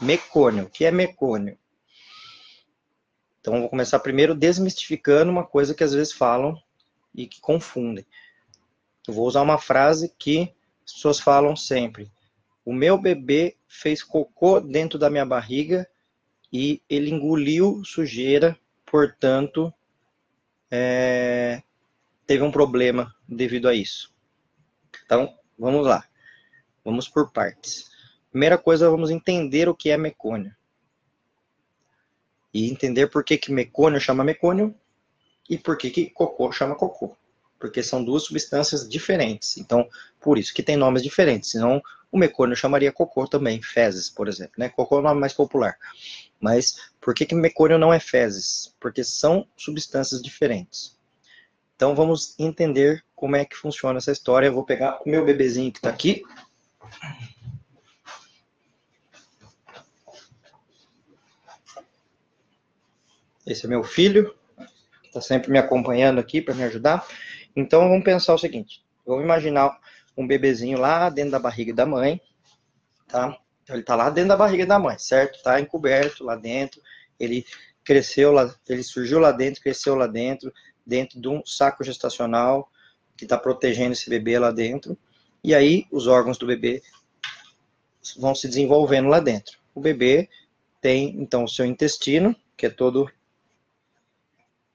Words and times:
Mecônio. 0.00 0.64
O 0.64 0.70
que 0.70 0.84
é 0.84 0.90
mecônio? 0.90 1.58
Então, 3.40 3.60
vou 3.60 3.68
começar 3.68 3.98
primeiro 4.00 4.34
desmistificando 4.34 5.30
uma 5.30 5.46
coisa 5.46 5.74
que 5.74 5.84
às 5.84 5.94
vezes 5.94 6.12
falam 6.12 6.60
e 7.14 7.26
que 7.26 7.40
confundem. 7.40 8.04
Eu 9.06 9.14
vou 9.14 9.26
usar 9.26 9.42
uma 9.42 9.58
frase 9.58 10.12
que 10.18 10.52
as 10.84 10.92
pessoas 10.92 11.20
falam 11.20 11.54
sempre. 11.54 12.10
O 12.64 12.72
meu 12.72 12.98
bebê 12.98 13.56
fez 13.68 14.02
cocô 14.02 14.60
dentro 14.60 14.98
da 14.98 15.08
minha 15.08 15.24
barriga 15.24 15.88
e 16.52 16.82
ele 16.88 17.10
engoliu 17.10 17.84
sujeira, 17.84 18.58
portanto, 18.84 19.72
é, 20.70 21.62
teve 22.26 22.42
um 22.42 22.50
problema 22.50 23.14
devido 23.28 23.68
a 23.68 23.74
isso. 23.74 24.12
Então, 25.04 25.38
vamos 25.56 25.86
lá. 25.86 26.04
Vamos 26.84 27.08
por 27.08 27.30
partes. 27.30 27.95
Primeira 28.36 28.58
coisa, 28.58 28.90
vamos 28.90 29.08
entender 29.08 29.66
o 29.66 29.74
que 29.74 29.88
é 29.88 29.96
mecônio. 29.96 30.54
E 32.52 32.70
entender 32.70 33.06
por 33.06 33.24
que, 33.24 33.38
que 33.38 33.50
mecônio 33.50 33.98
chama 33.98 34.22
mecônio 34.22 34.74
e 35.48 35.56
por 35.56 35.78
que, 35.78 35.88
que 35.88 36.10
cocô 36.10 36.52
chama 36.52 36.74
cocô. 36.74 37.16
Porque 37.58 37.82
são 37.82 38.04
duas 38.04 38.24
substâncias 38.24 38.86
diferentes. 38.86 39.56
Então, 39.56 39.88
por 40.20 40.36
isso 40.36 40.52
que 40.52 40.62
tem 40.62 40.76
nomes 40.76 41.02
diferentes. 41.02 41.52
Senão, 41.52 41.80
o 42.12 42.18
mecônio 42.18 42.54
chamaria 42.54 42.92
cocô 42.92 43.26
também, 43.26 43.62
fezes, 43.62 44.10
por 44.10 44.28
exemplo. 44.28 44.52
Né? 44.58 44.68
Cocô 44.68 44.96
é 44.96 44.98
o 44.98 45.02
nome 45.02 45.18
mais 45.18 45.32
popular. 45.32 45.78
Mas 46.38 46.90
por 47.00 47.14
que, 47.14 47.24
que 47.24 47.34
mecônio 47.34 47.78
não 47.78 47.90
é 47.90 47.98
fezes? 47.98 48.74
Porque 48.78 49.02
são 49.02 49.48
substâncias 49.56 50.20
diferentes. 50.20 50.94
Então 51.74 51.94
vamos 51.94 52.38
entender 52.38 53.02
como 53.14 53.34
é 53.34 53.46
que 53.46 53.56
funciona 53.56 53.96
essa 53.96 54.12
história. 54.12 54.48
Eu 54.48 54.52
vou 54.52 54.66
pegar 54.66 55.00
o 55.06 55.08
meu 55.08 55.24
bebezinho 55.24 55.72
que 55.72 55.78
está 55.78 55.88
aqui. 55.88 56.22
Esse 63.46 63.66
é 63.66 63.68
meu 63.68 63.84
filho, 63.84 64.34
que 65.02 65.08
está 65.08 65.20
sempre 65.20 65.50
me 65.50 65.58
acompanhando 65.58 66.18
aqui 66.18 66.42
para 66.42 66.54
me 66.54 66.64
ajudar. 66.64 67.06
Então 67.54 67.88
vamos 67.88 68.04
pensar 68.04 68.34
o 68.34 68.38
seguinte: 68.38 68.84
vamos 69.06 69.22
imaginar 69.22 69.78
um 70.16 70.26
bebezinho 70.26 70.78
lá 70.78 71.08
dentro 71.08 71.30
da 71.30 71.38
barriga 71.38 71.72
da 71.72 71.86
mãe, 71.86 72.20
tá? 73.06 73.38
Então 73.62 73.74
ele 73.74 73.82
está 73.82 73.94
lá 73.94 74.10
dentro 74.10 74.30
da 74.30 74.36
barriga 74.36 74.66
da 74.66 74.78
mãe, 74.78 74.98
certo? 74.98 75.36
Está 75.36 75.60
encoberto 75.60 76.24
lá 76.24 76.34
dentro. 76.34 76.82
Ele 77.18 77.44
cresceu 77.84 78.32
lá, 78.32 78.52
ele 78.68 78.82
surgiu 78.82 79.20
lá 79.20 79.30
dentro, 79.30 79.62
cresceu 79.62 79.94
lá 79.94 80.08
dentro, 80.08 80.52
dentro 80.84 81.20
de 81.20 81.28
um 81.28 81.44
saco 81.46 81.84
gestacional 81.84 82.68
que 83.16 83.24
está 83.24 83.38
protegendo 83.38 83.92
esse 83.92 84.10
bebê 84.10 84.38
lá 84.38 84.50
dentro. 84.50 84.98
E 85.42 85.54
aí 85.54 85.86
os 85.92 86.08
órgãos 86.08 86.36
do 86.36 86.46
bebê 86.46 86.82
vão 88.18 88.34
se 88.34 88.48
desenvolvendo 88.48 89.08
lá 89.08 89.20
dentro. 89.20 89.58
O 89.74 89.80
bebê 89.80 90.28
tem 90.80 91.20
então 91.20 91.44
o 91.44 91.48
seu 91.48 91.64
intestino, 91.64 92.34
que 92.56 92.66
é 92.66 92.70
todo 92.70 93.10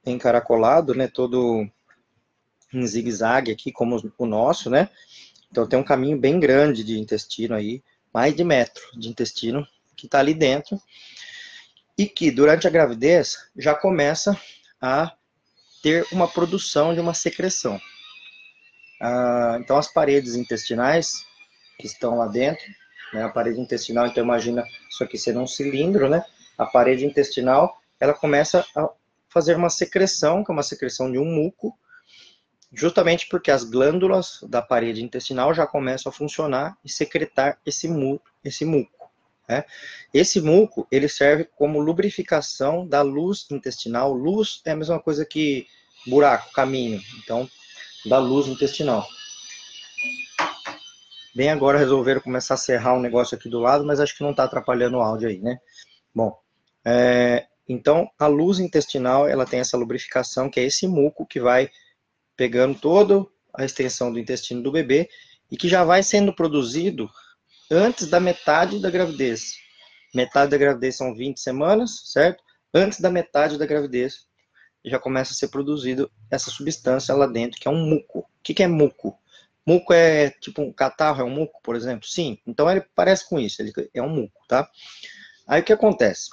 encaracolado, 0.05 0.93
né, 0.95 1.07
todo 1.07 1.67
em 2.73 2.87
zigue-zague 2.87 3.51
aqui, 3.51 3.71
como 3.71 4.01
o 4.17 4.25
nosso, 4.25 4.69
né? 4.69 4.89
Então 5.51 5.67
tem 5.67 5.77
um 5.77 5.83
caminho 5.83 6.17
bem 6.17 6.39
grande 6.39 6.83
de 6.83 6.97
intestino 6.97 7.55
aí, 7.55 7.83
mais 8.13 8.35
de 8.35 8.43
metro 8.43 8.81
de 8.97 9.09
intestino 9.09 9.67
que 9.95 10.05
está 10.05 10.19
ali 10.19 10.33
dentro 10.33 10.81
e 11.97 12.05
que 12.05 12.31
durante 12.31 12.65
a 12.65 12.69
gravidez 12.69 13.37
já 13.55 13.75
começa 13.75 14.39
a 14.81 15.13
ter 15.83 16.05
uma 16.11 16.27
produção 16.27 16.93
de 16.93 16.99
uma 16.99 17.13
secreção. 17.13 17.79
Ah, 19.01 19.57
então, 19.59 19.77
as 19.77 19.91
paredes 19.91 20.35
intestinais 20.35 21.25
que 21.79 21.87
estão 21.87 22.17
lá 22.17 22.27
dentro, 22.27 22.65
né, 23.13 23.23
a 23.23 23.29
parede 23.29 23.59
intestinal, 23.59 24.07
então 24.07 24.23
imagina 24.23 24.63
isso 24.89 25.03
aqui 25.03 25.17
sendo 25.17 25.41
um 25.41 25.47
cilindro, 25.47 26.07
né? 26.07 26.23
A 26.57 26.65
parede 26.65 27.05
intestinal, 27.05 27.81
ela 27.99 28.13
começa 28.13 28.65
a 28.75 28.89
fazer 29.31 29.55
uma 29.55 29.69
secreção, 29.69 30.43
que 30.43 30.51
é 30.51 30.53
uma 30.53 30.63
secreção 30.63 31.11
de 31.11 31.17
um 31.17 31.25
muco, 31.25 31.77
justamente 32.73 33.27
porque 33.29 33.49
as 33.51 33.63
glândulas 33.63 34.39
da 34.43 34.61
parede 34.61 35.03
intestinal 35.03 35.53
já 35.53 35.65
começam 35.65 36.09
a 36.09 36.13
funcionar 36.13 36.77
e 36.83 36.89
secretar 36.89 37.59
esse 37.65 37.87
muco. 37.87 38.29
Esse 38.43 38.65
muco 38.65 39.01
né? 39.51 39.65
Esse 40.13 40.39
muco 40.39 40.87
ele 40.89 41.09
serve 41.09 41.43
como 41.43 41.81
lubrificação 41.81 42.87
da 42.87 43.01
luz 43.01 43.45
intestinal. 43.51 44.13
Luz 44.13 44.61
é 44.65 44.71
a 44.71 44.75
mesma 44.75 44.97
coisa 44.97 45.25
que 45.25 45.67
buraco, 46.07 46.53
caminho. 46.53 47.01
Então, 47.21 47.49
da 48.05 48.17
luz 48.17 48.47
intestinal. 48.47 49.05
Bem, 51.35 51.49
agora 51.49 51.77
resolveram 51.77 52.21
começar 52.21 52.53
a 52.53 52.57
serrar 52.57 52.95
um 52.95 53.01
negócio 53.01 53.37
aqui 53.37 53.49
do 53.49 53.59
lado, 53.59 53.85
mas 53.85 53.99
acho 53.99 54.15
que 54.15 54.23
não 54.23 54.31
está 54.31 54.45
atrapalhando 54.45 54.97
o 54.97 55.01
áudio 55.01 55.27
aí, 55.27 55.39
né? 55.39 55.59
Bom, 56.15 56.37
é, 56.85 57.47
então 57.71 58.09
a 58.17 58.27
luz 58.27 58.59
intestinal 58.59 59.27
ela 59.27 59.45
tem 59.45 59.59
essa 59.59 59.77
lubrificação 59.77 60.49
que 60.49 60.59
é 60.59 60.63
esse 60.63 60.87
muco 60.87 61.25
que 61.25 61.39
vai 61.39 61.69
pegando 62.35 62.77
toda 62.77 63.25
a 63.53 63.63
extensão 63.63 64.11
do 64.11 64.19
intestino 64.19 64.61
do 64.61 64.71
bebê 64.71 65.09
e 65.49 65.57
que 65.57 65.67
já 65.67 65.83
vai 65.83 66.01
sendo 66.01 66.33
produzido 66.33 67.09
antes 67.69 68.07
da 68.07 68.19
metade 68.19 68.79
da 68.79 68.89
gravidez. 68.89 69.53
Metade 70.13 70.51
da 70.51 70.57
gravidez 70.57 70.97
são 70.97 71.13
20 71.13 71.39
semanas, 71.39 72.11
certo? 72.11 72.43
Antes 72.73 72.99
da 72.99 73.09
metade 73.09 73.57
da 73.57 73.65
gravidez, 73.65 74.27
já 74.83 74.99
começa 74.99 75.31
a 75.31 75.35
ser 75.35 75.49
produzido 75.49 76.11
essa 76.29 76.49
substância 76.49 77.13
lá 77.13 77.27
dentro, 77.27 77.59
que 77.59 77.67
é 77.67 77.71
um 77.71 77.85
muco. 77.85 78.19
O 78.19 78.25
que, 78.43 78.63
é 78.63 78.67
muco? 78.67 79.17
Muco 79.65 79.93
é 79.93 80.31
tipo 80.31 80.61
um 80.61 80.73
catarro, 80.73 81.21
é 81.21 81.23
um 81.23 81.29
muco, 81.29 81.59
por 81.63 81.75
exemplo? 81.75 82.07
Sim. 82.07 82.37
Então 82.47 82.69
ele 82.69 82.81
parece 82.95 83.27
com 83.27 83.39
isso, 83.39 83.61
ele 83.61 83.71
é 83.93 84.01
um 84.01 84.09
muco, 84.09 84.41
tá? 84.47 84.69
Aí 85.47 85.61
o 85.61 85.63
que 85.63 85.73
acontece? 85.73 86.29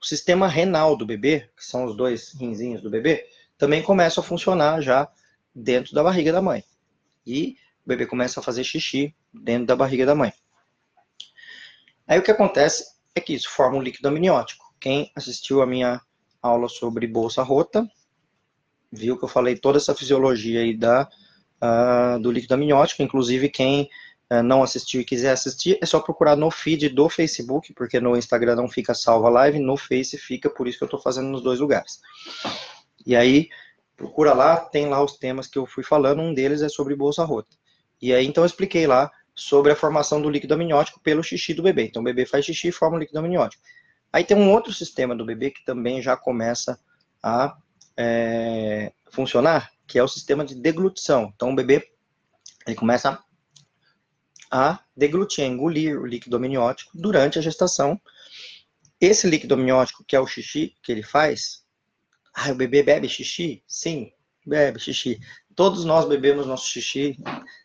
O 0.00 0.06
sistema 0.06 0.46
renal 0.46 0.96
do 0.96 1.04
bebê, 1.04 1.50
que 1.56 1.64
são 1.64 1.84
os 1.84 1.96
dois 1.96 2.32
rinzinhos 2.32 2.80
do 2.80 2.90
bebê, 2.90 3.26
também 3.56 3.82
começa 3.82 4.20
a 4.20 4.22
funcionar 4.22 4.80
já 4.80 5.08
dentro 5.54 5.92
da 5.92 6.02
barriga 6.02 6.32
da 6.32 6.40
mãe. 6.40 6.62
E 7.26 7.56
o 7.84 7.88
bebê 7.88 8.06
começa 8.06 8.38
a 8.38 8.42
fazer 8.42 8.62
xixi 8.62 9.14
dentro 9.32 9.66
da 9.66 9.76
barriga 9.76 10.06
da 10.06 10.14
mãe. 10.14 10.32
Aí 12.06 12.18
o 12.18 12.22
que 12.22 12.30
acontece 12.30 12.84
é 13.14 13.20
que 13.20 13.34
isso 13.34 13.50
forma 13.50 13.76
um 13.76 13.82
líquido 13.82 14.08
amniótico. 14.08 14.64
Quem 14.80 15.10
assistiu 15.14 15.60
a 15.60 15.66
minha 15.66 16.00
aula 16.40 16.68
sobre 16.68 17.06
bolsa 17.06 17.42
rota, 17.42 17.86
viu 18.90 19.18
que 19.18 19.24
eu 19.24 19.28
falei 19.28 19.56
toda 19.56 19.78
essa 19.78 19.94
fisiologia 19.94 20.60
aí 20.60 20.76
da, 20.76 21.08
uh, 21.62 22.20
do 22.20 22.30
líquido 22.30 22.54
amniótico, 22.54 23.02
inclusive 23.02 23.48
quem 23.48 23.90
não 24.44 24.62
assistiu 24.62 25.00
e 25.00 25.04
quiser 25.04 25.30
assistir, 25.30 25.78
é 25.80 25.86
só 25.86 26.00
procurar 26.00 26.36
no 26.36 26.50
feed 26.50 26.90
do 26.90 27.08
Facebook, 27.08 27.72
porque 27.72 27.98
no 27.98 28.16
Instagram 28.16 28.56
não 28.56 28.68
fica 28.68 28.94
salva 28.94 29.28
live, 29.30 29.58
no 29.58 29.76
Face 29.76 30.18
fica, 30.18 30.50
por 30.50 30.68
isso 30.68 30.76
que 30.78 30.84
eu 30.84 30.86
estou 30.86 31.00
fazendo 31.00 31.28
nos 31.28 31.42
dois 31.42 31.60
lugares. 31.60 32.00
E 33.06 33.16
aí, 33.16 33.48
procura 33.96 34.34
lá, 34.34 34.56
tem 34.56 34.86
lá 34.86 35.02
os 35.02 35.16
temas 35.16 35.46
que 35.46 35.58
eu 35.58 35.64
fui 35.64 35.82
falando, 35.82 36.20
um 36.20 36.34
deles 36.34 36.60
é 36.60 36.68
sobre 36.68 36.94
bolsa 36.94 37.24
rota. 37.24 37.56
E 38.02 38.12
aí, 38.12 38.26
então, 38.26 38.44
eu 38.44 38.46
expliquei 38.46 38.86
lá 38.86 39.10
sobre 39.34 39.72
a 39.72 39.76
formação 39.76 40.20
do 40.20 40.28
líquido 40.28 40.54
amniótico 40.54 41.00
pelo 41.00 41.22
xixi 41.22 41.54
do 41.54 41.62
bebê. 41.62 41.84
Então, 41.84 42.02
o 42.02 42.04
bebê 42.04 42.26
faz 42.26 42.44
xixi 42.44 42.68
e 42.68 42.72
forma 42.72 42.96
o 42.96 43.00
líquido 43.00 43.18
amniótico. 43.18 43.62
Aí 44.12 44.24
tem 44.24 44.36
um 44.36 44.52
outro 44.52 44.72
sistema 44.72 45.14
do 45.14 45.24
bebê 45.24 45.50
que 45.50 45.64
também 45.64 46.02
já 46.02 46.16
começa 46.16 46.78
a 47.22 47.56
é, 47.96 48.92
funcionar, 49.10 49.70
que 49.86 49.98
é 49.98 50.02
o 50.02 50.08
sistema 50.08 50.44
de 50.44 50.54
deglutição. 50.54 51.32
Então, 51.34 51.50
o 51.50 51.54
bebê 51.54 51.88
ele 52.66 52.76
começa 52.76 53.18
a 54.50 54.80
deglutir, 54.96 55.44
a 55.44 55.46
engolir 55.46 56.00
o 56.00 56.06
líquido 56.06 56.36
amniótico 56.36 56.90
durante 56.94 57.38
a 57.38 57.42
gestação. 57.42 58.00
Esse 59.00 59.28
líquido 59.28 59.54
amniótico, 59.54 60.04
que 60.04 60.16
é 60.16 60.20
o 60.20 60.26
xixi 60.26 60.74
que 60.82 60.90
ele 60.90 61.02
faz, 61.02 61.62
ah, 62.34 62.52
o 62.52 62.54
bebê 62.54 62.82
bebe 62.82 63.08
xixi? 63.08 63.62
Sim, 63.66 64.12
bebe 64.46 64.78
xixi. 64.78 65.20
Todos 65.54 65.84
nós 65.84 66.06
bebemos 66.06 66.46
nosso 66.46 66.68
xixi 66.68 67.16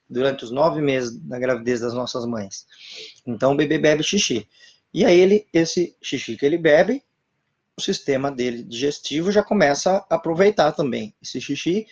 durante 0.10 0.44
os 0.44 0.52
nove 0.52 0.82
meses 0.82 1.16
da 1.20 1.38
gravidez 1.38 1.82
das 1.82 1.94
nossas 1.94 2.26
mães. 2.26 2.66
Então 3.26 3.54
o 3.54 3.56
bebê 3.56 3.78
bebe 3.78 4.04
xixi. 4.04 4.48
E 4.94 5.06
aí 5.06 5.20
ele, 5.20 5.48
esse 5.54 5.96
xixi 6.02 6.38
que 6.38 6.46
ele 6.46 6.58
bebe, 6.58 7.04
o 7.78 7.82
sistema 7.82 8.32
dele 8.32 8.64
digestivo 8.64 9.32
já 9.32 9.44
começa 9.44 10.06
a 10.10 10.16
aproveitar 10.16 10.72
também 10.72 11.16
esse 11.22 11.42
xixi. 11.42 11.88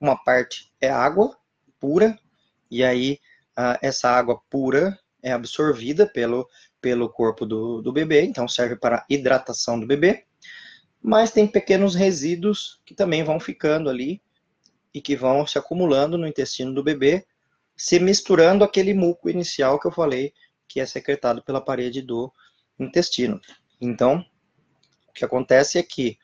Uma 0.00 0.16
parte 0.16 0.70
é 0.80 0.90
água 0.90 1.36
pura, 1.80 2.18
e 2.70 2.84
aí 2.84 3.18
essa 3.82 4.08
água 4.10 4.40
pura 4.48 4.98
é 5.22 5.32
absorvida 5.32 6.06
pelo, 6.06 6.48
pelo 6.80 7.08
corpo 7.08 7.44
do, 7.44 7.82
do 7.82 7.92
bebê, 7.92 8.22
então 8.22 8.46
serve 8.46 8.76
para 8.76 9.04
hidratação 9.08 9.78
do 9.78 9.86
bebê. 9.86 10.24
Mas 11.02 11.30
tem 11.30 11.46
pequenos 11.46 11.94
resíduos 11.94 12.80
que 12.84 12.94
também 12.94 13.24
vão 13.24 13.40
ficando 13.40 13.90
ali 13.90 14.22
e 14.92 15.00
que 15.00 15.16
vão 15.16 15.46
se 15.46 15.58
acumulando 15.58 16.16
no 16.16 16.26
intestino 16.26 16.72
do 16.72 16.82
bebê, 16.82 17.26
se 17.76 17.98
misturando 18.00 18.64
aquele 18.64 18.94
muco 18.94 19.28
inicial 19.28 19.78
que 19.78 19.86
eu 19.86 19.92
falei, 19.92 20.32
que 20.66 20.80
é 20.80 20.86
secretado 20.86 21.42
pela 21.42 21.60
parede 21.60 22.02
do 22.02 22.32
intestino. 22.78 23.40
Então, 23.80 24.24
o 25.08 25.12
que 25.12 25.24
acontece 25.24 25.78
é 25.78 25.82
que 25.82 26.18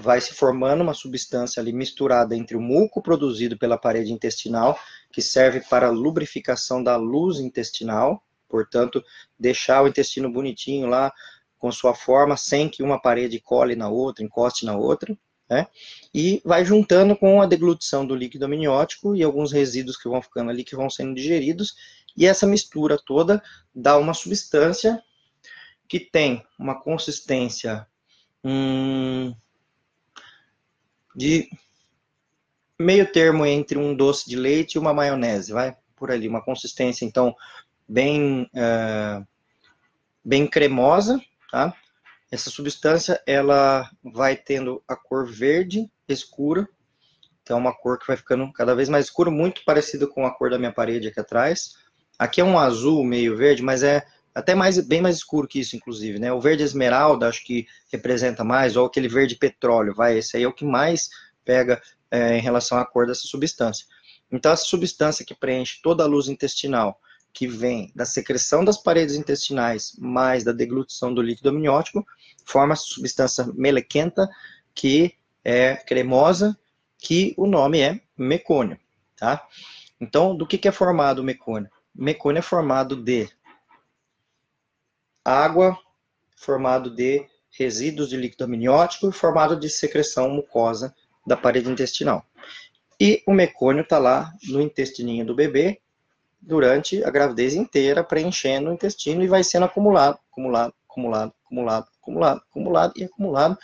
vai 0.00 0.20
se 0.20 0.34
formando 0.34 0.80
uma 0.80 0.94
substância 0.94 1.60
ali 1.60 1.72
misturada 1.72 2.34
entre 2.34 2.56
o 2.56 2.60
muco 2.60 3.02
produzido 3.02 3.58
pela 3.58 3.78
parede 3.78 4.12
intestinal, 4.12 4.78
que 5.12 5.20
serve 5.20 5.60
para 5.60 5.88
a 5.88 5.90
lubrificação 5.90 6.82
da 6.82 6.96
luz 6.96 7.38
intestinal, 7.38 8.22
portanto, 8.48 9.04
deixar 9.38 9.82
o 9.82 9.88
intestino 9.88 10.30
bonitinho 10.30 10.86
lá, 10.86 11.12
com 11.58 11.70
sua 11.70 11.94
forma, 11.94 12.36
sem 12.36 12.68
que 12.68 12.82
uma 12.82 13.00
parede 13.00 13.38
cole 13.38 13.76
na 13.76 13.88
outra, 13.88 14.24
encoste 14.24 14.64
na 14.64 14.76
outra, 14.76 15.16
né? 15.48 15.66
E 16.14 16.40
vai 16.44 16.64
juntando 16.64 17.14
com 17.14 17.42
a 17.42 17.46
deglutição 17.46 18.06
do 18.06 18.14
líquido 18.14 18.46
amniótico 18.46 19.14
e 19.14 19.22
alguns 19.22 19.52
resíduos 19.52 19.96
que 19.96 20.08
vão 20.08 20.22
ficando 20.22 20.50
ali, 20.50 20.64
que 20.64 20.76
vão 20.76 20.88
sendo 20.88 21.14
digeridos, 21.14 21.74
e 22.16 22.26
essa 22.26 22.46
mistura 22.46 22.98
toda 23.04 23.42
dá 23.74 23.98
uma 23.98 24.14
substância 24.14 25.02
que 25.86 26.00
tem 26.00 26.42
uma 26.58 26.80
consistência 26.80 27.86
hum, 28.42 29.34
de 31.14 31.50
meio 32.78 33.10
termo 33.10 33.44
entre 33.44 33.78
um 33.78 33.94
doce 33.94 34.28
de 34.28 34.36
leite 34.36 34.74
e 34.74 34.78
uma 34.78 34.94
maionese, 34.94 35.52
vai 35.52 35.76
por 35.96 36.10
ali, 36.10 36.26
uma 36.26 36.42
consistência 36.42 37.04
então 37.04 37.34
bem 37.86 38.50
uh, 38.54 39.26
bem 40.24 40.46
cremosa, 40.46 41.20
tá? 41.50 41.74
Essa 42.30 42.48
substância 42.48 43.20
ela 43.26 43.90
vai 44.02 44.36
tendo 44.36 44.82
a 44.86 44.94
cor 44.94 45.26
verde 45.26 45.90
escura, 46.08 46.68
então 47.42 47.58
uma 47.58 47.74
cor 47.74 47.98
que 47.98 48.06
vai 48.06 48.16
ficando 48.16 48.50
cada 48.52 48.74
vez 48.74 48.88
mais 48.88 49.06
escura, 49.06 49.30
muito 49.30 49.64
parecida 49.64 50.06
com 50.06 50.24
a 50.24 50.30
cor 50.30 50.50
da 50.50 50.58
minha 50.58 50.72
parede 50.72 51.08
aqui 51.08 51.20
atrás. 51.20 51.74
Aqui 52.18 52.40
é 52.40 52.44
um 52.44 52.58
azul 52.58 53.02
meio 53.02 53.36
verde, 53.36 53.62
mas 53.62 53.82
é 53.82 54.06
até 54.34 54.54
mais 54.54 54.78
bem 54.86 55.00
mais 55.00 55.16
escuro 55.16 55.48
que 55.48 55.60
isso, 55.60 55.76
inclusive, 55.76 56.18
né? 56.18 56.32
O 56.32 56.40
verde 56.40 56.62
esmeralda 56.62 57.28
acho 57.28 57.44
que 57.44 57.66
representa 57.92 58.44
mais, 58.44 58.76
ou 58.76 58.86
aquele 58.86 59.08
verde 59.08 59.36
petróleo, 59.36 59.94
vai, 59.94 60.18
esse 60.18 60.36
aí 60.36 60.42
é 60.44 60.48
o 60.48 60.52
que 60.52 60.64
mais 60.64 61.10
pega 61.44 61.82
é, 62.10 62.36
em 62.36 62.40
relação 62.40 62.78
à 62.78 62.84
cor 62.84 63.06
dessa 63.06 63.22
substância. 63.22 63.86
Então, 64.30 64.52
essa 64.52 64.64
substância 64.64 65.24
que 65.24 65.34
preenche 65.34 65.80
toda 65.82 66.04
a 66.04 66.06
luz 66.06 66.28
intestinal, 66.28 67.00
que 67.32 67.46
vem 67.46 67.92
da 67.94 68.04
secreção 68.04 68.64
das 68.64 68.80
paredes 68.80 69.16
intestinais, 69.16 69.96
mais 69.98 70.44
da 70.44 70.52
deglutição 70.52 71.12
do 71.12 71.22
líquido 71.22 71.48
amniótico, 71.48 72.06
forma 72.44 72.72
essa 72.72 72.84
substância 72.84 73.46
melequenta, 73.54 74.28
que 74.74 75.14
é 75.44 75.74
cremosa, 75.76 76.56
que 76.98 77.34
o 77.36 77.46
nome 77.46 77.80
é 77.80 78.00
mecônio, 78.16 78.78
tá? 79.16 79.46
Então, 80.00 80.36
do 80.36 80.46
que, 80.46 80.58
que 80.58 80.68
é 80.68 80.72
formado 80.72 81.20
o 81.20 81.24
mecônio? 81.24 81.70
Mecônio 81.94 82.38
é 82.38 82.42
formado 82.42 82.96
de 82.96 83.28
água, 85.24 85.76
formado 86.36 86.94
de 86.94 87.26
resíduos 87.50 88.08
de 88.08 88.16
líquido 88.16 88.44
amniótico 88.44 89.08
e 89.08 89.12
formado 89.12 89.58
de 89.58 89.68
secreção 89.68 90.30
mucosa 90.30 90.94
da 91.26 91.36
parede 91.36 91.70
intestinal. 91.70 92.24
E 93.00 93.22
o 93.26 93.32
mecônio 93.32 93.82
está 93.82 93.98
lá 93.98 94.32
no 94.48 94.60
intestininho 94.60 95.24
do 95.24 95.34
bebê 95.34 95.80
durante 96.40 97.02
a 97.04 97.10
gravidez 97.10 97.54
inteira, 97.54 98.02
preenchendo 98.02 98.70
o 98.70 98.72
intestino 98.72 99.22
e 99.22 99.28
vai 99.28 99.44
sendo 99.44 99.66
acumulado, 99.66 100.18
acumulado, 100.30 100.74
acumulado, 100.88 101.34
acumulado, 101.44 101.88
acumulado, 102.00 102.42
acumulado 102.48 102.92
e 102.96 103.04
acumulado 103.04 103.58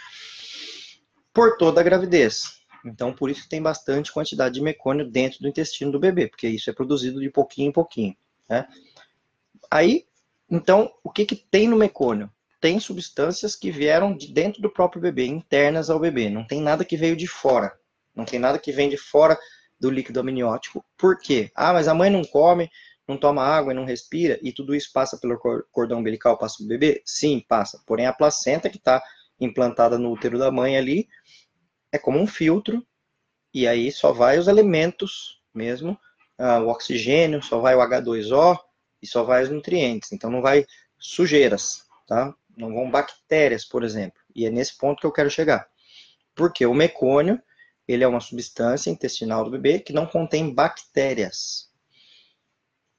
por 1.32 1.56
toda 1.56 1.80
a 1.80 1.84
gravidez. 1.84 2.56
Então, 2.84 3.12
por 3.12 3.30
isso 3.30 3.48
tem 3.48 3.60
bastante 3.60 4.12
quantidade 4.12 4.54
de 4.54 4.60
mecônio 4.60 5.10
dentro 5.10 5.40
do 5.40 5.48
intestino 5.48 5.90
do 5.90 5.98
bebê, 5.98 6.28
porque 6.28 6.48
isso 6.48 6.70
é 6.70 6.72
produzido 6.72 7.20
de 7.20 7.28
pouquinho 7.30 7.68
em 7.68 7.72
pouquinho. 7.72 8.16
Né? 8.48 8.66
Aí, 9.70 10.06
então, 10.50 10.92
o 11.02 11.10
que, 11.10 11.24
que 11.24 11.36
tem 11.36 11.68
no 11.68 11.76
mecônio? 11.76 12.30
Tem 12.60 12.78
substâncias 12.80 13.54
que 13.54 13.70
vieram 13.70 14.16
de 14.16 14.32
dentro 14.32 14.62
do 14.62 14.70
próprio 14.70 15.02
bebê, 15.02 15.26
internas 15.26 15.90
ao 15.90 15.98
bebê. 15.98 16.30
Não 16.30 16.46
tem 16.46 16.60
nada 16.60 16.84
que 16.84 16.96
veio 16.96 17.16
de 17.16 17.26
fora. 17.26 17.72
Não 18.14 18.24
tem 18.24 18.38
nada 18.38 18.58
que 18.58 18.72
vem 18.72 18.88
de 18.88 18.96
fora 18.96 19.38
do 19.78 19.90
líquido 19.90 20.20
amniótico. 20.20 20.84
Por 20.96 21.18
quê? 21.18 21.50
Ah, 21.54 21.72
mas 21.72 21.88
a 21.88 21.94
mãe 21.94 22.08
não 22.08 22.24
come, 22.24 22.70
não 23.06 23.16
toma 23.16 23.42
água 23.42 23.72
e 23.72 23.76
não 23.76 23.84
respira, 23.84 24.38
e 24.42 24.52
tudo 24.52 24.74
isso 24.74 24.90
passa 24.92 25.18
pelo 25.18 25.38
cordão 25.70 25.98
umbilical, 25.98 26.38
passa 26.38 26.62
o 26.62 26.66
bebê? 26.66 27.02
Sim, 27.04 27.44
passa. 27.46 27.80
Porém, 27.86 28.06
a 28.06 28.12
placenta 28.12 28.70
que 28.70 28.78
está 28.78 29.02
implantada 29.38 29.98
no 29.98 30.10
útero 30.10 30.38
da 30.38 30.50
mãe 30.50 30.76
ali 30.76 31.08
é 31.92 31.98
como 31.98 32.18
um 32.18 32.26
filtro, 32.26 32.84
e 33.52 33.66
aí 33.66 33.92
só 33.92 34.12
vai 34.12 34.38
os 34.38 34.48
elementos 34.48 35.40
mesmo, 35.54 35.98
ah, 36.38 36.60
o 36.60 36.68
oxigênio, 36.68 37.42
só 37.42 37.60
vai 37.60 37.74
o 37.74 37.80
H2O 37.80 38.58
e 39.02 39.06
só 39.06 39.22
vai 39.22 39.42
os 39.42 39.50
nutrientes. 39.50 40.12
Então 40.12 40.30
não 40.30 40.42
vai 40.42 40.66
sujeiras, 40.98 41.84
tá? 42.06 42.34
Não 42.56 42.72
vão 42.72 42.90
bactérias, 42.90 43.64
por 43.64 43.84
exemplo. 43.84 44.20
E 44.34 44.46
é 44.46 44.50
nesse 44.50 44.76
ponto 44.76 45.00
que 45.00 45.06
eu 45.06 45.12
quero 45.12 45.30
chegar. 45.30 45.68
Porque 46.34 46.66
o 46.66 46.74
mecônio, 46.74 47.40
ele 47.86 48.04
é 48.04 48.08
uma 48.08 48.20
substância 48.20 48.90
intestinal 48.90 49.44
do 49.44 49.50
bebê 49.50 49.78
que 49.78 49.92
não 49.92 50.06
contém 50.06 50.52
bactérias. 50.54 51.70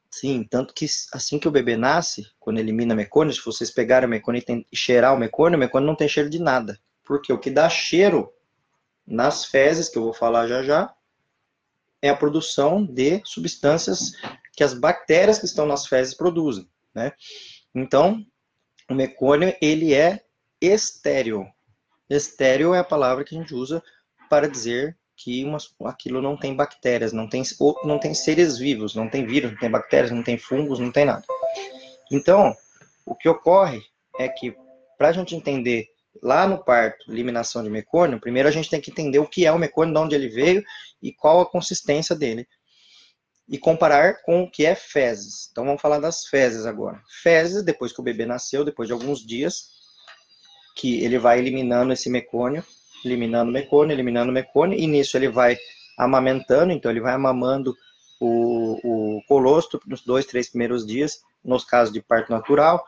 Sim, 0.10 0.44
tanto 0.44 0.74
que 0.74 0.88
assim 1.14 1.38
que 1.38 1.48
o 1.48 1.52
bebê 1.52 1.78
nasce, 1.78 2.26
quando 2.40 2.60
elimina 2.60 2.96
mecônio, 2.96 3.34
se 3.34 3.46
vocês 3.46 3.70
pegarem 3.70 4.08
o 4.08 4.10
mecônio 4.10 4.44
e 4.72 4.76
cheirar 4.76 5.14
o 5.14 5.20
mecônio, 5.20 5.58
o 5.58 5.60
mecônio 5.60 5.86
não 5.86 5.96
tem 5.96 6.08
cheiro 6.08 6.30
de 6.30 6.40
nada. 6.40 6.80
Porque 7.04 7.32
o 7.32 7.38
que 7.38 7.52
dá 7.52 7.70
cheiro 7.70 8.34
nas 9.06 9.46
fezes, 9.46 9.90
que 9.90 9.98
eu 9.98 10.04
vou 10.04 10.14
falar 10.14 10.48
já 10.48 10.64
já, 10.64 10.94
é 12.02 12.10
a 12.10 12.16
produção 12.16 12.86
de 12.86 13.22
substâncias 13.26 14.12
que 14.54 14.64
as 14.64 14.74
bactérias 14.74 15.40
que 15.40 15.46
estão 15.46 15.66
nas 15.66 15.88
fezes 15.88 16.14
produzem, 16.14 16.68
né? 16.94 17.12
Então, 17.74 18.24
o 18.90 18.94
mecônio, 18.94 19.56
ele 19.62 19.94
é 19.94 20.22
estéreo. 20.62 21.46
Estéreo 22.10 22.74
é 22.74 22.80
a 22.80 22.84
palavra 22.84 23.24
que 23.24 23.36
a 23.36 23.40
gente 23.40 23.54
usa 23.54 23.84
para 24.30 24.48
dizer 24.48 24.98
que 25.16 25.44
uma, 25.44 25.58
aquilo 25.86 26.22
não 26.22 26.38
tem 26.38 26.56
bactérias, 26.56 27.12
não 27.12 27.28
tem, 27.28 27.44
não 27.84 28.00
tem 28.00 28.14
seres 28.14 28.58
vivos, 28.58 28.96
não 28.96 29.10
tem 29.10 29.26
vírus, 29.26 29.52
não 29.52 29.60
tem 29.60 29.70
bactérias, 29.70 30.12
não 30.12 30.24
tem 30.24 30.38
fungos, 30.38 30.80
não 30.80 30.92
tem 30.92 31.06
nada. 31.06 31.24
Então, 32.12 32.56
o 33.06 33.16
que 33.16 33.28
ocorre 33.28 33.82
é 34.20 34.30
que, 34.30 34.56
para 34.98 35.10
a 35.10 35.12
gente 35.12 35.36
entender 35.36 35.88
lá 36.22 36.48
no 36.48 36.64
parto, 36.64 37.12
eliminação 37.12 37.64
de 37.64 37.70
mecônio, 37.70 38.20
primeiro 38.20 38.48
a 38.48 38.52
gente 38.52 38.70
tem 38.70 38.82
que 38.82 38.92
entender 38.92 39.20
o 39.20 39.28
que 39.28 39.46
é 39.46 39.52
o 39.52 39.60
mecônio, 39.60 39.94
de 39.94 40.00
onde 40.00 40.16
ele 40.16 40.30
veio 40.30 40.64
e 41.02 41.14
qual 41.14 41.42
a 41.42 41.50
consistência 41.50 42.16
dele. 42.16 42.48
E 43.50 43.58
comparar 43.58 44.22
com 44.24 44.44
o 44.44 44.52
que 44.52 44.66
é 44.66 44.76
fezes. 44.76 45.48
Então 45.52 45.64
vamos 45.66 45.82
falar 45.82 46.00
das 46.00 46.26
fezes 46.26 46.66
agora. 46.66 47.02
Fezes, 47.24 47.64
depois 47.64 47.94
que 47.94 48.02
o 48.02 48.04
bebê 48.04 48.26
nasceu, 48.26 48.66
depois 48.66 48.88
de 48.88 48.94
alguns 48.94 49.26
dias, 49.26 49.70
que 50.76 51.04
ele 51.04 51.18
vai 51.18 51.40
eliminando 51.40 51.94
esse 51.94 52.10
mecônio, 52.10 52.64
eliminando 53.06 53.52
mecônio, 53.52 53.94
eliminando 53.94 54.32
mecônio, 54.32 54.78
e 54.78 54.86
nisso 54.86 55.18
ele 55.18 55.30
vai 55.30 55.58
amamentando, 55.98 56.72
então 56.72 56.92
ele 56.92 57.00
vai 57.00 57.14
amamando 57.14 57.74
o, 58.20 59.18
o 59.18 59.22
colostro 59.28 59.80
nos 59.86 60.04
dois, 60.04 60.26
três 60.26 60.50
primeiros 60.50 60.86
dias, 60.86 61.20
nos 61.44 61.64
casos 61.64 61.94
de 61.94 62.02
parto 62.02 62.32
natural. 62.32 62.84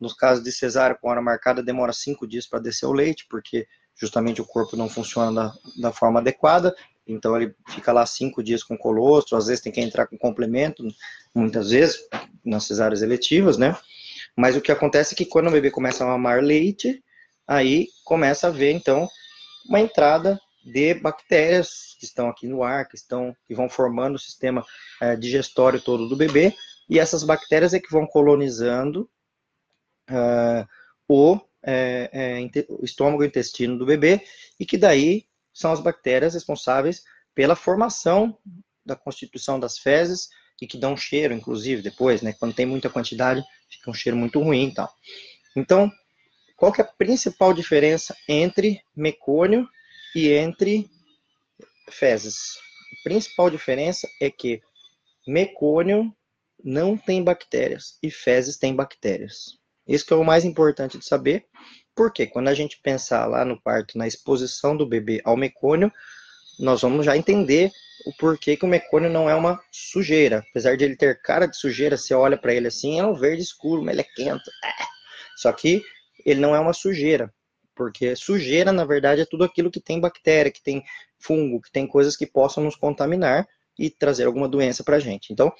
Nos 0.00 0.14
casos 0.14 0.42
de 0.42 0.50
cesárea 0.50 0.96
com 0.96 1.08
hora 1.10 1.20
marcada, 1.20 1.62
demora 1.62 1.92
cinco 1.92 2.26
dias 2.26 2.46
para 2.46 2.58
descer 2.58 2.86
o 2.86 2.92
leite, 2.92 3.26
porque 3.28 3.66
justamente 4.00 4.40
o 4.40 4.46
corpo 4.46 4.76
não 4.76 4.88
funciona 4.88 5.30
da, 5.32 5.54
da 5.76 5.92
forma 5.92 6.20
adequada, 6.20 6.74
então 7.06 7.36
ele 7.36 7.54
fica 7.68 7.92
lá 7.92 8.06
cinco 8.06 8.42
dias 8.42 8.62
com 8.62 8.78
colostro, 8.78 9.36
às 9.36 9.46
vezes 9.46 9.62
tem 9.62 9.72
que 9.72 9.80
entrar 9.80 10.06
com 10.06 10.16
complemento, 10.16 10.82
muitas 11.34 11.70
vezes, 11.70 11.98
nas 12.44 12.64
cesáreas 12.64 13.02
eletivas, 13.02 13.58
né? 13.58 13.76
Mas 14.36 14.56
o 14.56 14.60
que 14.60 14.72
acontece 14.72 15.14
é 15.14 15.16
que 15.16 15.26
quando 15.26 15.48
o 15.48 15.50
bebê 15.50 15.70
começa 15.70 16.04
a 16.04 16.06
mamar 16.06 16.40
leite, 16.40 17.02
aí 17.46 17.88
começa 18.04 18.46
a 18.46 18.50
ver, 18.50 18.72
então, 18.72 19.08
uma 19.68 19.80
entrada 19.80 20.40
de 20.64 20.94
bactérias 20.94 21.96
que 21.98 22.04
estão 22.04 22.28
aqui 22.28 22.46
no 22.46 22.62
ar, 22.62 22.86
que 22.86 22.96
estão 22.96 23.34
que 23.46 23.54
vão 23.54 23.68
formando 23.68 24.14
o 24.14 24.18
sistema 24.18 24.64
é, 25.00 25.16
digestório 25.16 25.80
todo 25.80 26.08
do 26.08 26.16
bebê, 26.16 26.54
e 26.88 26.98
essas 26.98 27.22
bactérias 27.22 27.74
é 27.74 27.80
que 27.80 27.90
vão 27.90 28.06
colonizando 28.06 29.08
uh, 30.10 30.66
o, 31.08 31.40
é, 31.62 32.10
é, 32.12 32.64
o 32.68 32.84
estômago 32.84 33.24
e 33.24 33.26
intestino 33.26 33.78
do 33.78 33.86
bebê, 33.86 34.22
e 34.58 34.66
que 34.66 34.76
daí 34.76 35.26
são 35.52 35.72
as 35.72 35.80
bactérias 35.80 36.34
responsáveis 36.34 37.02
pela 37.34 37.56
formação 37.56 38.36
da 38.84 38.96
constituição 38.96 39.58
das 39.58 39.78
fezes 39.78 40.28
e 40.60 40.66
que 40.66 40.78
dão 40.78 40.96
cheiro, 40.96 41.32
inclusive, 41.32 41.82
depois, 41.82 42.22
né? 42.22 42.32
Quando 42.32 42.54
tem 42.54 42.66
muita 42.66 42.90
quantidade, 42.90 43.42
fica 43.68 43.90
um 43.90 43.94
cheiro 43.94 44.16
muito 44.16 44.40
ruim 44.40 44.68
e 44.68 44.74
tal. 44.74 44.92
Então, 45.56 45.90
qual 46.56 46.72
que 46.72 46.80
é 46.80 46.84
a 46.84 46.88
principal 46.88 47.54
diferença 47.54 48.14
entre 48.28 48.82
mecônio 48.94 49.66
e 50.14 50.28
entre 50.32 50.90
fezes? 51.90 52.56
A 53.00 53.02
principal 53.02 53.48
diferença 53.48 54.06
é 54.20 54.30
que 54.30 54.60
mecônio 55.26 56.14
não 56.62 56.96
tem 56.96 57.24
bactérias 57.24 57.98
e 58.02 58.10
fezes 58.10 58.58
têm 58.58 58.74
bactérias. 58.74 59.59
Isso 59.90 60.06
que 60.06 60.12
é 60.12 60.16
o 60.16 60.24
mais 60.24 60.44
importante 60.44 60.96
de 60.96 61.04
saber, 61.04 61.46
porque 61.96 62.24
quando 62.24 62.46
a 62.46 62.54
gente 62.54 62.80
pensar 62.80 63.26
lá 63.26 63.44
no 63.44 63.60
parto, 63.60 63.98
na 63.98 64.06
exposição 64.06 64.76
do 64.76 64.86
bebê 64.86 65.20
ao 65.24 65.36
mecônio, 65.36 65.92
nós 66.60 66.82
vamos 66.82 67.04
já 67.04 67.16
entender 67.16 67.72
o 68.06 68.12
porquê 68.16 68.56
que 68.56 68.64
o 68.64 68.68
mecônio 68.68 69.10
não 69.10 69.28
é 69.28 69.34
uma 69.34 69.60
sujeira. 69.72 70.44
Apesar 70.50 70.76
de 70.76 70.84
ele 70.84 70.96
ter 70.96 71.20
cara 71.20 71.46
de 71.46 71.56
sujeira, 71.56 71.96
você 71.96 72.14
olha 72.14 72.38
para 72.38 72.54
ele 72.54 72.68
assim, 72.68 73.00
é 73.00 73.04
um 73.04 73.14
verde 73.14 73.42
escuro, 73.42 73.82
melequento. 73.82 74.48
É. 74.64 74.84
Só 75.36 75.52
que 75.52 75.82
ele 76.24 76.38
não 76.40 76.54
é 76.54 76.60
uma 76.60 76.72
sujeira, 76.72 77.34
porque 77.74 78.14
sujeira, 78.14 78.70
na 78.70 78.84
verdade, 78.84 79.22
é 79.22 79.26
tudo 79.26 79.42
aquilo 79.42 79.72
que 79.72 79.80
tem 79.80 79.98
bactéria, 79.98 80.52
que 80.52 80.62
tem 80.62 80.84
fungo, 81.18 81.60
que 81.60 81.72
tem 81.72 81.84
coisas 81.84 82.16
que 82.16 82.26
possam 82.26 82.62
nos 82.62 82.76
contaminar 82.76 83.44
e 83.76 83.90
trazer 83.90 84.26
alguma 84.26 84.48
doença 84.48 84.84
para 84.84 84.96
a 84.96 85.00
gente. 85.00 85.32
Então, 85.32 85.52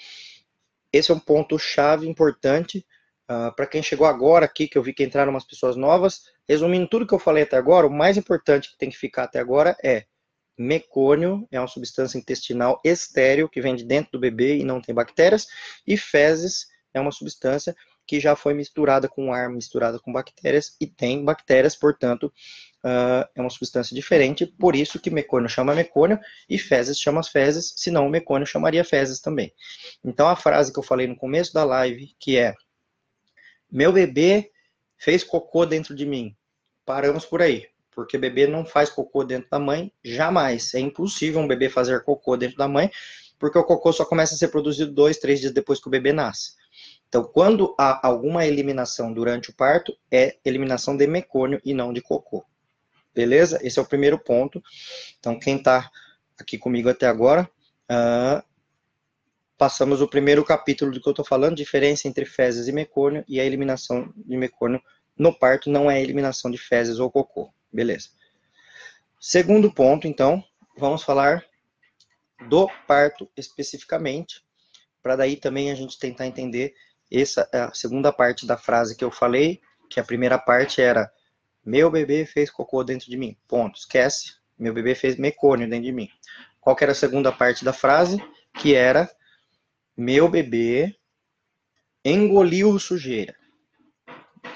esse 0.93 1.11
é 1.11 1.15
um 1.15 1.19
ponto 1.19 1.59
chave 1.59 2.09
importante 2.09 2.87
ah, 3.33 3.53
para 3.53 3.65
quem 3.65 3.81
chegou 3.81 4.09
agora 4.09 4.45
aqui, 4.45 4.67
que 4.67 4.77
eu 4.77 4.83
vi 4.83 4.93
que 4.93 5.05
entraram 5.05 5.31
umas 5.31 5.45
pessoas 5.45 5.77
novas. 5.77 6.23
Resumindo 6.49 6.89
tudo 6.89 7.07
que 7.07 7.15
eu 7.15 7.19
falei 7.21 7.45
até 7.45 7.57
agora, 7.57 7.87
o 7.87 7.91
mais 7.91 8.17
importante 8.17 8.69
que 8.69 8.77
tem 8.77 8.91
que 8.91 8.97
ficar 8.97 9.23
até 9.23 9.39
agora 9.39 9.77
é 9.85 10.05
mecônio, 10.59 11.47
é 11.49 11.61
uma 11.61 11.69
substância 11.69 12.19
intestinal 12.19 12.81
estéril 12.85 13.49
que 13.49 13.61
vem 13.61 13.77
de 13.77 13.85
dentro 13.85 14.11
do 14.11 14.19
bebê 14.19 14.57
e 14.57 14.65
não 14.65 14.81
tem 14.81 14.93
bactérias, 14.93 15.47
e 15.87 15.97
fezes 15.97 16.67
é 16.93 17.01
uma 17.01 17.13
substância 17.13 17.77
que 18.05 18.19
já 18.19 18.35
foi 18.35 18.53
misturada 18.53 19.09
com 19.09 19.33
ar, 19.33 19.49
misturada 19.49 20.01
com 20.01 20.13
bactérias 20.13 20.75
e 20.81 20.87
tem 20.89 21.25
bactérias, 21.25 21.77
portanto, 21.77 22.33
uh, 22.85 23.25
é 23.33 23.41
uma 23.41 23.49
substância 23.49 23.95
diferente, 23.95 24.45
por 24.45 24.75
isso 24.75 24.99
que 24.99 25.09
mecônio 25.09 25.49
chama 25.49 25.73
mecônio 25.73 26.19
e 26.49 26.59
fezes 26.59 26.99
chama 26.99 27.23
fezes, 27.23 27.75
senão 27.77 28.09
o 28.09 28.11
mecônio 28.11 28.45
chamaria 28.45 28.83
fezes 28.83 29.21
também. 29.21 29.53
Então 30.05 30.29
a 30.29 30.35
frase 30.35 30.73
que 30.73 30.81
eu 30.81 30.83
falei 30.83 31.07
no 31.07 31.15
começo 31.15 31.55
da 31.55 31.63
live, 31.63 32.13
que 32.19 32.37
é 32.37 32.57
meu 33.71 33.93
bebê 33.93 34.50
fez 34.97 35.25
cocô 35.25 35.65
dentro 35.65 35.95
de 35.95 36.05
mim. 36.05 36.37
Paramos 36.85 37.25
por 37.25 37.41
aí, 37.41 37.67
porque 37.91 38.19
bebê 38.19 38.47
não 38.47 38.65
faz 38.65 38.91
cocô 38.91 39.25
dentro 39.25 39.49
da 39.50 39.59
mãe 39.59 39.93
jamais. 40.03 40.75
É 40.75 40.81
impossível 40.81 41.41
um 41.41 41.49
bebê 41.49 41.69
fazer 41.69 42.03
cocô 42.05 42.37
dentro 42.37 42.57
da 42.57 42.69
mãe, 42.69 42.91
porque 43.39 43.59
o 43.59 43.65
cocô 43.65 43.93
só 43.93 44.05
começa 44.05 44.35
a 44.35 44.39
ser 44.39 44.49
produzido 44.49 44.93
dois, 44.93 45.19
três 45.19 45.41
dias 45.41 45.53
depois 45.53 45.81
que 45.81 45.89
o 45.89 45.91
bebê 45.91 46.12
nasce. 46.12 46.53
Então, 47.09 47.25
quando 47.25 47.75
há 47.77 48.07
alguma 48.07 48.47
eliminação 48.47 49.12
durante 49.12 49.50
o 49.50 49.53
parto, 49.53 49.97
é 50.11 50.37
eliminação 50.45 50.97
de 50.97 51.07
mecônio 51.09 51.61
e 51.65 51.75
não 51.75 51.93
de 51.93 52.00
cocô. 52.00 52.45
Beleza? 53.12 53.59
Esse 53.62 53.81
é 53.81 53.83
o 53.83 53.87
primeiro 53.87 54.17
ponto. 54.17 54.62
Então, 55.19 55.37
quem 55.37 55.57
está 55.57 55.91
aqui 56.39 56.57
comigo 56.57 56.89
até 56.89 57.07
agora, 57.07 57.50
uh, 57.91 58.43
passamos 59.61 60.00
o 60.00 60.09
primeiro 60.09 60.43
capítulo 60.43 60.90
do 60.90 61.02
que 61.02 61.07
eu 61.07 61.11
estou 61.11 61.23
falando, 61.23 61.55
diferença 61.55 62.09
entre 62.09 62.25
fezes 62.25 62.67
e 62.67 62.73
mecônio, 62.73 63.23
e 63.29 63.38
a 63.38 63.45
eliminação 63.45 64.11
de 64.17 64.35
mecônio 64.35 64.81
no 65.14 65.38
parto 65.38 65.69
não 65.69 65.90
é 65.90 66.00
eliminação 66.00 66.50
de 66.50 66.57
fezes 66.57 66.99
ou 66.99 67.11
cocô. 67.11 67.52
Beleza. 67.71 68.09
Segundo 69.21 69.71
ponto, 69.71 70.09
então, 70.09 70.43
vamos 70.79 71.02
falar 71.02 71.45
do 72.49 72.71
parto 72.87 73.31
especificamente, 73.37 74.43
para 75.02 75.14
daí 75.14 75.37
também 75.37 75.71
a 75.71 75.75
gente 75.75 75.99
tentar 75.99 76.26
entender 76.26 76.73
essa 77.12 77.47
a 77.52 77.71
segunda 77.75 78.11
parte 78.11 78.47
da 78.47 78.57
frase 78.57 78.97
que 78.97 79.05
eu 79.05 79.11
falei, 79.11 79.61
que 79.90 80.00
a 80.00 80.05
primeira 80.05 80.38
parte 80.38 80.81
era 80.81 81.12
meu 81.62 81.90
bebê 81.90 82.25
fez 82.25 82.50
cocô 82.50 82.83
dentro 82.83 83.11
de 83.11 83.17
mim. 83.19 83.37
Ponto. 83.47 83.79
Esquece. 83.79 84.37
Meu 84.59 84.73
bebê 84.73 84.95
fez 84.95 85.17
mecônio 85.17 85.69
dentro 85.69 85.85
de 85.85 85.93
mim. 85.93 86.09
Qual 86.59 86.75
que 86.75 86.83
era 86.83 86.93
a 86.93 86.97
segunda 86.97 87.31
parte 87.31 87.62
da 87.62 87.75
frase? 87.75 88.17
Que 88.59 88.75
era 88.75 89.07
meu 89.97 90.28
bebê 90.28 90.97
engoliu 92.04 92.78
sujeira. 92.78 93.35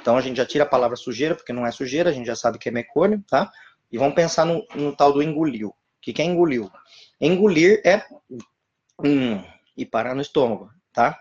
Então 0.01 0.17
a 0.17 0.21
gente 0.21 0.37
já 0.37 0.47
tira 0.47 0.65
a 0.65 0.69
palavra 0.69 0.97
sujeira, 0.97 1.35
porque 1.35 1.53
não 1.53 1.67
é 1.67 1.71
sujeira, 1.71 2.11
a 2.11 2.13
gente 2.13 2.27
já 2.27 2.37
sabe 2.37 2.59
que 2.59 2.69
é 2.69 2.73
mecônio, 2.73 3.23
tá? 3.29 3.51
E 3.91 3.99
vamos 3.99 4.15
pensar 4.15 4.45
no, 4.45 4.67
no 4.75 4.95
tal 4.95 5.13
do 5.13 5.23
engoliu. 5.23 5.69
O 5.69 5.75
que, 6.01 6.13
que 6.13 6.23
é 6.23 6.25
engoliu? 6.25 6.71
Engolir 7.21 7.81
é 7.85 8.05
hum, 9.03 9.43
e 9.77 9.87
parar 9.87 10.15
no 10.15 10.23
estômago, 10.23 10.71
tá? 10.93 11.19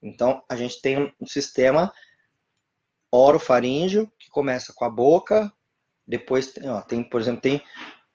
Então 0.00 0.42
a 0.48 0.56
gente 0.56 0.80
tem 0.80 1.12
um 1.20 1.26
sistema 1.26 1.92
orofaríngeo 3.10 4.10
que 4.18 4.28
começa 4.30 4.72
com 4.72 4.84
a 4.84 4.90
boca, 4.90 5.52
depois 6.06 6.52
ó, 6.64 6.80
tem, 6.80 7.02
por 7.02 7.20
exemplo, 7.20 7.40
tem 7.40 7.62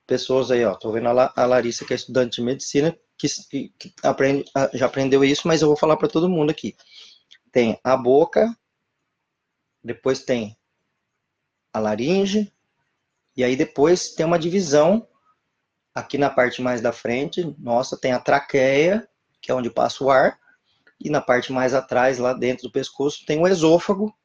pessoas 0.07 0.49
aí, 0.49 0.63
ó, 0.63 0.73
tô 0.73 0.91
vendo 0.91 1.09
a, 1.09 1.33
a 1.35 1.45
Larissa 1.45 1.85
que 1.85 1.93
é 1.93 1.95
estudante 1.95 2.37
de 2.37 2.41
medicina 2.41 2.97
que, 3.17 3.27
que, 3.49 3.69
que 3.77 3.93
aprende, 4.01 4.45
já 4.73 4.85
aprendeu 4.85 5.23
isso, 5.23 5.47
mas 5.47 5.61
eu 5.61 5.67
vou 5.67 5.77
falar 5.77 5.97
para 5.97 6.07
todo 6.07 6.29
mundo 6.29 6.49
aqui. 6.49 6.75
Tem 7.51 7.79
a 7.83 7.97
boca, 7.97 8.55
depois 9.83 10.23
tem 10.23 10.55
a 11.73 11.79
laringe, 11.79 12.51
e 13.35 13.43
aí 13.43 13.55
depois 13.55 14.13
tem 14.13 14.25
uma 14.25 14.39
divisão 14.39 15.07
aqui 15.93 16.17
na 16.17 16.29
parte 16.29 16.61
mais 16.61 16.79
da 16.79 16.91
frente, 16.91 17.55
nossa, 17.57 17.97
tem 17.97 18.11
a 18.11 18.19
traqueia, 18.19 19.07
que 19.41 19.51
é 19.51 19.53
onde 19.53 19.69
passa 19.69 20.03
o 20.03 20.11
ar, 20.11 20.39
e 20.99 21.09
na 21.09 21.21
parte 21.21 21.51
mais 21.51 21.73
atrás, 21.73 22.17
lá 22.17 22.33
dentro 22.33 22.63
do 22.63 22.71
pescoço, 22.71 23.25
tem 23.25 23.39
o 23.39 23.47
esôfago, 23.47 24.15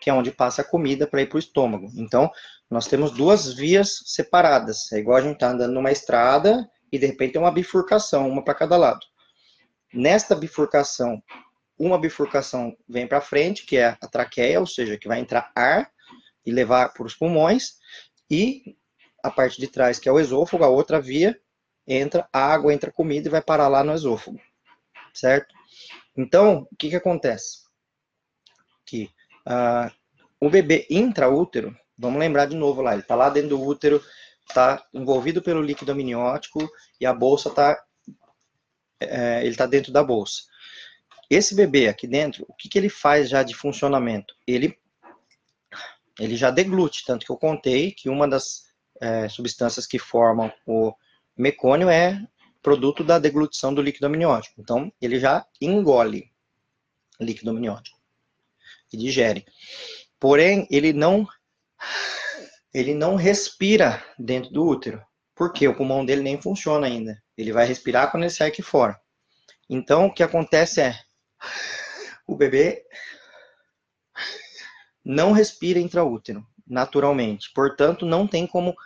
que 0.00 0.10
é 0.10 0.12
onde 0.12 0.30
passa 0.30 0.62
a 0.62 0.64
comida 0.64 1.06
para 1.06 1.22
ir 1.22 1.28
para 1.28 1.36
o 1.36 1.40
estômago. 1.40 1.90
Então, 1.96 2.30
nós 2.70 2.86
temos 2.86 3.10
duas 3.10 3.52
vias 3.52 4.02
separadas. 4.06 4.90
É 4.92 4.98
igual 4.98 5.18
a 5.18 5.22
gente 5.22 5.34
está 5.34 5.50
andando 5.50 5.72
numa 5.72 5.92
estrada 5.92 6.68
e 6.92 6.98
de 6.98 7.06
repente 7.06 7.32
tem 7.32 7.42
uma 7.42 7.50
bifurcação, 7.50 8.28
uma 8.28 8.44
para 8.44 8.54
cada 8.54 8.76
lado. 8.76 9.00
Nesta 9.92 10.34
bifurcação, 10.34 11.22
uma 11.78 11.98
bifurcação 11.98 12.76
vem 12.88 13.06
para 13.06 13.20
frente, 13.20 13.64
que 13.64 13.76
é 13.76 13.96
a 14.00 14.08
traqueia, 14.08 14.60
ou 14.60 14.66
seja, 14.66 14.98
que 14.98 15.08
vai 15.08 15.20
entrar 15.20 15.50
ar 15.54 15.90
e 16.44 16.50
levar 16.50 16.92
para 16.92 17.06
os 17.06 17.14
pulmões, 17.14 17.74
e 18.30 18.76
a 19.22 19.30
parte 19.30 19.60
de 19.60 19.66
trás, 19.66 19.98
que 19.98 20.08
é 20.08 20.12
o 20.12 20.20
esôfago, 20.20 20.64
a 20.64 20.68
outra 20.68 21.00
via, 21.00 21.38
entra 21.86 22.28
água, 22.32 22.72
entra 22.72 22.92
comida 22.92 23.28
e 23.28 23.30
vai 23.30 23.42
parar 23.42 23.68
lá 23.68 23.82
no 23.82 23.94
esôfago, 23.94 24.40
certo? 25.12 25.54
Então, 26.16 26.66
o 26.70 26.76
que, 26.76 26.90
que 26.90 26.96
acontece? 26.96 27.64
Que 28.84 29.10
uh, 29.46 29.90
o 30.40 30.50
bebê 30.50 30.86
intraútero, 30.90 31.76
vamos 31.96 32.18
lembrar 32.18 32.46
de 32.46 32.56
novo 32.56 32.82
lá, 32.82 32.92
ele 32.92 33.02
está 33.02 33.14
lá 33.14 33.30
dentro 33.30 33.50
do 33.50 33.62
útero, 33.62 34.02
está 34.46 34.84
envolvido 34.92 35.42
pelo 35.42 35.62
líquido 35.62 35.92
amniótico 35.92 36.68
e 37.00 37.06
a 37.06 37.12
bolsa 37.12 37.48
está 37.48 37.82
é, 39.00 39.40
ele 39.40 39.50
está 39.50 39.66
dentro 39.66 39.92
da 39.92 40.02
bolsa. 40.02 40.42
Esse 41.28 41.54
bebê 41.54 41.88
aqui 41.88 42.06
dentro, 42.06 42.46
o 42.48 42.54
que, 42.54 42.68
que 42.68 42.78
ele 42.78 42.88
faz 42.88 43.28
já 43.28 43.42
de 43.42 43.54
funcionamento? 43.54 44.34
Ele, 44.46 44.78
ele 46.18 46.36
já 46.36 46.50
deglute, 46.50 47.04
tanto 47.04 47.26
que 47.26 47.32
eu 47.32 47.36
contei 47.36 47.90
que 47.90 48.08
uma 48.08 48.28
das 48.28 48.64
é, 49.00 49.28
substâncias 49.28 49.86
que 49.86 49.98
formam 49.98 50.50
o 50.64 50.94
mecônio 51.36 51.90
é 51.90 52.24
produto 52.62 53.04
da 53.04 53.18
deglutição 53.18 53.74
do 53.74 53.82
líquido 53.82 54.06
amniótico. 54.06 54.60
Então, 54.60 54.90
ele 55.00 55.18
já 55.18 55.44
engole 55.60 56.32
líquido 57.20 57.50
amniótico 57.50 57.95
e 58.92 58.96
digere. 58.96 59.44
Porém, 60.18 60.66
ele 60.70 60.92
não 60.92 61.26
ele 62.72 62.94
não 62.94 63.16
respira 63.16 64.04
dentro 64.18 64.52
do 64.52 64.66
útero, 64.66 65.02
porque 65.34 65.66
o 65.66 65.74
pulmão 65.74 66.04
dele 66.04 66.22
nem 66.22 66.40
funciona 66.40 66.86
ainda. 66.86 67.22
Ele 67.36 67.52
vai 67.52 67.66
respirar 67.66 68.10
quando 68.10 68.24
ele 68.24 68.30
sai 68.30 68.48
aqui 68.48 68.60
fora. 68.60 69.00
Então, 69.68 70.06
o 70.06 70.12
que 70.12 70.22
acontece 70.22 70.80
é 70.80 70.98
o 72.26 72.36
bebê 72.36 72.84
não 75.04 75.32
respira 75.32 75.78
intraútero, 75.78 76.46
naturalmente. 76.66 77.50
Portanto, 77.54 78.04
não 78.04 78.26
tem 78.26 78.46
como 78.46 78.76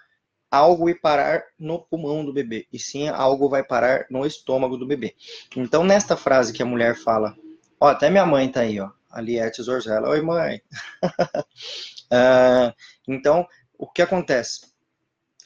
algo 0.50 0.88
ir 0.88 1.00
parar 1.00 1.44
no 1.58 1.80
pulmão 1.80 2.24
do 2.24 2.32
bebê, 2.32 2.66
e 2.72 2.78
sim 2.78 3.08
algo 3.08 3.48
vai 3.48 3.62
parar 3.62 4.06
no 4.10 4.26
estômago 4.26 4.76
do 4.76 4.86
bebê. 4.86 5.14
Então, 5.56 5.84
nesta 5.84 6.16
frase 6.16 6.52
que 6.52 6.62
a 6.62 6.66
mulher 6.66 6.96
fala, 6.96 7.36
ó, 7.80 7.88
até 7.88 8.10
minha 8.10 8.26
mãe 8.26 8.50
tá 8.50 8.60
aí, 8.60 8.80
ó, 8.80 8.90
a 9.10 9.20
Liette 9.20 9.62
Zorzella, 9.62 10.08
oi 10.08 10.20
mãe. 10.22 10.62
uh, 11.04 12.72
então, 13.08 13.46
o 13.76 13.86
que 13.86 14.02
acontece? 14.02 14.72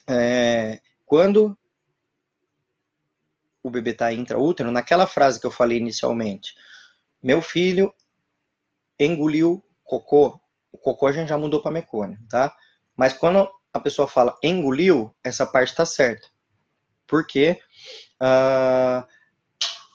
É, 0.07 0.81
quando 1.07 1.57
o 3.63 3.71
bebê 3.71 3.93
está 3.93 4.13
intraútero, 4.13 4.71
naquela 4.71 5.07
frase 5.07 5.41
que 5.41 5.47
eu 5.47 5.51
falei 5.51 5.79
inicialmente, 5.79 6.55
meu 7.23 7.41
filho 7.41 7.93
engoliu 9.01 9.65
cocô, 9.83 10.39
o 10.71 10.77
cocô 10.77 11.07
a 11.07 11.13
gente 11.13 11.29
já 11.29 11.39
mudou 11.39 11.63
para 11.63 11.73
mecônio, 11.73 12.19
tá? 12.29 12.55
Mas 12.95 13.15
quando 13.15 13.49
a 13.73 13.81
pessoa 13.81 14.07
fala 14.07 14.39
engoliu, 14.43 15.15
essa 15.25 15.47
parte 15.47 15.71
está 15.71 15.87
certa. 15.87 16.29
Porque 17.07 17.59
uh, 18.21 19.07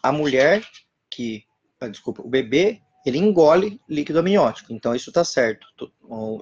a 0.02 0.12
mulher 0.12 0.68
que, 1.10 1.46
ah, 1.80 1.88
desculpa, 1.88 2.22
o 2.22 2.30
bebê 2.30 2.82
ele 3.06 3.18
engole 3.18 3.80
líquido 3.88 4.20
amniótico. 4.20 4.74
Então, 4.74 4.94
isso 4.94 5.10
está 5.10 5.24
certo. 5.24 5.68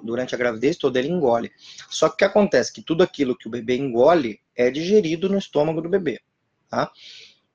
Durante 0.03 0.33
a 0.33 0.37
gravidez 0.37 0.77
toda, 0.77 0.99
ele 0.99 1.09
engole. 1.09 1.51
Só 1.89 2.09
que 2.09 2.15
o 2.15 2.17
que 2.17 2.25
acontece? 2.25 2.73
Que 2.73 2.81
tudo 2.81 3.03
aquilo 3.03 3.37
que 3.37 3.47
o 3.47 3.51
bebê 3.51 3.77
engole 3.77 4.39
é 4.55 4.71
digerido 4.71 5.29
no 5.29 5.37
estômago 5.37 5.81
do 5.81 5.89
bebê. 5.89 6.19
Tá? 6.69 6.91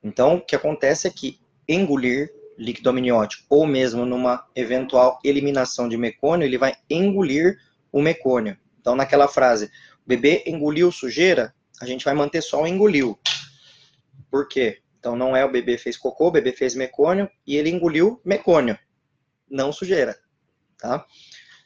Então, 0.01 0.35
o 0.35 0.41
que 0.41 0.55
acontece 0.55 1.07
é 1.07 1.11
que 1.11 1.39
engolir 1.67 2.31
líquido 2.57 2.89
amniótico, 2.89 3.43
ou 3.49 3.65
mesmo 3.65 4.05
numa 4.05 4.47
eventual 4.55 5.19
eliminação 5.23 5.89
de 5.89 5.97
mecônio, 5.97 6.45
ele 6.45 6.57
vai 6.57 6.75
engolir 6.89 7.57
o 7.91 8.01
mecônio. 8.01 8.57
Então, 8.79 8.95
naquela 8.95 9.27
frase, 9.27 9.65
o 9.65 10.07
bebê 10.07 10.43
engoliu 10.45 10.91
sujeira, 10.91 11.53
a 11.81 11.85
gente 11.85 12.05
vai 12.05 12.13
manter 12.13 12.41
só 12.41 12.61
o 12.61 12.67
engoliu. 12.67 13.19
Por 14.29 14.47
quê? 14.47 14.79
Então, 14.99 15.15
não 15.15 15.35
é 15.35 15.43
o 15.43 15.51
bebê 15.51 15.77
fez 15.77 15.97
cocô, 15.97 16.27
o 16.27 16.31
bebê 16.31 16.53
fez 16.53 16.75
mecônio 16.75 17.29
e 17.45 17.57
ele 17.57 17.69
engoliu 17.69 18.21
mecônio 18.23 18.77
não 19.53 19.71
sujeira, 19.71 20.17
tá? 20.77 21.05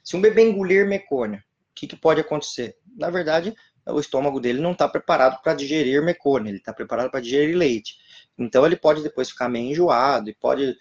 Se 0.03 0.15
um 0.15 0.21
bebê 0.21 0.43
engolir 0.43 0.87
mecônio, 0.87 1.39
o 1.39 1.43
que, 1.73 1.87
que 1.87 1.95
pode 1.95 2.21
acontecer? 2.21 2.77
Na 2.95 3.09
verdade, 3.09 3.55
o 3.85 3.99
estômago 3.99 4.39
dele 4.39 4.61
não 4.61 4.73
está 4.73 4.87
preparado 4.87 5.41
para 5.41 5.53
digerir 5.53 6.03
mecônio, 6.03 6.49
ele 6.49 6.57
está 6.57 6.73
preparado 6.73 7.09
para 7.09 7.21
digerir 7.21 7.55
leite. 7.55 7.97
Então 8.37 8.65
ele 8.65 8.75
pode 8.75 9.01
depois 9.01 9.29
ficar 9.29 9.49
meio 9.49 9.71
enjoado 9.71 10.29
e 10.29 10.35
pode 10.35 10.75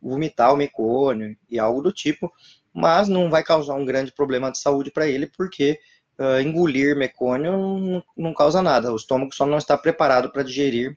vomitar 0.00 0.52
o 0.52 0.56
mecônio 0.56 1.36
e 1.48 1.58
algo 1.58 1.82
do 1.82 1.92
tipo, 1.92 2.32
mas 2.72 3.08
não 3.08 3.30
vai 3.30 3.42
causar 3.42 3.74
um 3.74 3.84
grande 3.84 4.12
problema 4.12 4.50
de 4.50 4.58
saúde 4.58 4.90
para 4.90 5.06
ele, 5.06 5.26
porque 5.26 5.78
uh, 6.18 6.40
engolir 6.40 6.96
mecônio 6.96 7.52
não, 7.52 8.04
não, 8.16 8.34
causa 8.34 8.62
nada, 8.62 8.92
o 8.92 8.96
estômago 8.96 9.34
só 9.34 9.46
não 9.46 9.58
está 9.58 9.76
preparado 9.76 10.30
para 10.30 10.42
digerir 10.42 10.96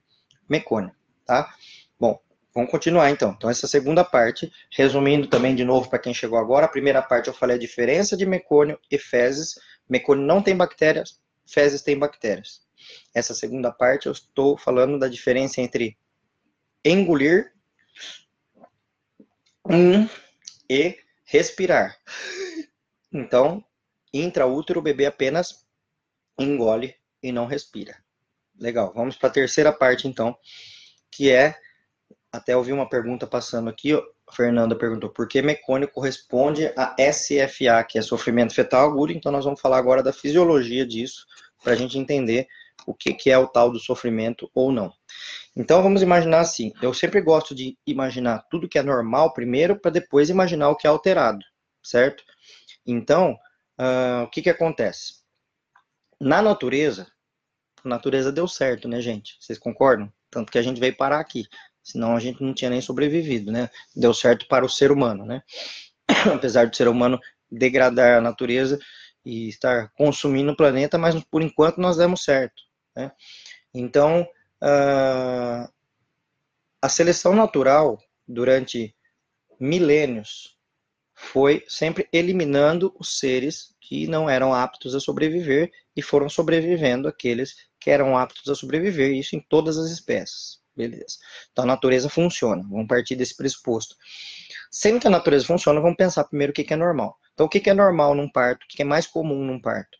mecônio, 0.49 0.91
tá? 1.25 1.53
Bom, 1.99 2.19
vamos 2.53 2.69
continuar 2.69 3.09
então. 3.09 3.31
Então, 3.31 3.49
essa 3.49 3.67
segunda 3.67 4.03
parte, 4.03 4.51
resumindo 4.71 5.27
também 5.27 5.55
de 5.55 5.63
novo 5.63 5.89
para 5.89 5.99
quem 5.99 6.13
chegou 6.13 6.37
agora, 6.37 6.65
a 6.65 6.69
primeira 6.69 7.01
parte 7.01 7.27
eu 7.27 7.33
falei 7.33 7.55
a 7.55 7.59
diferença 7.59 8.15
de 8.15 8.25
mecônio 8.25 8.79
e 8.89 8.97
fezes. 8.97 9.55
Mecônio 9.89 10.25
não 10.25 10.41
tem 10.41 10.55
bactérias, 10.55 11.19
fezes 11.45 11.81
tem 11.81 11.97
bactérias. 11.97 12.61
Essa 13.13 13.33
segunda 13.33 13.71
parte 13.71 14.07
eu 14.07 14.11
estou 14.11 14.57
falando 14.57 14.97
da 14.97 15.07
diferença 15.07 15.61
entre 15.61 15.97
engolir 16.83 17.53
um, 19.69 20.07
e 20.69 20.97
respirar. 21.25 21.97
Então, 23.11 23.63
intraútero, 24.13 24.79
o 24.79 24.83
bebê 24.83 25.05
apenas 25.05 25.65
engole 26.39 26.95
e 27.21 27.31
não 27.31 27.45
respira. 27.45 27.97
Legal, 28.59 28.91
vamos 28.93 29.15
para 29.15 29.29
a 29.29 29.33
terceira 29.33 29.71
parte 29.71 30.07
então, 30.07 30.37
que 31.11 31.29
é, 31.29 31.57
até 32.31 32.55
ouvi 32.55 32.71
uma 32.71 32.87
pergunta 32.87 33.27
passando 33.27 33.69
aqui, 33.69 33.93
a 33.93 34.31
Fernanda 34.31 34.75
perguntou, 34.75 35.09
por 35.09 35.27
que 35.27 35.41
mecônio 35.41 35.87
corresponde 35.87 36.71
a 36.77 36.95
SFA, 37.11 37.83
que 37.83 37.99
é 37.99 38.01
sofrimento 38.01 38.55
fetal 38.55 38.89
agudo, 38.89 39.11
então 39.11 39.31
nós 39.31 39.43
vamos 39.43 39.59
falar 39.59 39.77
agora 39.77 40.01
da 40.01 40.13
fisiologia 40.13 40.85
disso, 40.85 41.25
para 41.61 41.73
a 41.73 41.75
gente 41.75 41.97
entender 41.97 42.47
o 42.87 42.93
que, 42.93 43.13
que 43.13 43.29
é 43.29 43.37
o 43.37 43.47
tal 43.47 43.69
do 43.69 43.79
sofrimento 43.79 44.49
ou 44.55 44.71
não. 44.71 44.93
Então 45.55 45.83
vamos 45.83 46.01
imaginar 46.01 46.39
assim, 46.39 46.71
eu 46.81 46.93
sempre 46.93 47.19
gosto 47.19 47.53
de 47.53 47.77
imaginar 47.85 48.45
tudo 48.49 48.69
que 48.69 48.79
é 48.79 48.83
normal 48.83 49.33
primeiro, 49.33 49.77
para 49.77 49.91
depois 49.91 50.29
imaginar 50.29 50.69
o 50.69 50.75
que 50.75 50.87
é 50.87 50.89
alterado, 50.89 51.43
certo? 51.83 52.23
Então, 52.85 53.37
uh, 53.77 54.23
o 54.23 54.29
que, 54.29 54.41
que 54.41 54.49
acontece? 54.49 55.21
Na 56.19 56.41
natureza, 56.41 57.07
a 57.83 57.89
natureza 57.89 58.31
deu 58.31 58.47
certo, 58.47 58.87
né, 58.87 59.01
gente? 59.01 59.35
Vocês 59.39 59.59
concordam? 59.59 60.11
Tanto 60.29 60.51
que 60.51 60.57
a 60.57 60.61
gente 60.61 60.79
veio 60.79 60.95
parar 60.95 61.19
aqui. 61.19 61.45
Senão 61.83 62.15
a 62.15 62.19
gente 62.19 62.43
não 62.43 62.53
tinha 62.53 62.69
nem 62.69 62.81
sobrevivido, 62.81 63.51
né? 63.51 63.69
Deu 63.95 64.13
certo 64.13 64.47
para 64.47 64.65
o 64.65 64.69
ser 64.69 64.91
humano, 64.91 65.25
né? 65.25 65.41
Apesar 66.33 66.67
do 66.67 66.75
ser 66.75 66.87
humano 66.87 67.19
degradar 67.51 68.17
a 68.17 68.21
natureza 68.21 68.79
e 69.25 69.49
estar 69.49 69.91
consumindo 69.95 70.51
o 70.51 70.57
planeta, 70.57 70.97
mas 70.97 71.21
por 71.25 71.41
enquanto 71.41 71.79
nós 71.79 71.97
demos 71.97 72.23
certo, 72.23 72.61
né? 72.95 73.11
Então, 73.73 74.21
uh, 74.61 75.71
a 76.81 76.89
seleção 76.89 77.35
natural, 77.35 77.99
durante 78.27 78.95
milênios, 79.59 80.57
foi 81.13 81.63
sempre 81.67 82.07
eliminando 82.11 82.95
os 82.99 83.19
seres 83.19 83.75
que 83.79 84.07
não 84.07 84.29
eram 84.29 84.53
aptos 84.53 84.95
a 84.95 84.99
sobreviver 84.99 85.71
e 85.95 86.01
foram 86.01 86.27
sobrevivendo 86.29 87.07
aqueles 87.07 87.55
que 87.79 87.89
eram 87.89 88.17
aptos 88.17 88.47
a 88.49 88.55
sobreviver, 88.55 89.11
isso 89.11 89.35
em 89.35 89.39
todas 89.39 89.77
as 89.77 89.91
espécies. 89.91 90.60
Beleza. 90.75 91.17
Então 91.51 91.63
a 91.63 91.67
natureza 91.67 92.09
funciona. 92.09 92.63
Vamos 92.69 92.87
partir 92.87 93.15
desse 93.15 93.35
pressuposto. 93.35 93.95
Sempre 94.71 95.01
que 95.01 95.07
a 95.07 95.11
natureza 95.11 95.45
funciona, 95.45 95.81
vamos 95.81 95.97
pensar 95.97 96.23
primeiro 96.23 96.51
o 96.51 96.53
que 96.53 96.73
é 96.73 96.77
normal. 96.77 97.17
Então, 97.33 97.45
o 97.45 97.49
que 97.49 97.69
é 97.69 97.73
normal 97.73 98.15
num 98.15 98.29
parto? 98.29 98.63
O 98.63 98.67
que 98.67 98.81
é 98.81 98.85
mais 98.85 99.07
comum 99.07 99.43
num 99.43 99.59
parto? 99.59 99.97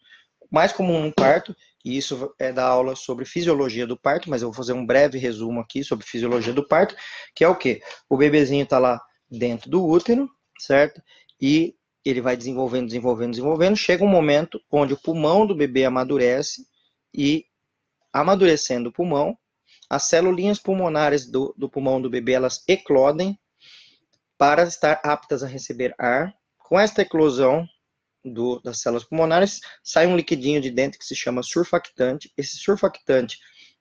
Mais 0.49 0.71
comum 0.71 1.01
num 1.01 1.11
parto, 1.11 1.55
e 1.83 1.97
isso 1.97 2.33
é 2.37 2.51
da 2.51 2.65
aula 2.65 2.95
sobre 2.95 3.25
fisiologia 3.25 3.87
do 3.87 3.97
parto, 3.97 4.29
mas 4.29 4.41
eu 4.41 4.49
vou 4.49 4.55
fazer 4.55 4.73
um 4.73 4.85
breve 4.85 5.17
resumo 5.17 5.59
aqui 5.59 5.83
sobre 5.83 6.05
fisiologia 6.05 6.53
do 6.53 6.67
parto, 6.67 6.95
que 7.33 7.43
é 7.43 7.47
o 7.47 7.55
quê? 7.55 7.81
O 8.09 8.17
bebezinho 8.17 8.63
está 8.63 8.77
lá 8.77 9.01
dentro 9.29 9.69
do 9.69 9.85
útero, 9.85 10.29
certo? 10.59 11.01
E 11.41 11.75
ele 12.03 12.21
vai 12.21 12.37
desenvolvendo, 12.37 12.87
desenvolvendo, 12.87 13.31
desenvolvendo. 13.31 13.75
Chega 13.75 14.03
um 14.03 14.09
momento 14.09 14.61
onde 14.69 14.93
o 14.93 14.97
pulmão 14.97 15.45
do 15.45 15.55
bebê 15.55 15.85
amadurece 15.85 16.65
e, 17.13 17.45
amadurecendo 18.11 18.89
o 18.89 18.93
pulmão, 18.93 19.37
as 19.91 20.03
células 20.03 20.57
pulmonares 20.57 21.29
do, 21.29 21.53
do 21.57 21.69
pulmão 21.69 22.01
do 22.01 22.09
bebê 22.09 22.31
elas 22.31 22.63
eclodem 22.65 23.37
para 24.37 24.63
estar 24.63 25.01
aptas 25.03 25.43
a 25.43 25.47
receber 25.47 25.93
ar. 25.97 26.33
Com 26.57 26.79
esta 26.79 27.01
eclosão 27.01 27.67
do, 28.23 28.61
das 28.61 28.79
células 28.79 29.03
pulmonares, 29.03 29.59
sai 29.83 30.07
um 30.07 30.15
liquidinho 30.15 30.61
de 30.61 30.71
dentro 30.71 30.97
que 30.97 31.03
se 31.03 31.13
chama 31.13 31.43
surfactante. 31.43 32.31
Esse 32.37 32.55
surfactante 32.55 33.37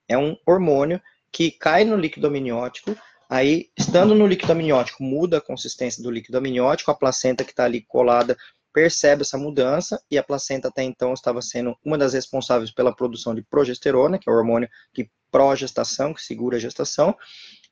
é 0.09 0.18
um 0.18 0.37
hormônio 0.44 1.01
que 1.31 1.53
cai 1.53 1.85
no 1.85 1.94
líquido 1.94 2.27
amniótico 2.27 2.96
Aí, 3.31 3.70
estando 3.79 4.12
no 4.12 4.27
líquido 4.27 4.51
amniótico, 4.51 5.05
muda 5.05 5.38
a 5.38 5.40
consistência 5.40 6.03
do 6.03 6.11
líquido 6.11 6.37
amniótico, 6.38 6.90
a 6.90 6.96
placenta 6.96 7.44
que 7.44 7.53
está 7.53 7.64
ali 7.64 7.81
colada 7.81 8.37
percebe 8.73 9.23
essa 9.23 9.39
mudança, 9.39 10.01
e 10.11 10.19
a 10.19 10.23
placenta 10.23 10.69
até 10.69 10.83
então 10.83 11.13
estava 11.13 11.43
sendo 11.43 11.77
uma 11.85 11.99
das 11.99 12.13
responsáveis 12.13 12.73
pela 12.73 12.95
produção 12.95 13.35
de 13.35 13.43
progesterona, 13.43 14.19
que 14.19 14.29
é 14.29 14.33
o 14.33 14.37
hormônio 14.37 14.69
que 14.93 15.11
progestação, 15.31 16.13
que 16.13 16.23
segura 16.23 16.57
a 16.57 16.61
gestação, 16.61 17.17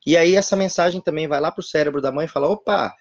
e 0.05 0.15
aí 0.15 0.35
essa 0.35 0.55
mensagem 0.55 1.01
também 1.01 1.27
vai 1.27 1.39
lá 1.39 1.51
para 1.51 1.61
o 1.61 1.63
cérebro 1.63 2.01
da 2.01 2.11
mãe 2.11 2.25
e 2.25 2.29
fala, 2.29 2.47
opa, 2.47 2.93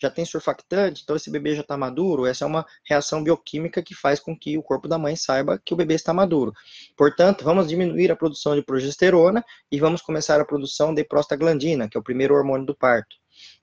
já 0.00 0.10
tem 0.10 0.24
surfactante, 0.24 1.02
então 1.02 1.16
esse 1.16 1.30
bebê 1.30 1.54
já 1.54 1.62
está 1.62 1.76
maduro. 1.76 2.26
Essa 2.26 2.44
é 2.44 2.46
uma 2.46 2.66
reação 2.84 3.22
bioquímica 3.22 3.82
que 3.82 3.94
faz 3.94 4.20
com 4.20 4.36
que 4.36 4.58
o 4.58 4.62
corpo 4.62 4.88
da 4.88 4.98
mãe 4.98 5.16
saiba 5.16 5.60
que 5.64 5.72
o 5.72 5.76
bebê 5.76 5.94
está 5.94 6.12
maduro. 6.12 6.52
Portanto, 6.96 7.44
vamos 7.44 7.68
diminuir 7.68 8.10
a 8.10 8.16
produção 8.16 8.54
de 8.54 8.62
progesterona 8.62 9.44
e 9.70 9.78
vamos 9.78 10.02
começar 10.02 10.40
a 10.40 10.44
produção 10.44 10.94
de 10.94 11.04
prostaglandina, 11.04 11.88
que 11.88 11.96
é 11.96 12.00
o 12.00 12.04
primeiro 12.04 12.34
hormônio 12.34 12.66
do 12.66 12.76
parto. 12.76 13.16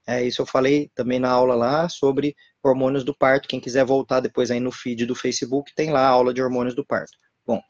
É, 0.08 0.24
isso 0.24 0.42
eu 0.42 0.46
falei 0.46 0.90
também 0.96 1.20
na 1.20 1.30
aula 1.30 1.56
lá 1.56 1.88
sobre 1.88 2.36
hormônios 2.64 3.04
do 3.04 3.16
parto. 3.16 3.48
Quem 3.48 3.60
quiser 3.60 3.86
voltar 3.86 4.20
depois 4.20 4.52
aí 4.52 4.60
no 4.60 4.72
feed 4.72 5.06
do 5.06 5.16
Facebook, 5.16 5.74
tem 5.76 5.92
lá 5.92 6.02
a 6.02 6.10
aula 6.10 6.34
de 6.34 6.42
hormônios 6.42 6.76
do 6.76 6.86
parto. 6.86 7.18
Bom, 7.46 7.62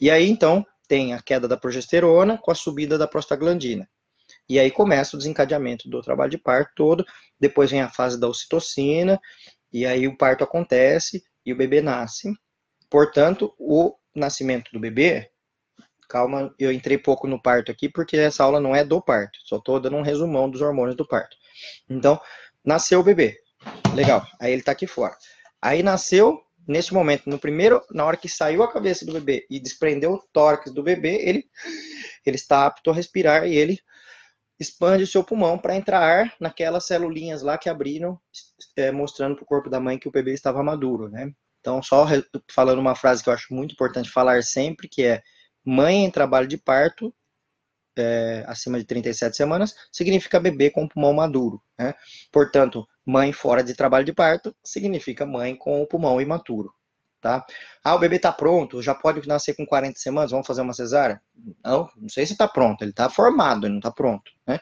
e 0.00 0.10
aí 0.10 0.28
então 0.28 0.66
tem 0.88 1.14
a 1.14 1.22
queda 1.22 1.48
da 1.48 1.56
progesterona 1.56 2.36
com 2.38 2.50
a 2.50 2.54
subida 2.54 2.98
da 2.98 3.06
prostaglandina. 3.06 3.88
E 4.48 4.58
aí 4.58 4.70
começa 4.70 5.16
o 5.16 5.18
desencadeamento 5.18 5.88
do 5.88 6.02
trabalho 6.02 6.30
de 6.30 6.38
parto 6.38 6.72
todo, 6.74 7.06
depois 7.38 7.70
vem 7.70 7.80
a 7.80 7.88
fase 7.88 8.18
da 8.18 8.28
ocitocina, 8.28 9.20
e 9.72 9.86
aí 9.86 10.06
o 10.06 10.16
parto 10.16 10.44
acontece 10.44 11.22
e 11.46 11.52
o 11.52 11.56
bebê 11.56 11.80
nasce. 11.80 12.32
Portanto, 12.90 13.54
o 13.58 13.94
nascimento 14.14 14.70
do 14.72 14.78
bebê, 14.78 15.30
calma, 16.08 16.54
eu 16.58 16.70
entrei 16.70 16.98
pouco 16.98 17.26
no 17.26 17.40
parto 17.40 17.72
aqui, 17.72 17.88
porque 17.88 18.16
essa 18.16 18.44
aula 18.44 18.60
não 18.60 18.76
é 18.76 18.84
do 18.84 19.00
parto, 19.00 19.38
só 19.44 19.56
estou 19.56 19.80
dando 19.80 19.96
um 19.96 20.02
resumão 20.02 20.50
dos 20.50 20.60
hormônios 20.60 20.96
do 20.96 21.06
parto. 21.06 21.36
Então, 21.88 22.20
nasceu 22.62 23.00
o 23.00 23.04
bebê, 23.04 23.41
legal, 23.94 24.26
aí 24.40 24.52
ele 24.52 24.60
está 24.60 24.72
aqui 24.72 24.86
fora. 24.86 25.16
Aí 25.60 25.82
nasceu, 25.82 26.42
nesse 26.66 26.92
momento, 26.92 27.28
no 27.28 27.38
primeiro, 27.38 27.82
na 27.90 28.04
hora 28.04 28.16
que 28.16 28.28
saiu 28.28 28.62
a 28.62 28.72
cabeça 28.72 29.04
do 29.04 29.12
bebê 29.12 29.46
e 29.48 29.60
desprendeu 29.60 30.14
o 30.14 30.22
tórax 30.32 30.72
do 30.72 30.82
bebê, 30.82 31.16
ele, 31.22 31.44
ele 32.26 32.36
está 32.36 32.66
apto 32.66 32.90
a 32.90 32.94
respirar 32.94 33.46
e 33.46 33.54
ele 33.54 33.78
expande 34.58 35.02
o 35.02 35.06
seu 35.06 35.24
pulmão 35.24 35.58
para 35.58 35.76
entrar 35.76 36.00
ar 36.00 36.34
naquelas 36.40 36.86
celulinhas 36.86 37.42
lá 37.42 37.58
que 37.58 37.68
abriram, 37.68 38.18
é, 38.76 38.90
mostrando 38.90 39.34
para 39.34 39.42
o 39.42 39.46
corpo 39.46 39.68
da 39.68 39.80
mãe 39.80 39.98
que 39.98 40.08
o 40.08 40.12
bebê 40.12 40.32
estava 40.32 40.62
maduro, 40.62 41.08
né? 41.08 41.32
Então, 41.60 41.82
só 41.82 42.06
falando 42.50 42.78
uma 42.78 42.94
frase 42.94 43.22
que 43.22 43.28
eu 43.28 43.32
acho 43.32 43.54
muito 43.54 43.72
importante 43.72 44.10
falar 44.10 44.42
sempre, 44.42 44.88
que 44.88 45.04
é 45.04 45.22
mãe 45.64 46.04
em 46.04 46.10
trabalho 46.10 46.46
de 46.46 46.56
parto, 46.56 47.14
é, 47.96 48.44
acima 48.48 48.78
de 48.78 48.84
37 48.84 49.36
semanas, 49.36 49.74
significa 49.92 50.40
bebê 50.40 50.70
com 50.70 50.88
pulmão 50.88 51.12
maduro, 51.12 51.62
né? 51.78 51.94
Portanto, 52.32 52.86
mãe 53.04 53.32
fora 53.32 53.62
de 53.62 53.74
trabalho 53.74 54.04
de 54.04 54.12
parto 54.12 54.54
significa 54.62 55.26
mãe 55.26 55.56
com 55.56 55.82
o 55.82 55.86
pulmão 55.86 56.20
imaturo 56.20 56.72
tá? 57.22 57.46
Ah, 57.82 57.94
o 57.94 57.98
bebê 57.98 58.16
está 58.16 58.32
pronto, 58.32 58.82
já 58.82 58.94
pode 58.94 59.26
nascer 59.26 59.54
com 59.54 59.64
40 59.64 59.98
semanas, 59.98 60.32
vamos 60.32 60.46
fazer 60.46 60.60
uma 60.60 60.74
cesárea? 60.74 61.22
Não, 61.64 61.88
não 61.96 62.08
sei 62.08 62.26
se 62.26 62.32
está 62.32 62.48
pronto, 62.48 62.82
ele 62.82 62.90
está 62.90 63.08
formado, 63.08 63.64
ele 63.64 63.74
não 63.74 63.78
está 63.78 63.92
pronto, 63.92 64.30
né? 64.46 64.58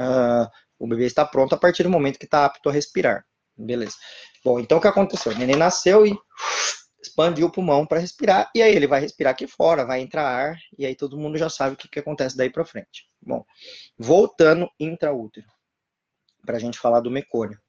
Uh, 0.00 0.48
o 0.78 0.88
bebê 0.88 1.04
está 1.04 1.26
pronto 1.26 1.54
a 1.54 1.58
partir 1.58 1.82
do 1.82 1.90
momento 1.90 2.18
que 2.18 2.24
está 2.24 2.46
apto 2.46 2.70
a 2.70 2.72
respirar, 2.72 3.24
beleza. 3.56 3.96
Bom, 4.42 4.58
então 4.58 4.78
o 4.78 4.80
que 4.80 4.88
aconteceu? 4.88 5.32
O 5.32 5.38
neném 5.38 5.56
nasceu 5.56 6.06
e 6.06 6.18
expandiu 7.02 7.46
o 7.48 7.52
pulmão 7.52 7.86
para 7.86 8.00
respirar, 8.00 8.50
e 8.54 8.62
aí 8.62 8.74
ele 8.74 8.86
vai 8.86 9.00
respirar 9.00 9.32
aqui 9.32 9.46
fora, 9.46 9.84
vai 9.84 10.00
entrar 10.00 10.24
ar, 10.24 10.58
e 10.78 10.86
aí 10.86 10.96
todo 10.96 11.18
mundo 11.18 11.36
já 11.36 11.50
sabe 11.50 11.74
o 11.74 11.76
que, 11.76 11.88
que 11.88 11.98
acontece 11.98 12.36
daí 12.36 12.50
para 12.50 12.64
frente. 12.64 13.06
Bom, 13.20 13.44
voltando 13.98 14.70
intraútero, 14.80 15.46
para 16.46 16.56
a 16.56 16.60
gente 16.60 16.78
falar 16.78 17.00
do 17.00 17.10
mecônio 17.10 17.60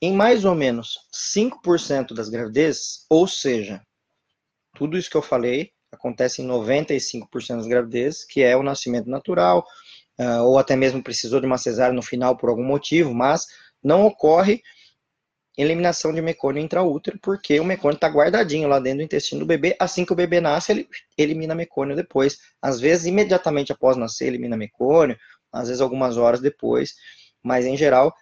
em 0.00 0.12
mais 0.12 0.44
ou 0.44 0.54
menos 0.54 0.98
5% 1.12 2.14
das 2.14 2.28
gravidezes, 2.28 3.04
ou 3.08 3.26
seja, 3.26 3.82
tudo 4.74 4.96
isso 4.96 5.10
que 5.10 5.16
eu 5.16 5.22
falei 5.22 5.72
acontece 5.92 6.40
em 6.40 6.46
95% 6.46 7.56
das 7.56 7.66
gravidezes, 7.66 8.24
que 8.24 8.42
é 8.42 8.56
o 8.56 8.62
nascimento 8.62 9.10
natural, 9.10 9.66
uh, 10.18 10.42
ou 10.44 10.58
até 10.58 10.76
mesmo 10.76 11.02
precisou 11.02 11.40
de 11.40 11.46
uma 11.46 11.58
cesárea 11.58 11.92
no 11.92 12.02
final 12.02 12.36
por 12.36 12.48
algum 12.48 12.64
motivo, 12.64 13.12
mas 13.12 13.46
não 13.82 14.06
ocorre 14.06 14.62
eliminação 15.58 16.12
de 16.14 16.22
mecônio 16.22 16.62
intraútero, 16.62 17.18
porque 17.20 17.60
o 17.60 17.64
mecônio 17.64 17.96
está 17.96 18.08
guardadinho 18.08 18.68
lá 18.68 18.78
dentro 18.78 18.98
do 18.98 19.04
intestino 19.04 19.40
do 19.40 19.46
bebê. 19.46 19.76
Assim 19.78 20.06
que 20.06 20.12
o 20.12 20.16
bebê 20.16 20.40
nasce, 20.40 20.72
ele 20.72 20.88
elimina 21.18 21.54
mecônio 21.54 21.94
depois. 21.94 22.38
Às 22.62 22.80
vezes, 22.80 23.04
imediatamente 23.04 23.72
após 23.72 23.96
nascer, 23.96 24.28
elimina 24.28 24.56
mecônio, 24.56 25.18
às 25.52 25.68
vezes 25.68 25.82
algumas 25.82 26.16
horas 26.16 26.40
depois 26.40 26.94
mas 27.42 27.66
em 27.66 27.76
geral, 27.76 28.14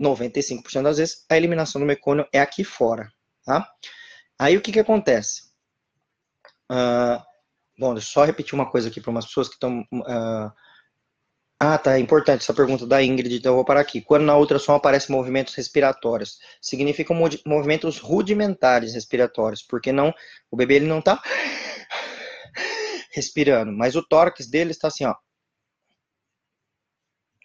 95% 0.00 0.82
das 0.82 0.98
vezes, 0.98 1.24
a 1.28 1.36
eliminação 1.36 1.80
do 1.80 1.86
mecônio 1.86 2.26
é 2.32 2.40
aqui 2.40 2.64
fora, 2.64 3.10
tá? 3.44 3.68
Aí 4.38 4.56
o 4.56 4.60
que 4.60 4.72
que 4.72 4.80
acontece? 4.80 5.44
Uh, 6.70 7.22
bom, 7.78 7.94
deixa 7.94 8.08
eu 8.08 8.12
só 8.12 8.24
repetir 8.24 8.54
uma 8.54 8.70
coisa 8.70 8.88
aqui 8.88 9.00
para 9.00 9.10
umas 9.10 9.26
pessoas 9.26 9.48
que 9.48 9.54
estão... 9.54 9.80
Uh, 9.92 10.52
ah, 11.58 11.78
tá, 11.78 11.96
é 11.96 12.00
importante 12.00 12.42
essa 12.42 12.52
pergunta 12.52 12.86
da 12.86 13.02
Ingrid, 13.02 13.36
então 13.36 13.52
eu 13.52 13.56
vou 13.56 13.64
parar 13.64 13.80
aqui. 13.80 14.02
Quando 14.02 14.24
na 14.24 14.36
ultrassom 14.36 14.74
aparecem 14.74 15.16
movimentos 15.16 15.54
respiratórios, 15.54 16.38
significam 16.60 17.16
movimentos 17.46 17.98
rudimentares 17.98 18.92
respiratórios, 18.92 19.62
porque 19.62 19.90
não, 19.90 20.12
o 20.50 20.56
bebê 20.56 20.74
ele 20.74 20.86
não 20.86 20.98
está 20.98 21.22
respirando, 23.10 23.72
mas 23.72 23.96
o 23.96 24.02
tórax 24.02 24.46
dele 24.46 24.72
está 24.72 24.88
assim, 24.88 25.06
ó. 25.06 25.14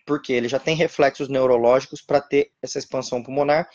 Porque 0.05 0.33
ele 0.33 0.47
já 0.47 0.59
tem 0.59 0.75
reflexos 0.75 1.27
neurológicos 1.27 2.01
para 2.01 2.21
ter 2.21 2.51
essa 2.61 2.79
expansão 2.79 3.21
pulmonar, 3.21 3.69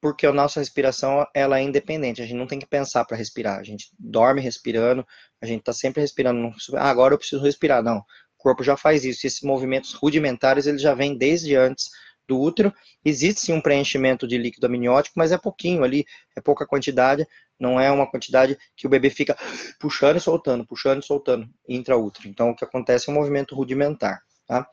porque 0.00 0.26
a 0.26 0.32
nossa 0.32 0.60
respiração 0.60 1.26
ela 1.32 1.58
é 1.58 1.62
independente, 1.62 2.20
a 2.20 2.26
gente 2.26 2.36
não 2.36 2.46
tem 2.46 2.58
que 2.58 2.66
pensar 2.66 3.06
para 3.06 3.16
respirar, 3.16 3.58
a 3.58 3.62
gente 3.62 3.88
dorme 3.98 4.40
respirando, 4.40 5.06
a 5.40 5.46
gente 5.46 5.60
está 5.60 5.72
sempre 5.72 6.02
respirando, 6.02 6.54
ah, 6.74 6.90
agora 6.90 7.14
eu 7.14 7.18
preciso 7.18 7.42
respirar, 7.42 7.82
não, 7.82 7.98
o 7.98 8.04
corpo 8.36 8.62
já 8.62 8.76
faz 8.76 9.02
isso, 9.02 9.24
e 9.24 9.28
esses 9.28 9.40
movimentos 9.40 9.94
rudimentares 9.94 10.66
eles 10.66 10.82
já 10.82 10.92
vêm 10.92 11.16
desde 11.16 11.56
antes 11.56 11.88
do 12.28 12.38
útero, 12.38 12.70
existe 13.02 13.40
sim 13.40 13.54
um 13.54 13.62
preenchimento 13.62 14.28
de 14.28 14.36
líquido 14.36 14.66
amniótico, 14.66 15.18
mas 15.18 15.32
é 15.32 15.38
pouquinho 15.38 15.84
ali, 15.84 16.04
é 16.36 16.40
pouca 16.40 16.66
quantidade, 16.66 17.26
não 17.58 17.80
é 17.80 17.90
uma 17.90 18.06
quantidade 18.06 18.58
que 18.76 18.86
o 18.86 18.90
bebê 18.90 19.08
fica 19.10 19.36
puxando 19.78 20.16
e 20.16 20.20
soltando, 20.20 20.66
puxando 20.66 21.02
e 21.02 21.06
soltando 21.06 21.48
intraútero. 21.68 22.28
Então, 22.28 22.50
o 22.50 22.54
que 22.54 22.64
acontece 22.64 23.08
é 23.08 23.12
um 23.12 23.14
movimento 23.14 23.54
rudimentar, 23.54 24.22
tá? 24.46 24.68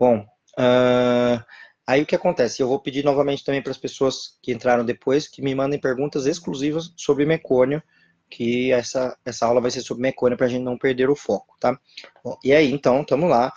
Bom, 0.00 0.26
uh, 0.58 1.44
aí 1.86 2.00
o 2.00 2.06
que 2.06 2.16
acontece? 2.16 2.62
Eu 2.62 2.68
vou 2.68 2.80
pedir 2.80 3.04
novamente 3.04 3.44
também 3.44 3.60
para 3.60 3.70
as 3.70 3.76
pessoas 3.76 4.38
que 4.42 4.50
entraram 4.50 4.82
depois 4.82 5.28
que 5.28 5.42
me 5.42 5.54
mandem 5.54 5.78
perguntas 5.78 6.24
exclusivas 6.24 6.94
sobre 6.96 7.26
mecônio, 7.26 7.82
que 8.30 8.72
essa, 8.72 9.14
essa 9.26 9.44
aula 9.44 9.60
vai 9.60 9.70
ser 9.70 9.82
sobre 9.82 10.00
mecônio 10.00 10.38
para 10.38 10.46
a 10.46 10.48
gente 10.48 10.62
não 10.62 10.78
perder 10.78 11.10
o 11.10 11.14
foco, 11.14 11.54
tá? 11.60 11.78
Bom, 12.24 12.38
e 12.42 12.50
aí, 12.50 12.72
então, 12.72 13.02
estamos 13.02 13.28
lá, 13.28 13.52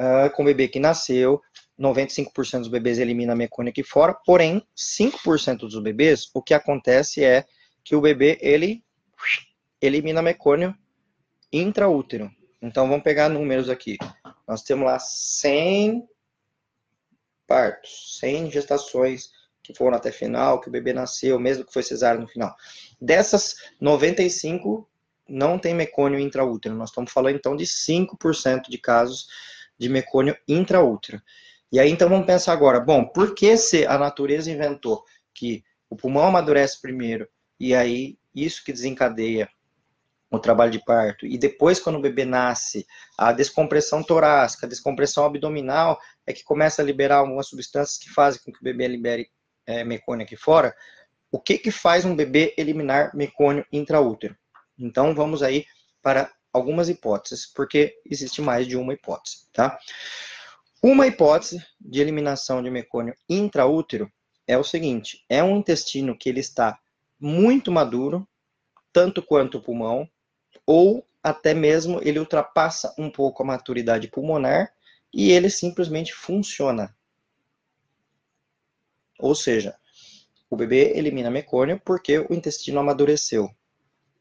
uh, 0.00 0.30
com 0.36 0.42
o 0.42 0.46
bebê 0.46 0.68
que 0.68 0.78
nasceu, 0.78 1.42
95% 1.76 2.60
dos 2.60 2.68
bebês 2.68 3.00
elimina 3.00 3.32
a 3.32 3.36
mecônio 3.36 3.70
aqui 3.70 3.82
fora, 3.82 4.14
porém, 4.24 4.64
5% 4.76 5.62
dos 5.62 5.82
bebês, 5.82 6.30
o 6.32 6.40
que 6.40 6.54
acontece 6.54 7.24
é 7.24 7.44
que 7.82 7.96
o 7.96 8.00
bebê, 8.00 8.38
ele 8.40 8.84
elimina 9.80 10.22
mecônio 10.22 10.76
intraútero. 11.52 12.30
Então, 12.62 12.86
vamos 12.86 13.02
pegar 13.02 13.28
números 13.28 13.68
aqui. 13.68 13.98
Nós 14.46 14.62
temos 14.62 14.86
lá 14.86 14.98
100 14.98 16.06
partos, 17.46 18.18
100 18.20 18.50
gestações 18.50 19.30
que 19.62 19.74
foram 19.74 19.96
até 19.96 20.10
final, 20.10 20.60
que 20.60 20.68
o 20.68 20.72
bebê 20.72 20.92
nasceu, 20.92 21.38
mesmo 21.38 21.64
que 21.64 21.72
foi 21.72 21.82
cesárea 21.82 22.20
no 22.20 22.26
final. 22.26 22.54
Dessas, 23.00 23.54
95 23.80 24.88
não 25.28 25.58
tem 25.58 25.74
mecônio 25.74 26.18
intraútero. 26.18 26.74
Nós 26.74 26.90
estamos 26.90 27.12
falando, 27.12 27.36
então, 27.36 27.54
de 27.54 27.64
5% 27.64 28.68
de 28.68 28.78
casos 28.78 29.26
de 29.78 29.88
mecônio 29.88 30.36
intraútero. 30.48 31.22
E 31.70 31.78
aí, 31.78 31.90
então, 31.90 32.08
vamos 32.08 32.26
pensar 32.26 32.52
agora, 32.52 32.80
bom, 32.80 33.04
por 33.04 33.34
que 33.34 33.56
se 33.56 33.86
a 33.86 33.96
natureza 33.96 34.50
inventou 34.50 35.04
que 35.32 35.64
o 35.88 35.96
pulmão 35.96 36.24
amadurece 36.24 36.80
primeiro 36.80 37.28
e 37.58 37.74
aí 37.74 38.18
isso 38.34 38.64
que 38.64 38.72
desencadeia 38.72 39.48
o 40.32 40.40
trabalho 40.40 40.72
de 40.72 40.82
parto. 40.82 41.26
E 41.26 41.36
depois, 41.36 41.78
quando 41.78 41.96
o 41.96 42.00
bebê 42.00 42.24
nasce, 42.24 42.86
a 43.18 43.32
descompressão 43.32 44.02
torácica, 44.02 44.64
a 44.64 44.68
descompressão 44.68 45.26
abdominal 45.26 46.00
é 46.26 46.32
que 46.32 46.42
começa 46.42 46.80
a 46.80 46.84
liberar 46.84 47.18
algumas 47.18 47.48
substâncias 47.48 47.98
que 47.98 48.10
fazem 48.10 48.40
com 48.42 48.50
que 48.50 48.58
o 48.58 48.64
bebê 48.64 48.88
libere 48.88 49.30
é, 49.66 49.84
mecônio 49.84 50.24
aqui 50.24 50.34
fora. 50.34 50.74
O 51.30 51.38
que 51.38 51.58
que 51.58 51.70
faz 51.70 52.06
um 52.06 52.16
bebê 52.16 52.54
eliminar 52.56 53.14
mecônio 53.14 53.64
intraútero? 53.70 54.34
Então, 54.78 55.14
vamos 55.14 55.42
aí 55.42 55.66
para 56.02 56.32
algumas 56.50 56.88
hipóteses, 56.88 57.46
porque 57.46 57.94
existe 58.04 58.40
mais 58.40 58.66
de 58.66 58.76
uma 58.76 58.94
hipótese, 58.94 59.46
tá? 59.52 59.78
Uma 60.82 61.06
hipótese 61.06 61.64
de 61.80 62.00
eliminação 62.00 62.62
de 62.62 62.70
mecônio 62.70 63.14
intraútero 63.28 64.10
é 64.46 64.58
o 64.58 64.64
seguinte, 64.64 65.24
é 65.28 65.42
um 65.42 65.58
intestino 65.58 66.16
que 66.16 66.28
ele 66.28 66.40
está 66.40 66.78
muito 67.20 67.70
maduro, 67.70 68.26
tanto 68.92 69.22
quanto 69.22 69.58
o 69.58 69.62
pulmão, 69.62 70.08
ou 70.66 71.06
até 71.22 71.54
mesmo 71.54 72.00
ele 72.02 72.18
ultrapassa 72.18 72.94
um 72.98 73.10
pouco 73.10 73.42
a 73.42 73.46
maturidade 73.46 74.08
pulmonar 74.08 74.72
e 75.12 75.30
ele 75.30 75.50
simplesmente 75.50 76.12
funciona. 76.12 76.94
Ou 79.18 79.34
seja, 79.34 79.76
o 80.50 80.56
bebê 80.56 80.92
elimina 80.96 81.30
mecônio 81.30 81.80
porque 81.84 82.18
o 82.18 82.34
intestino 82.34 82.80
amadureceu. 82.80 83.50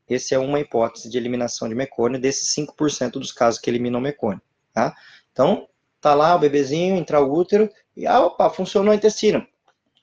Essa 0.07 0.35
é 0.35 0.37
uma 0.37 0.59
hipótese 0.59 1.09
de 1.09 1.17
eliminação 1.17 1.69
de 1.69 1.75
mecônio 1.75 2.19
desses 2.19 2.53
5% 2.53 3.13
dos 3.13 3.31
casos 3.31 3.59
que 3.59 3.69
eliminam 3.69 4.01
mecônio. 4.01 4.41
Tá? 4.73 4.95
Então, 5.31 5.67
tá 5.99 6.13
lá 6.13 6.35
o 6.35 6.39
bebezinho, 6.39 6.97
intraútero, 6.97 7.69
e 7.95 8.05
ah, 8.05 8.19
opa, 8.25 8.49
funcionou 8.49 8.91
o 8.91 8.95
intestino, 8.95 9.45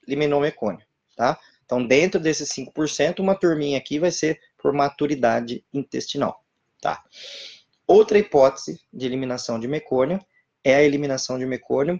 eliminou 0.07 0.39
mecônio. 0.39 0.85
Tá? 1.15 1.39
Então, 1.63 1.85
dentro 1.85 2.19
desses 2.19 2.49
5%, 2.49 3.19
uma 3.19 3.35
turminha 3.35 3.77
aqui 3.77 3.99
vai 3.99 4.11
ser 4.11 4.39
por 4.61 4.73
maturidade 4.73 5.65
intestinal, 5.73 6.43
tá? 6.81 7.03
Outra 7.87 8.19
hipótese 8.19 8.79
de 8.93 9.05
eliminação 9.05 9.59
de 9.59 9.67
mecônio 9.67 10.23
é 10.63 10.75
a 10.75 10.83
eliminação 10.83 11.39
de 11.39 11.45
mecônio 11.45 11.99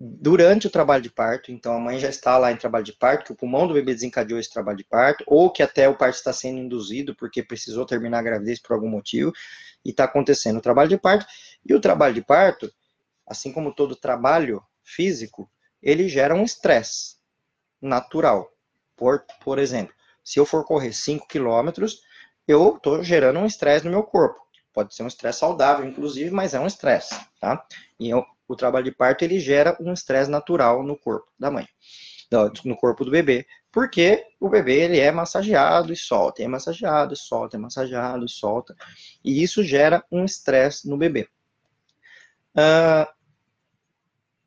durante 0.00 0.66
o 0.66 0.70
trabalho 0.70 1.02
de 1.02 1.10
parto. 1.10 1.50
Então, 1.50 1.74
a 1.74 1.80
mãe 1.80 1.98
já 1.98 2.08
está 2.08 2.38
lá 2.38 2.52
em 2.52 2.56
trabalho 2.56 2.84
de 2.84 2.92
parto, 2.92 3.24
que 3.24 3.32
o 3.32 3.36
pulmão 3.36 3.66
do 3.66 3.74
bebê 3.74 3.94
desencadeou 3.94 4.38
esse 4.38 4.50
trabalho 4.50 4.78
de 4.78 4.84
parto, 4.84 5.24
ou 5.26 5.50
que 5.50 5.62
até 5.62 5.88
o 5.88 5.96
parto 5.96 6.16
está 6.16 6.32
sendo 6.32 6.58
induzido 6.58 7.14
porque 7.14 7.42
precisou 7.42 7.84
terminar 7.84 8.20
a 8.20 8.22
gravidez 8.22 8.60
por 8.60 8.74
algum 8.74 8.88
motivo, 8.88 9.32
e 9.84 9.90
está 9.90 10.04
acontecendo 10.04 10.58
o 10.58 10.62
trabalho 10.62 10.88
de 10.88 10.98
parto. 10.98 11.26
E 11.64 11.74
o 11.74 11.80
trabalho 11.80 12.14
de 12.14 12.22
parto, 12.22 12.72
assim 13.26 13.52
como 13.52 13.74
todo 13.74 13.96
trabalho 13.96 14.62
físico, 14.82 15.50
ele 15.82 16.08
gera 16.08 16.34
um 16.34 16.44
estresse 16.44 17.16
natural. 17.80 18.52
Por, 18.96 19.24
por 19.44 19.58
exemplo, 19.58 19.94
se 20.28 20.38
eu 20.38 20.44
for 20.44 20.62
correr 20.62 20.92
5 20.92 21.26
quilômetros, 21.26 22.02
eu 22.46 22.76
estou 22.76 23.02
gerando 23.02 23.38
um 23.38 23.46
estresse 23.46 23.86
no 23.86 23.90
meu 23.90 24.02
corpo. 24.02 24.38
Pode 24.74 24.94
ser 24.94 25.02
um 25.02 25.06
estresse 25.06 25.38
saudável, 25.38 25.88
inclusive, 25.88 26.30
mas 26.30 26.52
é 26.52 26.60
um 26.60 26.66
estresse, 26.66 27.18
tá? 27.40 27.64
E 27.98 28.10
eu, 28.10 28.22
o 28.46 28.54
trabalho 28.54 28.84
de 28.84 28.92
parto, 28.92 29.22
ele 29.24 29.40
gera 29.40 29.74
um 29.80 29.90
estresse 29.90 30.30
natural 30.30 30.82
no 30.82 30.98
corpo 30.98 31.26
da 31.38 31.50
mãe, 31.50 31.66
no 32.62 32.76
corpo 32.76 33.06
do 33.06 33.10
bebê, 33.10 33.46
porque 33.72 34.22
o 34.38 34.50
bebê, 34.50 34.80
ele 34.82 35.00
é 35.00 35.10
massageado 35.10 35.94
e 35.94 35.96
solta, 35.96 36.42
é 36.42 36.46
massageado 36.46 37.14
e 37.14 37.16
solta, 37.16 37.56
é 37.56 37.58
massageado 37.58 38.26
e 38.26 38.28
solta, 38.28 38.76
e 39.24 39.42
isso 39.42 39.64
gera 39.64 40.04
um 40.12 40.26
estresse 40.26 40.86
no 40.86 40.98
bebê. 40.98 41.26
Uh, 42.54 43.10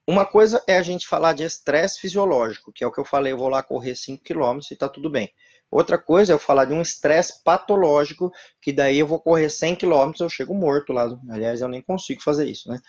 uma 0.05 0.27
coisa 0.27 0.63
é 0.67 0.77
a 0.77 0.83
gente 0.83 1.07
falar 1.07 1.33
de 1.33 1.43
estresse 1.43 1.99
fisiológico, 1.99 2.71
que 2.71 2.83
é 2.83 2.87
o 2.87 2.91
que 2.91 2.99
eu 2.99 3.05
falei, 3.05 3.31
eu 3.31 3.37
vou 3.37 3.49
lá 3.49 3.63
correr 3.63 3.95
5 3.95 4.23
km 4.23 4.59
e 4.69 4.75
tá 4.75 4.87
tudo 4.87 5.09
bem. 5.09 5.33
Outra 5.71 5.97
coisa 5.97 6.33
é 6.33 6.35
eu 6.35 6.39
falar 6.39 6.65
de 6.65 6.73
um 6.73 6.81
estresse 6.81 7.41
patológico, 7.43 8.31
que 8.61 8.73
daí 8.73 8.99
eu 8.99 9.07
vou 9.07 9.21
correr 9.21 9.49
100 9.49 9.77
km, 9.77 10.11
eu 10.19 10.29
chego 10.29 10.53
morto 10.53 10.91
lá. 10.91 11.09
Aliás, 11.29 11.61
eu 11.61 11.69
nem 11.69 11.81
consigo 11.81 12.21
fazer 12.21 12.49
isso, 12.49 12.69
né? 12.69 12.79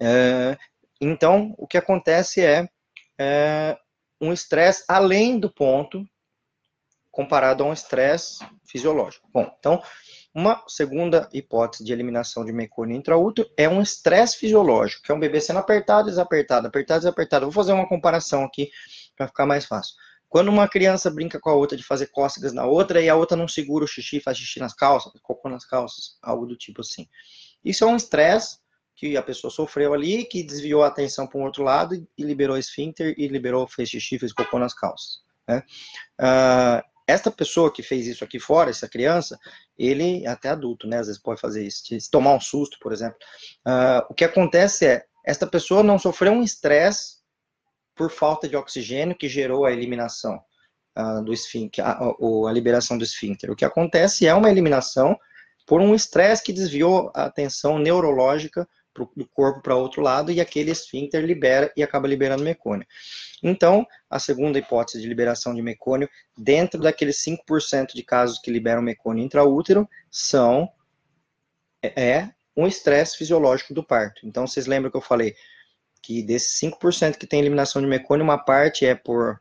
É, 0.00 0.56
então, 1.00 1.54
o 1.58 1.66
que 1.66 1.76
acontece 1.76 2.40
é, 2.40 2.66
é 3.18 3.76
um 4.20 4.32
estresse 4.32 4.84
além 4.88 5.38
do 5.38 5.50
ponto, 5.52 6.02
comparado 7.10 7.62
a 7.62 7.66
um 7.66 7.72
estresse 7.72 8.38
fisiológico. 8.66 9.28
Bom, 9.32 9.54
então, 9.58 9.82
uma 10.34 10.64
segunda 10.66 11.28
hipótese 11.32 11.84
de 11.84 11.92
eliminação 11.92 12.44
de 12.44 12.52
mecônio 12.52 12.96
intraútero 12.96 13.48
é 13.56 13.68
um 13.68 13.80
estresse 13.80 14.36
fisiológico, 14.36 15.02
que 15.04 15.12
é 15.12 15.14
um 15.14 15.20
bebê 15.20 15.40
sendo 15.40 15.60
apertado, 15.60 16.08
desapertado, 16.08 16.66
apertado, 16.66 17.00
desapertado. 17.00 17.44
Vou 17.44 17.52
fazer 17.52 17.72
uma 17.72 17.88
comparação 17.88 18.42
aqui 18.42 18.70
para 19.16 19.28
ficar 19.28 19.46
mais 19.46 19.64
fácil. 19.64 19.94
Quando 20.28 20.48
uma 20.48 20.68
criança 20.68 21.10
brinca 21.10 21.38
com 21.38 21.50
a 21.50 21.54
outra 21.54 21.76
de 21.76 21.84
fazer 21.84 22.08
cócegas 22.08 22.52
na 22.52 22.66
outra 22.66 23.00
e 23.00 23.08
a 23.08 23.14
outra 23.14 23.36
não 23.36 23.46
segura 23.46 23.84
o 23.84 23.88
xixi, 23.88 24.20
faz 24.20 24.36
xixi 24.36 24.58
nas 24.58 24.74
calças, 24.74 25.12
cocô 25.22 25.48
nas 25.48 25.64
calças, 25.64 26.18
algo 26.22 26.46
do 26.46 26.56
tipo 26.56 26.80
assim. 26.80 27.06
Isso 27.64 27.84
é 27.84 27.86
um 27.86 27.96
estresse 27.96 28.58
que 28.96 29.16
a 29.16 29.22
pessoa 29.22 29.50
sofreu 29.50 29.92
ali, 29.92 30.24
que 30.24 30.42
desviou 30.42 30.82
a 30.82 30.88
atenção 30.88 31.26
para 31.26 31.38
um 31.38 31.44
outro 31.44 31.62
lado 31.62 31.94
e 31.94 32.22
liberou 32.22 32.56
esfíncter 32.56 33.14
e 33.16 33.28
liberou, 33.28 33.66
fez 33.66 33.88
xixi, 33.88 34.18
fez 34.18 34.32
cocô 34.32 34.58
nas 34.58 34.74
calças. 34.74 35.18
Né? 35.48 35.62
Uh, 36.20 36.82
esta 37.06 37.30
pessoa 37.30 37.72
que 37.72 37.82
fez 37.82 38.06
isso 38.06 38.24
aqui 38.24 38.38
fora, 38.38 38.70
essa 38.70 38.88
criança, 38.88 39.38
ele, 39.78 40.26
até 40.26 40.48
adulto, 40.48 40.86
né, 40.86 40.98
às 40.98 41.06
vezes 41.06 41.20
pode 41.20 41.40
fazer 41.40 41.64
isso, 41.66 41.84
se 41.86 42.10
tomar 42.10 42.34
um 42.34 42.40
susto, 42.40 42.78
por 42.80 42.92
exemplo. 42.92 43.18
Uh, 43.66 44.06
o 44.08 44.14
que 44.14 44.24
acontece 44.24 44.86
é, 44.86 45.04
esta 45.24 45.46
pessoa 45.46 45.82
não 45.82 45.98
sofreu 45.98 46.32
um 46.32 46.42
estresse 46.42 47.23
por 47.94 48.10
falta 48.10 48.48
de 48.48 48.56
oxigênio 48.56 49.16
que 49.16 49.28
gerou 49.28 49.64
a 49.64 49.72
eliminação 49.72 50.40
uh, 50.98 51.22
do 51.22 51.32
esfíncter, 51.32 51.84
a, 51.84 51.92
a, 51.92 52.48
a 52.48 52.52
liberação 52.52 52.98
do 52.98 53.04
esfíncter. 53.04 53.50
O 53.50 53.56
que 53.56 53.64
acontece 53.64 54.26
é 54.26 54.34
uma 54.34 54.50
eliminação 54.50 55.18
por 55.66 55.80
um 55.80 55.94
estresse 55.94 56.42
que 56.42 56.52
desviou 56.52 57.10
a 57.14 57.24
atenção 57.24 57.78
neurológica 57.78 58.68
do 59.16 59.26
corpo 59.32 59.60
para 59.60 59.74
outro 59.74 60.00
lado 60.00 60.30
e 60.30 60.40
aquele 60.40 60.70
esfíncter 60.70 61.24
libera 61.24 61.72
e 61.76 61.82
acaba 61.82 62.06
liberando 62.06 62.44
mecônio. 62.44 62.86
Então, 63.42 63.84
a 64.08 64.18
segunda 64.18 64.58
hipótese 64.58 65.02
de 65.02 65.08
liberação 65.08 65.52
de 65.52 65.60
mecônio, 65.60 66.08
dentro 66.38 66.80
daqueles 66.80 67.22
5% 67.24 67.92
de 67.92 68.02
casos 68.04 68.38
que 68.38 68.50
liberam 68.50 68.80
mecônio 68.80 69.24
intraútero, 69.24 69.88
são 70.10 70.70
é, 71.82 72.02
é 72.02 72.30
um 72.56 72.66
estresse 72.66 73.18
fisiológico 73.18 73.74
do 73.74 73.82
parto. 73.82 74.24
Então, 74.24 74.46
vocês 74.46 74.66
lembram 74.66 74.90
que 74.90 74.96
eu 74.96 75.00
falei 75.00 75.34
que 76.04 76.22
desses 76.22 76.60
5% 76.60 77.16
que 77.16 77.26
tem 77.26 77.40
eliminação 77.40 77.80
de 77.80 77.88
mecônio, 77.88 78.22
uma 78.22 78.36
parte 78.36 78.84
é 78.84 78.94
por 78.94 79.40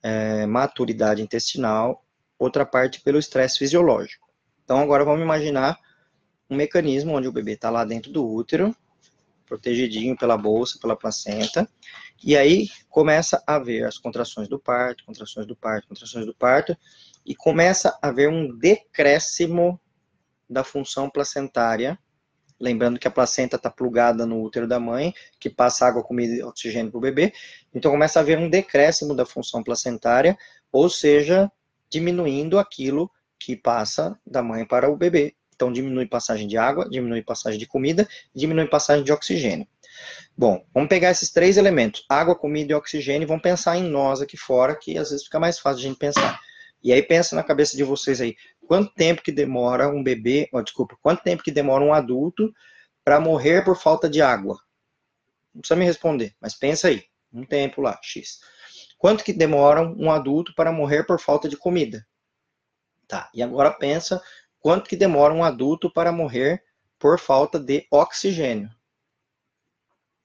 é, 0.00 0.46
maturidade 0.46 1.20
intestinal, 1.20 2.04
outra 2.38 2.64
parte 2.64 3.00
pelo 3.00 3.18
estresse 3.18 3.58
fisiológico. 3.58 4.28
Então, 4.64 4.78
agora 4.78 5.04
vamos 5.04 5.22
imaginar 5.22 5.76
um 6.48 6.54
mecanismo 6.54 7.16
onde 7.16 7.26
o 7.26 7.32
bebê 7.32 7.54
está 7.54 7.68
lá 7.68 7.84
dentro 7.84 8.12
do 8.12 8.24
útero, 8.24 8.74
protegidinho 9.44 10.16
pela 10.16 10.38
bolsa, 10.38 10.78
pela 10.80 10.96
placenta, 10.96 11.68
e 12.22 12.36
aí 12.36 12.68
começa 12.88 13.42
a 13.44 13.58
ver 13.58 13.84
as 13.84 13.98
contrações 13.98 14.48
do 14.48 14.60
parto, 14.60 15.04
contrações 15.04 15.46
do 15.46 15.56
parto, 15.56 15.88
contrações 15.88 16.24
do 16.24 16.34
parto, 16.34 16.76
e 17.26 17.34
começa 17.34 17.98
a 18.00 18.08
haver 18.08 18.28
um 18.28 18.56
decréscimo 18.56 19.80
da 20.48 20.62
função 20.62 21.10
placentária, 21.10 21.98
lembrando 22.62 22.98
que 22.98 23.08
a 23.08 23.10
placenta 23.10 23.56
está 23.56 23.68
plugada 23.68 24.24
no 24.24 24.40
útero 24.40 24.68
da 24.68 24.78
mãe, 24.78 25.12
que 25.40 25.50
passa 25.50 25.84
água, 25.84 26.02
comida 26.02 26.32
e 26.32 26.42
oxigênio 26.42 26.92
para 26.92 26.98
o 26.98 27.00
bebê, 27.00 27.32
então 27.74 27.90
começa 27.90 28.20
a 28.20 28.22
haver 28.22 28.38
um 28.38 28.48
decréscimo 28.48 29.14
da 29.16 29.26
função 29.26 29.64
placentária, 29.64 30.38
ou 30.70 30.88
seja, 30.88 31.50
diminuindo 31.90 32.58
aquilo 32.60 33.10
que 33.38 33.56
passa 33.56 34.16
da 34.24 34.42
mãe 34.42 34.64
para 34.64 34.88
o 34.88 34.96
bebê. 34.96 35.34
Então, 35.54 35.72
diminui 35.72 36.06
passagem 36.06 36.46
de 36.46 36.56
água, 36.56 36.88
diminui 36.88 37.22
passagem 37.22 37.58
de 37.58 37.66
comida, 37.66 38.08
diminui 38.34 38.66
passagem 38.68 39.04
de 39.04 39.12
oxigênio. 39.12 39.66
Bom, 40.36 40.64
vamos 40.72 40.88
pegar 40.88 41.10
esses 41.10 41.30
três 41.30 41.56
elementos, 41.56 42.04
água, 42.08 42.34
comida 42.34 42.72
e 42.72 42.74
oxigênio, 42.74 43.26
e 43.26 43.26
vamos 43.26 43.42
pensar 43.42 43.76
em 43.76 43.82
nós 43.82 44.22
aqui 44.22 44.36
fora, 44.36 44.74
que 44.76 44.96
às 44.96 45.10
vezes 45.10 45.24
fica 45.24 45.38
mais 45.38 45.58
fácil 45.58 45.80
de 45.80 45.86
a 45.86 45.88
gente 45.90 45.98
pensar. 45.98 46.40
E 46.82 46.92
aí 46.92 47.02
pensa 47.02 47.36
na 47.36 47.44
cabeça 47.44 47.76
de 47.76 47.84
vocês 47.84 48.20
aí, 48.20 48.34
quanto 48.72 48.94
tempo 48.94 49.22
que 49.22 49.30
demora 49.30 49.86
um 49.86 50.02
bebê, 50.02 50.48
oh, 50.50 50.62
desculpa, 50.62 50.96
quanto 51.02 51.22
tempo 51.22 51.42
que 51.42 51.50
demora 51.50 51.84
um 51.84 51.92
adulto 51.92 52.50
para 53.04 53.20
morrer 53.20 53.62
por 53.66 53.76
falta 53.76 54.08
de 54.08 54.22
água? 54.22 54.58
Não 55.54 55.60
precisa 55.60 55.78
me 55.78 55.84
responder, 55.84 56.34
mas 56.40 56.54
pensa 56.54 56.88
aí, 56.88 57.04
um 57.30 57.44
tempo 57.44 57.82
lá, 57.82 58.00
X. 58.02 58.40
Quanto 58.96 59.22
que 59.22 59.34
demora 59.34 59.82
um 59.82 60.10
adulto 60.10 60.54
para 60.54 60.72
morrer 60.72 61.04
por 61.04 61.20
falta 61.20 61.50
de 61.50 61.56
comida? 61.58 62.06
Tá, 63.06 63.30
e 63.34 63.42
agora 63.42 63.70
pensa 63.70 64.22
quanto 64.58 64.88
que 64.88 64.96
demora 64.96 65.34
um 65.34 65.44
adulto 65.44 65.92
para 65.92 66.10
morrer 66.10 66.64
por 66.98 67.20
falta 67.20 67.60
de 67.60 67.86
oxigênio. 67.90 68.70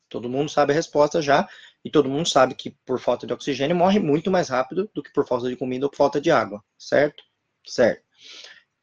Todo 0.08 0.30
mundo 0.30 0.48
sabe 0.48 0.72
a 0.72 0.76
resposta 0.76 1.22
já, 1.22 1.50
e 1.84 1.92
todo 1.92 2.08
mundo 2.08 2.30
sabe 2.30 2.56
que 2.56 2.72
por 2.86 2.98
falta 2.98 3.28
de 3.28 3.34
oxigênio 3.34 3.76
morre 3.76 4.00
muito 4.00 4.32
mais 4.32 4.48
rápido 4.48 4.90
do 4.94 5.04
que 5.04 5.12
por 5.12 5.28
falta 5.28 5.50
de 5.50 5.58
comida 5.58 5.86
ou 5.86 5.90
por 5.90 5.98
falta 5.98 6.22
de 6.22 6.32
água, 6.32 6.64
certo? 6.78 7.22
Certo. 7.66 8.07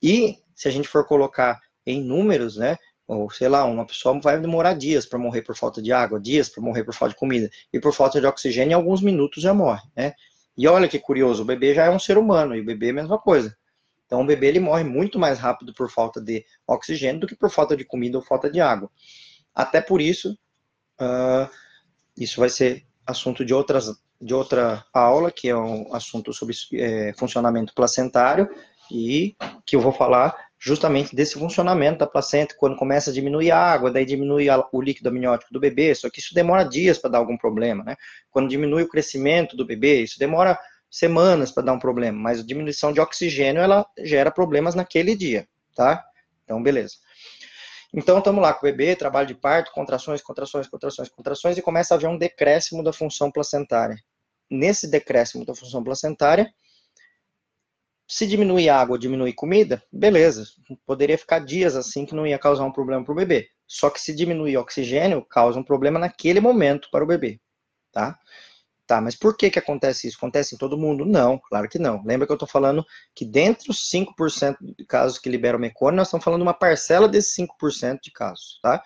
E 0.02 0.38
se 0.54 0.68
a 0.68 0.70
gente 0.70 0.88
for 0.88 1.07
colocar 1.07 1.61
em 1.87 2.02
números, 2.02 2.57
né, 2.57 2.76
ou 3.07 3.30
sei 3.30 3.48
lá, 3.48 3.64
uma 3.64 3.87
pessoa 3.87 4.18
vai 4.20 4.40
demorar 4.40 4.74
dias 4.74 5.04
para 5.04 5.18
morrer 5.18 5.42
por 5.42 5.57
falta 5.57 5.83
de 5.83 5.92
água, 5.92 6.20
dias 6.20 6.48
para 6.48 6.62
morrer 6.62 6.85
por 6.85 6.94
falta 6.94 7.14
de 7.14 7.20
comida, 7.20 7.50
e 7.72 7.78
por 7.78 7.92
falta 7.92 8.20
de 8.20 8.26
oxigênio, 8.26 8.76
alguns 8.76 9.00
minutos 9.02 9.42
já 9.42 9.52
morre, 9.52 9.83
né? 9.96 10.14
E 10.57 10.68
olha 10.68 10.88
que 10.88 10.98
curioso, 10.98 11.42
o 11.42 11.44
bebê 11.44 11.74
já 11.74 11.85
é 11.87 11.90
um 11.90 11.98
ser 11.98 12.16
humano, 12.16 12.54
e 12.54 12.61
o 12.61 12.64
bebê 12.64 12.88
é 12.88 12.90
a 12.90 12.94
mesma 12.94 13.18
coisa. 13.18 13.54
Então, 14.07 14.22
o 14.22 14.26
bebê 14.26 14.48
ele 14.48 14.61
morre 14.61 14.85
muito 14.85 15.18
mais 15.18 15.38
rápido 15.38 15.74
por 15.74 15.90
falta 15.90 16.20
de 16.20 16.44
oxigênio 16.66 17.20
do 17.20 17.26
que 17.26 17.35
por 17.35 17.50
falta 17.50 17.76
de 17.76 17.85
comida 17.85 18.16
ou 18.16 18.24
falta 18.24 18.50
de 18.50 18.61
água. 18.61 18.90
Até 19.54 19.80
por 19.80 20.00
isso, 20.00 20.38
uh, 21.00 21.50
isso 22.16 22.40
vai 22.40 22.48
ser 22.48 22.87
assunto 23.07 23.44
de, 23.44 23.52
outras, 23.52 23.90
de 24.20 24.35
outra 24.35 24.85
aula, 24.92 25.30
que 25.30 25.48
é 25.48 25.57
um 25.57 25.92
assunto 25.94 26.33
sobre 26.33 26.54
é, 26.74 27.12
funcionamento 27.14 27.74
placentário, 27.74 28.48
e 28.90 29.36
que 29.66 29.76
eu 29.76 29.80
vou 29.80 29.92
falar 29.92 30.36
justamente 30.58 31.14
desse 31.14 31.38
funcionamento 31.38 31.98
da 31.98 32.06
placenta, 32.06 32.54
quando 32.58 32.76
começa 32.76 33.10
a 33.10 33.12
diminuir 33.12 33.50
a 33.50 33.58
água, 33.58 33.90
daí 33.90 34.06
diminui 34.06 34.46
o 34.72 34.80
líquido 34.80 35.10
amniótico 35.10 35.52
do 35.52 35.60
bebê, 35.60 35.94
só 35.94 36.08
que 36.08 36.20
isso 36.20 36.34
demora 36.34 36.64
dias 36.64 36.96
para 36.96 37.10
dar 37.10 37.18
algum 37.18 37.36
problema, 37.36 37.84
né? 37.84 37.96
Quando 38.30 38.48
diminui 38.48 38.82
o 38.82 38.88
crescimento 38.88 39.56
do 39.56 39.66
bebê, 39.66 40.00
isso 40.00 40.18
demora 40.18 40.58
semanas 40.90 41.50
para 41.50 41.64
dar 41.64 41.72
um 41.72 41.78
problema, 41.78 42.18
mas 42.18 42.40
a 42.40 42.46
diminuição 42.46 42.92
de 42.92 43.00
oxigênio 43.00 43.60
ela 43.60 43.84
gera 43.98 44.30
problemas 44.30 44.74
naquele 44.74 45.14
dia, 45.14 45.46
tá? 45.74 46.02
Então, 46.44 46.62
beleza. 46.62 46.94
Então, 47.92 48.18
estamos 48.18 48.42
lá 48.42 48.52
com 48.52 48.66
o 48.66 48.70
bebê, 48.70 48.96
trabalho 48.96 49.26
de 49.26 49.34
parto, 49.34 49.70
contrações, 49.70 50.22
contrações, 50.22 50.66
contrações, 50.66 51.08
contrações, 51.08 51.58
e 51.58 51.62
começa 51.62 51.94
a 51.94 51.96
haver 51.96 52.08
um 52.08 52.16
decréscimo 52.16 52.82
da 52.82 52.92
função 52.92 53.30
placentária. 53.30 53.96
Nesse 54.50 54.90
decréscimo 54.90 55.44
da 55.44 55.54
função 55.54 55.82
placentária, 55.84 56.52
se 58.06 58.26
diminuir 58.26 58.68
água, 58.68 58.98
diminuir 58.98 59.32
comida, 59.32 59.82
beleza, 59.92 60.44
poderia 60.86 61.16
ficar 61.16 61.38
dias 61.38 61.74
assim 61.74 62.04
que 62.04 62.14
não 62.14 62.26
ia 62.26 62.38
causar 62.38 62.64
um 62.64 62.72
problema 62.72 63.04
para 63.04 63.12
o 63.12 63.16
bebê. 63.16 63.48
Só 63.66 63.88
que 63.88 64.00
se 64.00 64.14
diminuir 64.14 64.56
oxigênio, 64.58 65.24
causa 65.24 65.58
um 65.58 65.64
problema 65.64 65.98
naquele 65.98 66.40
momento 66.40 66.88
para 66.90 67.02
o 67.02 67.06
bebê, 67.06 67.40
tá? 67.92 68.18
Tá, 68.86 69.00
mas 69.00 69.16
por 69.16 69.34
que 69.34 69.48
que 69.50 69.58
acontece 69.58 70.06
isso? 70.06 70.18
Acontece 70.18 70.54
em 70.54 70.58
todo 70.58 70.76
mundo? 70.76 71.06
Não, 71.06 71.38
claro 71.38 71.66
que 71.68 71.78
não. 71.78 72.02
Lembra 72.04 72.26
que 72.26 72.32
eu 72.32 72.36
estou 72.36 72.48
falando 72.48 72.84
que 73.14 73.24
dentro 73.24 73.68
dos 73.68 73.88
5% 73.90 74.58
de 74.76 74.84
casos 74.84 75.18
que 75.18 75.30
liberam 75.30 75.58
mecônio, 75.58 75.96
nós 75.96 76.08
estamos 76.08 76.22
falando 76.22 76.40
de 76.40 76.46
uma 76.46 76.52
parcela 76.52 77.08
desses 77.08 77.34
5% 77.34 78.00
de 78.02 78.10
casos, 78.10 78.60
tá? 78.62 78.82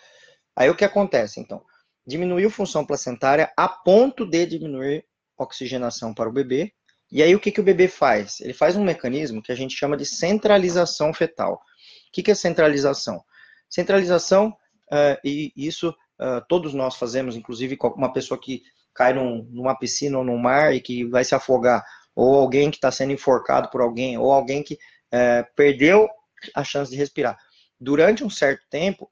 Aí 0.55 0.71
o 0.71 0.77
que 0.77 0.85
acontece, 0.85 1.41
então? 1.41 1.65
Diminuiu 2.07 2.49
função 2.49 2.87
placentária 2.87 3.53
a 3.57 3.69
ponto 3.69 4.25
de 4.25 4.47
diminuir 4.47 5.05
oxigenação 5.37 6.15
para 6.15 6.29
o 6.29 6.33
bebê. 6.33 6.73
E 7.11 7.23
aí 7.23 7.35
o 7.35 7.41
que, 7.41 7.51
que 7.51 7.61
o 7.61 7.65
bebê 7.65 7.89
faz? 7.89 8.41
Ele 8.41 8.53
faz 8.53 8.77
um 8.77 8.85
mecanismo 8.85 9.43
que 9.43 9.53
a 9.53 9.55
gente 9.55 9.77
chama 9.77 9.97
de 9.97 10.05
centralização 10.05 11.13
fetal. 11.13 11.55
O 11.55 12.13
que, 12.13 12.23
que 12.23 12.31
é 12.31 12.35
centralização? 12.35 13.23
Centralização, 13.69 14.49
uh, 14.93 15.19
e 15.25 15.53
isso 15.57 15.91
uh, 15.91 16.45
todos 16.49 16.75
nós 16.75 16.97
fazemos, 16.97 17.37
inclusive 17.37 17.79
uma 17.97 18.13
pessoa 18.13 18.41
que 18.41 18.63
cai 18.95 19.13
num, 19.13 19.45
numa 19.51 19.79
piscina 19.79 20.19
ou 20.19 20.25
num 20.25 20.39
mar 20.39 20.75
e 20.75 20.81
que 20.81 21.05
vai 21.05 21.25
se 21.25 21.35
afogar, 21.35 21.85
ou 22.15 22.35
alguém 22.35 22.71
que 22.71 22.77
está 22.77 22.91
sendo 22.91 23.13
enforcado 23.13 23.71
por 23.71 23.81
alguém, 23.81 24.19
ou 24.19 24.33
alguém 24.33 24.63
que 24.63 24.77
é, 25.13 25.45
perdeu 25.55 26.09
a 26.55 26.65
chance 26.65 26.91
de 26.91 26.97
respirar. 26.97 27.39
Durante 27.81 28.25
um 28.25 28.31
certo 28.31 28.65
tempo, 28.69 29.09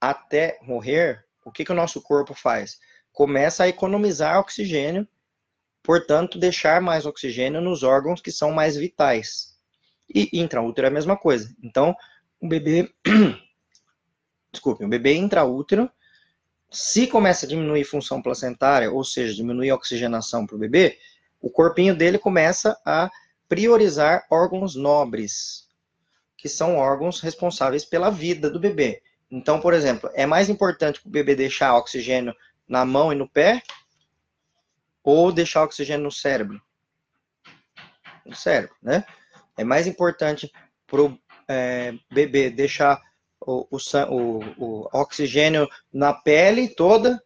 até 0.00 0.58
morrer, 0.62 1.24
o 1.44 1.52
que, 1.52 1.64
que 1.64 1.72
o 1.72 1.74
nosso 1.74 2.02
corpo 2.02 2.34
faz? 2.34 2.78
Começa 3.12 3.64
a 3.64 3.68
economizar 3.68 4.40
oxigênio, 4.40 5.06
portanto, 5.88 6.38
deixar 6.38 6.82
mais 6.82 7.06
oxigênio 7.06 7.62
nos 7.62 7.82
órgãos 7.82 8.20
que 8.20 8.30
são 8.30 8.52
mais 8.52 8.76
vitais. 8.76 9.56
E 10.06 10.28
intraútero 10.38 10.86
é 10.86 10.90
a 10.90 10.92
mesma 10.92 11.16
coisa. 11.16 11.50
Então, 11.64 11.96
o 12.38 12.46
bebê. 12.46 12.92
Desculpe, 14.52 14.84
o 14.84 14.88
bebê 14.88 15.14
intraútero 15.14 15.90
se 16.70 17.06
começa 17.06 17.46
a 17.46 17.48
diminuir 17.48 17.84
função 17.84 18.20
placentária, 18.20 18.92
ou 18.92 19.02
seja, 19.02 19.34
diminuir 19.34 19.70
a 19.70 19.76
oxigenação 19.76 20.46
para 20.46 20.56
o 20.56 20.58
bebê, 20.58 20.98
o 21.40 21.48
corpinho 21.48 21.96
dele 21.96 22.18
começa 22.18 22.78
a 22.84 23.10
priorizar 23.48 24.26
órgãos 24.30 24.74
nobres, 24.74 25.68
que 26.36 26.50
são 26.50 26.76
órgãos 26.76 27.18
responsáveis 27.20 27.86
pela 27.86 28.10
vida 28.10 28.50
do 28.50 28.60
bebê. 28.60 29.00
Então, 29.30 29.58
por 29.58 29.72
exemplo, 29.72 30.10
é 30.12 30.26
mais 30.26 30.50
importante 30.50 31.00
o 31.02 31.08
bebê 31.08 31.34
deixar 31.34 31.74
oxigênio 31.76 32.34
na 32.68 32.84
mão 32.84 33.10
e 33.10 33.16
no 33.16 33.26
pé 33.26 33.62
ou 35.02 35.32
deixar 35.32 35.62
oxigênio 35.62 36.04
no 36.04 36.12
cérebro? 36.12 36.60
No 38.24 38.34
cérebro, 38.34 38.74
né? 38.82 39.04
É 39.56 39.64
mais 39.64 39.86
importante 39.86 40.50
para 40.86 41.02
o 41.02 41.18
é, 41.48 41.94
bebê 42.10 42.50
deixar 42.50 43.00
o, 43.40 43.66
o, 43.70 44.40
o 44.58 44.88
oxigênio 44.92 45.68
na 45.92 46.12
pele 46.12 46.68
toda 46.68 47.22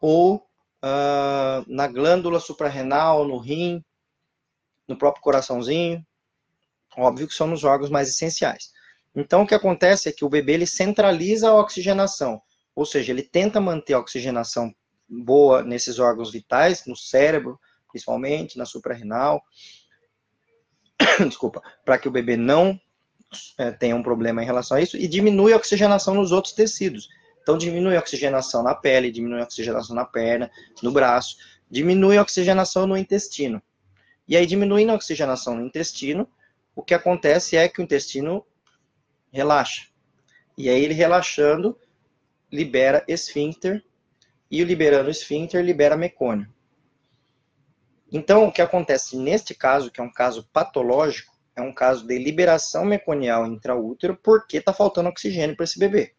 ou 0.00 0.36
uh, 0.36 1.64
na 1.66 1.86
glândula 1.86 2.40
suprarrenal, 2.40 3.26
no 3.26 3.38
rim, 3.38 3.82
no 4.86 4.96
próprio 4.96 5.22
coraçãozinho. 5.22 6.04
Óbvio 6.96 7.26
que 7.26 7.34
são 7.34 7.46
nos 7.46 7.64
órgãos 7.64 7.90
mais 7.90 8.08
essenciais. 8.08 8.70
Então, 9.14 9.42
o 9.42 9.46
que 9.46 9.54
acontece 9.54 10.08
é 10.08 10.12
que 10.12 10.24
o 10.24 10.28
bebê 10.28 10.54
ele 10.54 10.66
centraliza 10.66 11.48
a 11.48 11.54
oxigenação, 11.54 12.40
ou 12.74 12.84
seja, 12.84 13.12
ele 13.12 13.22
tenta 13.22 13.60
manter 13.60 13.94
a 13.94 13.98
oxigenação 13.98 14.74
boa 15.12 15.62
nesses 15.62 15.98
órgãos 15.98 16.32
vitais, 16.32 16.86
no 16.86 16.96
cérebro, 16.96 17.60
principalmente, 17.90 18.56
na 18.56 18.64
suprarrenal, 18.64 19.42
desculpa, 21.28 21.62
para 21.84 21.98
que 21.98 22.08
o 22.08 22.10
bebê 22.10 22.36
não 22.36 22.80
é, 23.58 23.70
tenha 23.70 23.94
um 23.94 24.02
problema 24.02 24.42
em 24.42 24.46
relação 24.46 24.76
a 24.76 24.80
isso 24.80 24.96
e 24.96 25.06
diminui 25.06 25.52
a 25.52 25.56
oxigenação 25.56 26.14
nos 26.14 26.32
outros 26.32 26.54
tecidos. 26.54 27.08
Então, 27.42 27.58
diminui 27.58 27.96
a 27.96 28.00
oxigenação 28.00 28.62
na 28.62 28.74
pele, 28.74 29.10
diminui 29.10 29.40
a 29.40 29.44
oxigenação 29.44 29.94
na 29.94 30.04
perna, 30.04 30.50
no 30.82 30.92
braço, 30.92 31.36
diminui 31.70 32.16
a 32.16 32.22
oxigenação 32.22 32.86
no 32.86 32.96
intestino. 32.96 33.60
E 34.28 34.36
aí, 34.36 34.46
diminuindo 34.46 34.92
a 34.92 34.94
oxigenação 34.94 35.56
no 35.56 35.66
intestino, 35.66 36.28
o 36.74 36.82
que 36.82 36.94
acontece 36.94 37.56
é 37.56 37.68
que 37.68 37.80
o 37.80 37.82
intestino 37.82 38.46
relaxa. 39.32 39.86
E 40.56 40.68
aí, 40.68 40.84
ele 40.84 40.94
relaxando, 40.94 41.76
libera 42.50 43.04
esfíncter, 43.08 43.82
e 44.52 44.62
liberando 44.62 45.08
esfíncter, 45.08 45.64
libera 45.64 45.96
mecônio. 45.96 46.46
Então, 48.12 48.44
o 48.44 48.52
que 48.52 48.60
acontece 48.60 49.16
neste 49.16 49.54
caso, 49.54 49.90
que 49.90 49.98
é 49.98 50.04
um 50.04 50.12
caso 50.12 50.46
patológico, 50.52 51.32
é 51.56 51.62
um 51.62 51.72
caso 51.72 52.06
de 52.06 52.18
liberação 52.18 52.84
meconial 52.84 53.46
intraútero, 53.46 54.14
porque 54.22 54.58
está 54.58 54.74
faltando 54.74 55.08
oxigênio 55.08 55.56
para 55.56 55.64
esse 55.64 55.78
bebê. 55.78 56.12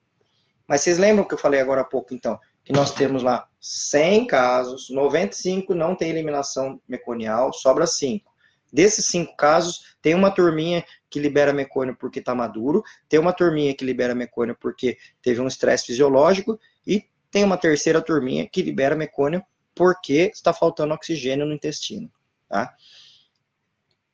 Mas 0.67 0.81
vocês 0.81 0.97
lembram 0.97 1.27
que 1.27 1.35
eu 1.35 1.37
falei 1.37 1.59
agora 1.59 1.81
há 1.81 1.83
pouco, 1.85 2.15
então, 2.15 2.39
que 2.65 2.73
nós 2.73 2.91
temos 2.91 3.21
lá 3.21 3.47
100 3.61 4.25
casos, 4.25 4.89
95 4.89 5.75
não 5.75 5.95
tem 5.95 6.09
eliminação 6.09 6.81
meconial, 6.87 7.53
sobra 7.53 7.85
5. 7.85 8.33
Desses 8.71 9.05
5 9.05 9.35
casos, 9.35 9.95
tem 10.01 10.15
uma 10.15 10.31
turminha 10.31 10.83
que 11.07 11.19
libera 11.19 11.53
mecônio 11.53 11.95
porque 11.95 12.17
está 12.17 12.33
maduro, 12.33 12.81
tem 13.07 13.19
uma 13.19 13.31
turminha 13.31 13.75
que 13.75 13.85
libera 13.85 14.15
mecônio 14.15 14.57
porque 14.59 14.97
teve 15.21 15.39
um 15.39 15.47
estresse 15.47 15.85
fisiológico, 15.85 16.59
e 16.87 17.05
tem 17.33 17.43
uma 17.43 17.57
terceira 17.57 17.99
turminha 17.99 18.47
que 18.47 18.61
libera 18.61 18.95
mecônio 18.95 19.43
porque 19.73 20.29
está 20.31 20.53
faltando 20.53 20.93
oxigênio 20.93 21.47
no 21.47 21.53
intestino. 21.53 22.09
Tá? 22.47 22.71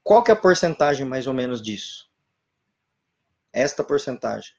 Qual 0.01 0.23
que 0.23 0.31
é 0.31 0.33
a 0.33 0.37
porcentagem 0.37 1.05
mais 1.05 1.27
ou 1.27 1.33
menos 1.33 1.61
disso? 1.61 2.09
Esta 3.51 3.83
porcentagem. 3.83 4.53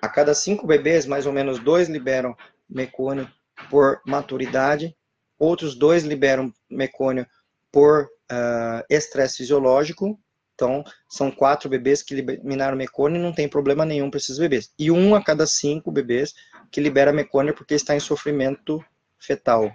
A 0.00 0.08
cada 0.08 0.32
cinco 0.32 0.64
bebês, 0.64 1.06
mais 1.06 1.26
ou 1.26 1.32
menos 1.32 1.58
dois 1.58 1.88
liberam 1.88 2.36
mecônio 2.68 3.28
por 3.68 4.00
maturidade, 4.06 4.96
outros 5.36 5.74
dois 5.74 6.04
liberam 6.04 6.54
mecônio 6.70 7.26
por 7.72 8.04
uh, 8.04 8.84
estresse 8.88 9.38
fisiológico. 9.38 10.16
Então, 10.60 10.84
são 11.08 11.30
quatro 11.30 11.70
bebês 11.70 12.02
que 12.02 12.12
eliminaram 12.12 12.76
mecônio 12.76 13.18
e 13.18 13.22
não 13.22 13.32
tem 13.32 13.48
problema 13.48 13.86
nenhum 13.86 14.10
para 14.10 14.18
esses 14.18 14.36
bebês. 14.36 14.70
E 14.78 14.90
um 14.90 15.14
a 15.14 15.24
cada 15.24 15.46
cinco 15.46 15.90
bebês 15.90 16.34
que 16.70 16.82
libera 16.82 17.14
mecônio 17.14 17.54
porque 17.54 17.72
está 17.72 17.96
em 17.96 18.00
sofrimento 18.00 18.84
fetal, 19.18 19.72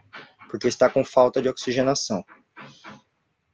porque 0.47 0.67
está 0.67 0.87
com 0.87 1.03
falta 1.03 1.41
de 1.41 1.49
oxigenação. 1.49 2.23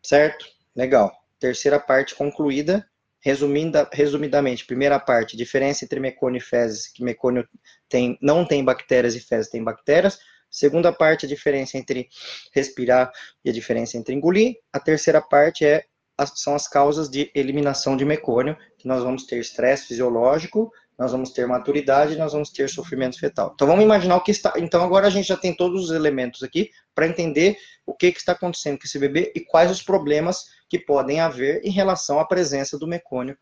Certo? 0.04 0.46
Legal. 0.76 1.10
Terceira 1.39 1.80
parte 1.80 2.15
concluída. 2.15 2.86
Resumindo, 3.24 3.78
resumidamente, 3.94 4.65
primeira 4.65 5.00
parte, 5.00 5.38
diferença 5.38 5.86
entre 5.86 6.00
mecônio 6.00 6.39
e 6.39 6.41
fezes, 6.41 6.88
que 6.88 7.04
mecônio 7.04 7.48
tem, 7.88 8.17
não 8.22 8.44
tem 8.44 8.65
bactérias 8.65 9.15
e 9.15 9.22
fezes 9.22 9.50
tem 9.50 9.63
bactérias. 9.63 10.20
Segunda 10.50 10.91
parte, 10.91 11.26
a 11.28 11.30
diferença 11.30 11.78
entre 11.78 12.10
respirar 12.52 13.10
e 13.46 13.50
a 13.50 13.54
diferença 13.54 13.98
entre 13.98 14.13
engolir. 14.13 14.56
A 14.74 14.80
terceira 14.80 15.22
parte 15.22 15.63
é, 15.63 15.86
são 16.25 16.55
as 16.55 16.67
causas 16.67 17.10
de 17.10 17.31
eliminação 17.34 17.95
de 17.97 18.05
mecônio, 18.05 18.57
que 18.77 18.88
nós 18.88 19.03
vamos 19.03 19.25
ter 19.25 19.39
estresse 19.39 19.88
fisiológico, 19.88 20.71
nós 20.97 21.12
vamos 21.12 21.31
ter 21.31 21.47
maturidade, 21.47 22.15
nós 22.15 22.34
vamos 22.34 22.51
ter 22.51 22.69
sofrimento 22.69 23.19
fetal. 23.19 23.51
Então 23.55 23.67
vamos 23.67 23.84
imaginar 23.84 24.17
o 24.17 24.21
que 24.21 24.31
está. 24.31 24.53
Então 24.57 24.84
agora 24.84 25.07
a 25.07 25.10
gente 25.10 25.27
já 25.27 25.36
tem 25.38 25.55
todos 25.55 25.86
os 25.86 25.91
elementos 25.91 26.43
aqui 26.43 26.69
para 26.93 27.07
entender 27.07 27.57
o 27.86 27.93
que, 27.93 28.12
que 28.12 28.19
está 28.19 28.34
acontecendo 28.34 28.77
com 28.77 28.86
esse 28.86 28.99
bebê 28.99 29.31
e 29.36 29.39
quais 29.39 29.71
os 29.71 29.81
problemas 29.81 30.45
que 30.69 30.77
podem 30.77 31.19
haver 31.19 31.60
em 31.63 31.71
relação 31.71 32.19
à 32.19 32.25
presença 32.25 32.77
do 32.77 32.88
mecônio 32.88 33.36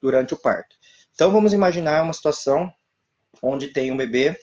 durante 0.00 0.34
o 0.34 0.36
parto. 0.36 0.76
Então 1.12 1.32
vamos 1.32 1.52
imaginar 1.52 2.02
uma 2.02 2.12
situação 2.12 2.72
onde 3.42 3.68
tem 3.68 3.90
um 3.90 3.96
bebê 3.96 4.38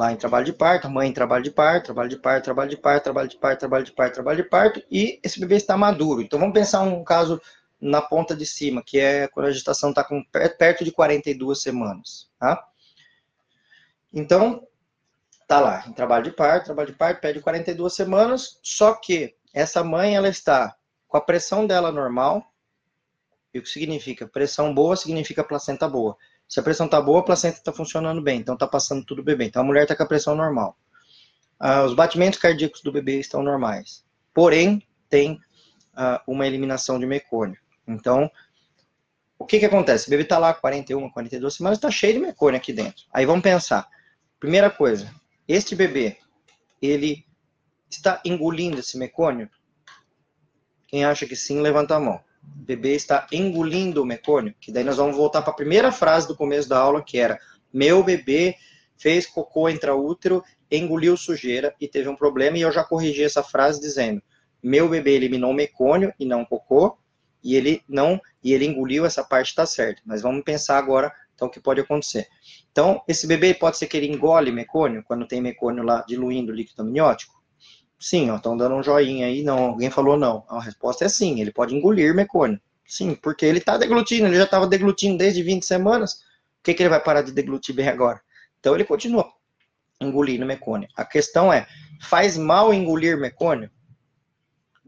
lá 0.00 0.10
em 0.10 0.16
trabalho 0.16 0.46
de 0.46 0.52
parto, 0.54 0.86
a 0.86 0.90
mãe 0.90 1.10
em 1.10 1.12
trabalho 1.12 1.44
de 1.44 1.50
parto, 1.50 1.84
trabalho 1.84 2.08
de 2.08 2.16
parto, 2.16 2.44
trabalho 2.44 2.70
de 2.70 2.76
parto, 2.78 3.04
trabalho 3.04 3.28
de 3.28 3.36
parto, 3.36 3.58
trabalho 3.60 3.84
de 3.84 3.92
parto, 3.92 4.14
trabalho 4.14 4.42
de 4.42 4.48
parto, 4.48 4.82
e 4.90 5.20
esse 5.22 5.38
bebê 5.38 5.56
está 5.56 5.76
maduro. 5.76 6.22
Então 6.22 6.38
vamos 6.38 6.54
pensar 6.54 6.80
um 6.80 7.04
caso 7.04 7.38
na 7.78 8.00
ponta 8.00 8.34
de 8.34 8.46
cima, 8.46 8.82
que 8.82 8.98
é 8.98 9.28
quando 9.28 9.46
a 9.46 9.50
gestação 9.50 9.90
está 9.90 10.02
perto 10.58 10.84
de 10.84 10.90
42 10.90 11.60
semanas, 11.60 12.30
tá? 12.38 12.66
Então, 14.10 14.66
tá 15.46 15.60
lá, 15.60 15.84
em 15.86 15.92
trabalho 15.92 16.24
de 16.24 16.32
parto, 16.32 16.64
trabalho 16.64 16.92
de 16.92 16.96
parto, 16.96 17.20
pede 17.20 17.40
42 17.40 17.94
semanas, 17.94 18.58
só 18.62 18.94
que 18.94 19.36
essa 19.52 19.84
mãe, 19.84 20.16
ela 20.16 20.28
está 20.28 20.74
com 21.08 21.18
a 21.18 21.20
pressão 21.20 21.66
dela 21.66 21.92
normal, 21.92 22.42
e 23.52 23.58
o 23.58 23.62
que 23.62 23.68
significa? 23.68 24.26
Pressão 24.26 24.72
boa 24.72 24.96
significa 24.96 25.44
placenta 25.44 25.86
boa. 25.86 26.16
Se 26.50 26.58
a 26.58 26.64
pressão 26.64 26.88
tá 26.88 27.00
boa, 27.00 27.20
a 27.20 27.22
placenta 27.22 27.58
está 27.58 27.72
funcionando 27.72 28.20
bem, 28.20 28.40
então 28.40 28.56
tá 28.56 28.66
passando 28.66 29.04
tudo 29.04 29.22
bem. 29.22 29.46
Então 29.46 29.62
a 29.62 29.64
mulher 29.64 29.84
está 29.84 29.94
com 29.94 30.02
a 30.02 30.06
pressão 30.06 30.34
normal. 30.34 30.76
Ah, 31.60 31.84
os 31.84 31.94
batimentos 31.94 32.40
cardíacos 32.40 32.82
do 32.82 32.90
bebê 32.90 33.20
estão 33.20 33.40
normais. 33.40 34.04
Porém, 34.34 34.82
tem 35.08 35.40
ah, 35.94 36.20
uma 36.26 36.48
eliminação 36.48 36.98
de 36.98 37.06
mecônio. 37.06 37.56
Então, 37.86 38.28
o 39.38 39.46
que 39.46 39.60
que 39.60 39.66
acontece? 39.66 40.08
O 40.08 40.10
bebê 40.10 40.24
está 40.24 40.38
lá 40.38 40.52
41, 40.52 41.08
42 41.10 41.54
semanas, 41.54 41.78
está 41.78 41.88
cheio 41.88 42.14
de 42.14 42.18
mecônio 42.18 42.58
aqui 42.58 42.72
dentro. 42.72 43.04
Aí 43.12 43.24
vamos 43.24 43.42
pensar. 43.42 43.88
Primeira 44.40 44.70
coisa, 44.70 45.08
este 45.46 45.76
bebê, 45.76 46.18
ele 46.82 47.24
está 47.88 48.20
engolindo 48.24 48.80
esse 48.80 48.98
mecônio? 48.98 49.48
Quem 50.88 51.04
acha 51.04 51.26
que 51.26 51.36
sim, 51.36 51.60
levanta 51.60 51.94
a 51.94 52.00
mão. 52.00 52.20
O 52.56 52.62
bebê 52.62 52.94
está 52.94 53.26
engolindo 53.32 54.02
o 54.02 54.06
mecônio, 54.06 54.54
que 54.60 54.72
daí 54.72 54.84
nós 54.84 54.96
vamos 54.96 55.16
voltar 55.16 55.42
para 55.42 55.52
a 55.52 55.56
primeira 55.56 55.90
frase 55.92 56.28
do 56.28 56.36
começo 56.36 56.68
da 56.68 56.78
aula, 56.78 57.02
que 57.02 57.18
era: 57.18 57.38
meu 57.72 58.02
bebê 58.02 58.54
fez 58.96 59.26
cocô 59.26 59.68
intraútero, 59.68 60.42
engoliu 60.70 61.16
sujeira 61.16 61.74
e 61.80 61.88
teve 61.88 62.08
um 62.08 62.16
problema, 62.16 62.58
e 62.58 62.62
eu 62.62 62.70
já 62.70 62.84
corrigi 62.84 63.22
essa 63.22 63.42
frase 63.42 63.80
dizendo: 63.80 64.22
meu 64.62 64.88
bebê 64.88 65.12
eliminou 65.12 65.52
mecônio 65.52 66.12
e 66.18 66.24
não 66.24 66.44
cocô, 66.44 66.98
e 67.42 67.56
ele 67.56 67.82
não, 67.88 68.20
e 68.44 68.52
ele 68.52 68.66
engoliu 68.66 69.06
essa 69.06 69.24
parte 69.24 69.48
está 69.48 69.64
certo. 69.64 70.02
Mas 70.04 70.22
vamos 70.22 70.44
pensar 70.44 70.78
agora, 70.78 71.12
então, 71.34 71.48
o 71.48 71.50
que 71.50 71.58
pode 71.58 71.80
acontecer. 71.80 72.28
Então, 72.70 73.02
esse 73.08 73.26
bebê 73.26 73.54
pode 73.54 73.78
ser 73.78 73.86
que 73.86 73.96
ele 73.96 74.06
engole 74.06 74.52
mecônio, 74.52 75.02
quando 75.02 75.26
tem 75.26 75.40
mecônio 75.40 75.82
lá 75.82 76.04
diluindo 76.06 76.52
líquido 76.52 76.82
amniótico? 76.82 77.39
Sim, 78.00 78.34
estão 78.34 78.56
dando 78.56 78.74
um 78.74 78.82
joinha 78.82 79.26
aí, 79.26 79.42
não, 79.42 79.66
alguém 79.66 79.90
falou 79.90 80.16
não. 80.16 80.44
A 80.48 80.60
resposta 80.60 81.04
é 81.04 81.08
sim, 81.08 81.40
ele 81.40 81.52
pode 81.52 81.74
engolir 81.74 82.14
mecônio. 82.14 82.60
Sim, 82.86 83.14
porque 83.14 83.44
ele 83.44 83.58
está 83.58 83.76
deglutindo, 83.76 84.26
ele 84.26 84.36
já 84.36 84.44
estava 84.44 84.66
deglutindo 84.66 85.18
desde 85.18 85.42
20 85.42 85.64
semanas. 85.64 86.14
O 86.14 86.62
que, 86.64 86.74
que 86.74 86.82
ele 86.82 86.88
vai 86.90 87.00
parar 87.00 87.22
de 87.22 87.30
deglutir 87.30 87.74
bem 87.74 87.88
agora? 87.88 88.20
Então, 88.58 88.74
ele 88.74 88.84
continua 88.84 89.30
engolindo 90.00 90.46
mecônio. 90.46 90.88
A 90.96 91.04
questão 91.04 91.52
é, 91.52 91.66
faz 92.00 92.36
mal 92.38 92.72
engolir 92.72 93.18
mecônio? 93.18 93.70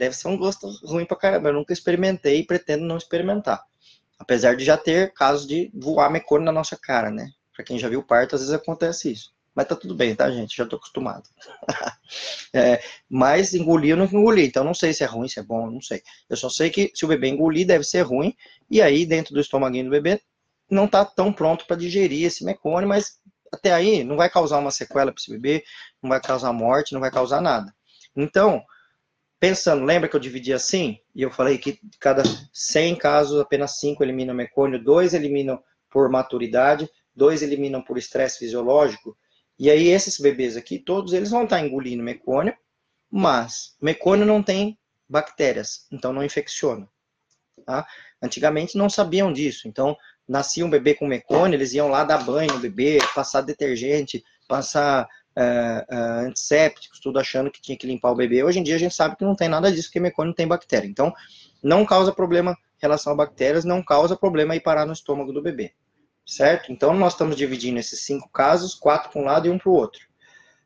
deve 0.03 0.16
ser 0.16 0.29
um 0.29 0.37
gosto 0.37 0.68
ruim 0.85 1.05
pra 1.05 1.16
caramba. 1.16 1.48
Eu 1.48 1.55
nunca 1.55 1.72
experimentei 1.72 2.40
e 2.40 2.46
pretendo 2.46 2.85
não 2.85 2.96
experimentar. 2.96 3.62
Apesar 4.18 4.57
de 4.57 4.64
já 4.64 4.77
ter 4.77 5.12
casos 5.12 5.46
de 5.46 5.70
voar 5.75 6.11
mecônio 6.11 6.44
na 6.44 6.53
nossa 6.53 6.77
cara, 6.77 7.11
né? 7.11 7.31
Pra 7.55 7.64
quem 7.64 7.79
já 7.79 7.88
viu 7.88 8.03
parto, 8.03 8.35
às 8.35 8.40
vezes 8.40 8.55
acontece 8.55 9.12
isso. 9.12 9.33
Mas 9.54 9.66
tá 9.66 9.76
tudo 9.76 9.94
bem, 9.94 10.14
tá, 10.14 10.30
gente? 10.30 10.56
Já 10.56 10.64
tô 10.64 10.76
acostumado. 10.76 11.28
é, 12.54 12.82
mas 13.08 13.54
engolir 13.54 13.90
eu 13.90 13.96
não 13.96 14.06
engoli, 14.06 14.46
então 14.46 14.64
não 14.64 14.74
sei 14.74 14.92
se 14.92 15.04
é 15.04 15.06
ruim, 15.06 15.28
se 15.28 15.38
é 15.38 15.42
bom, 15.42 15.70
não 15.70 15.80
sei. 15.80 16.02
Eu 16.28 16.36
só 16.36 16.48
sei 16.48 16.70
que 16.70 16.90
se 16.94 17.04
o 17.04 17.08
bebê 17.08 17.28
engolir, 17.28 17.66
deve 17.66 17.84
ser 17.84 18.02
ruim, 18.02 18.34
e 18.70 18.80
aí 18.80 19.04
dentro 19.04 19.34
do 19.34 19.40
estomaguinho 19.40 19.84
do 19.84 19.90
bebê 19.90 20.20
não 20.70 20.88
tá 20.88 21.04
tão 21.04 21.32
pronto 21.32 21.66
para 21.66 21.76
digerir 21.76 22.26
esse 22.26 22.44
mecônio, 22.44 22.88
mas 22.88 23.18
até 23.52 23.72
aí 23.72 24.02
não 24.02 24.16
vai 24.16 24.30
causar 24.30 24.58
uma 24.58 24.70
sequela 24.70 25.12
para 25.12 25.20
esse 25.20 25.30
bebê, 25.30 25.62
não 26.02 26.08
vai 26.08 26.20
causar 26.20 26.52
morte, 26.52 26.94
não 26.94 27.00
vai 27.00 27.10
causar 27.10 27.40
nada. 27.42 27.74
Então, 28.16 28.64
Pensando, 29.42 29.84
lembra 29.84 30.08
que 30.08 30.14
eu 30.14 30.20
dividi 30.20 30.52
assim? 30.52 31.00
E 31.12 31.20
eu 31.20 31.28
falei 31.28 31.58
que 31.58 31.80
cada 31.98 32.22
100 32.52 32.94
casos, 32.94 33.40
apenas 33.40 33.76
5 33.80 34.00
eliminam 34.04 34.32
mecônio, 34.32 34.80
2 34.80 35.14
eliminam 35.14 35.60
por 35.90 36.08
maturidade, 36.08 36.88
2 37.12 37.42
eliminam 37.42 37.82
por 37.82 37.98
estresse 37.98 38.38
fisiológico. 38.38 39.16
E 39.58 39.70
aí 39.70 39.88
esses 39.88 40.18
bebês 40.18 40.56
aqui, 40.56 40.78
todos 40.78 41.12
eles 41.12 41.30
vão 41.30 41.44
estar 41.44 41.60
engolindo 41.60 42.02
mecônio, 42.02 42.54
mas 43.10 43.76
mecônio 43.80 44.26
não 44.26 44.42
tem 44.42 44.78
bactérias, 45.08 45.86
então 45.92 46.12
não 46.12 46.24
infecciona. 46.24 46.88
Tá? 47.64 47.86
Antigamente 48.20 48.76
não 48.76 48.88
sabiam 48.88 49.32
disso, 49.32 49.68
então 49.68 49.96
nascia 50.26 50.64
um 50.64 50.70
bebê 50.70 50.94
com 50.94 51.06
mecônio, 51.06 51.56
eles 51.56 51.72
iam 51.74 51.88
lá 51.88 52.04
dar 52.04 52.24
banho 52.24 52.52
no 52.52 52.58
bebê, 52.58 52.98
passar 53.14 53.42
detergente, 53.42 54.24
passar 54.48 55.07
uh, 55.36 55.94
uh, 55.94 56.26
antissépticos, 56.26 57.00
tudo 57.00 57.18
achando 57.18 57.50
que 57.50 57.61
tinha 57.61 57.76
que 57.76 57.86
limpar 57.86 58.12
o 58.12 58.16
bebê. 58.16 58.42
Hoje 58.42 58.59
em 58.59 58.62
dia 58.62 58.76
a 58.76 58.78
gente 58.78 58.94
sabe 58.94 59.16
que 59.16 59.24
não 59.24 59.36
tem 59.36 59.48
nada 59.48 59.70
disso, 59.70 59.88
porque 59.88 60.00
mecônio 60.00 60.34
tem 60.34 60.46
bactéria. 60.46 60.86
Então, 60.86 61.12
não 61.62 61.84
causa 61.84 62.12
problema 62.12 62.53
em 62.53 62.80
relação 62.80 63.12
a 63.12 63.16
bactérias, 63.16 63.64
não 63.64 63.82
causa 63.82 64.16
problema 64.16 64.55
aí 64.55 64.61
parar 64.61 64.86
no 64.86 64.92
estômago 64.92 65.32
do 65.32 65.42
bebê. 65.42 65.72
Certo? 66.25 66.70
Então, 66.70 66.95
nós 66.95 67.14
estamos 67.14 67.37
dividindo 67.37 67.79
esses 67.79 68.05
cinco 68.05 68.29
casos, 68.31 68.75
quatro 68.75 69.11
para 69.11 69.20
um 69.20 69.25
lado 69.25 69.47
e 69.47 69.51
um 69.51 69.59
para 69.59 69.70
o 69.70 69.75
outro. 69.75 70.07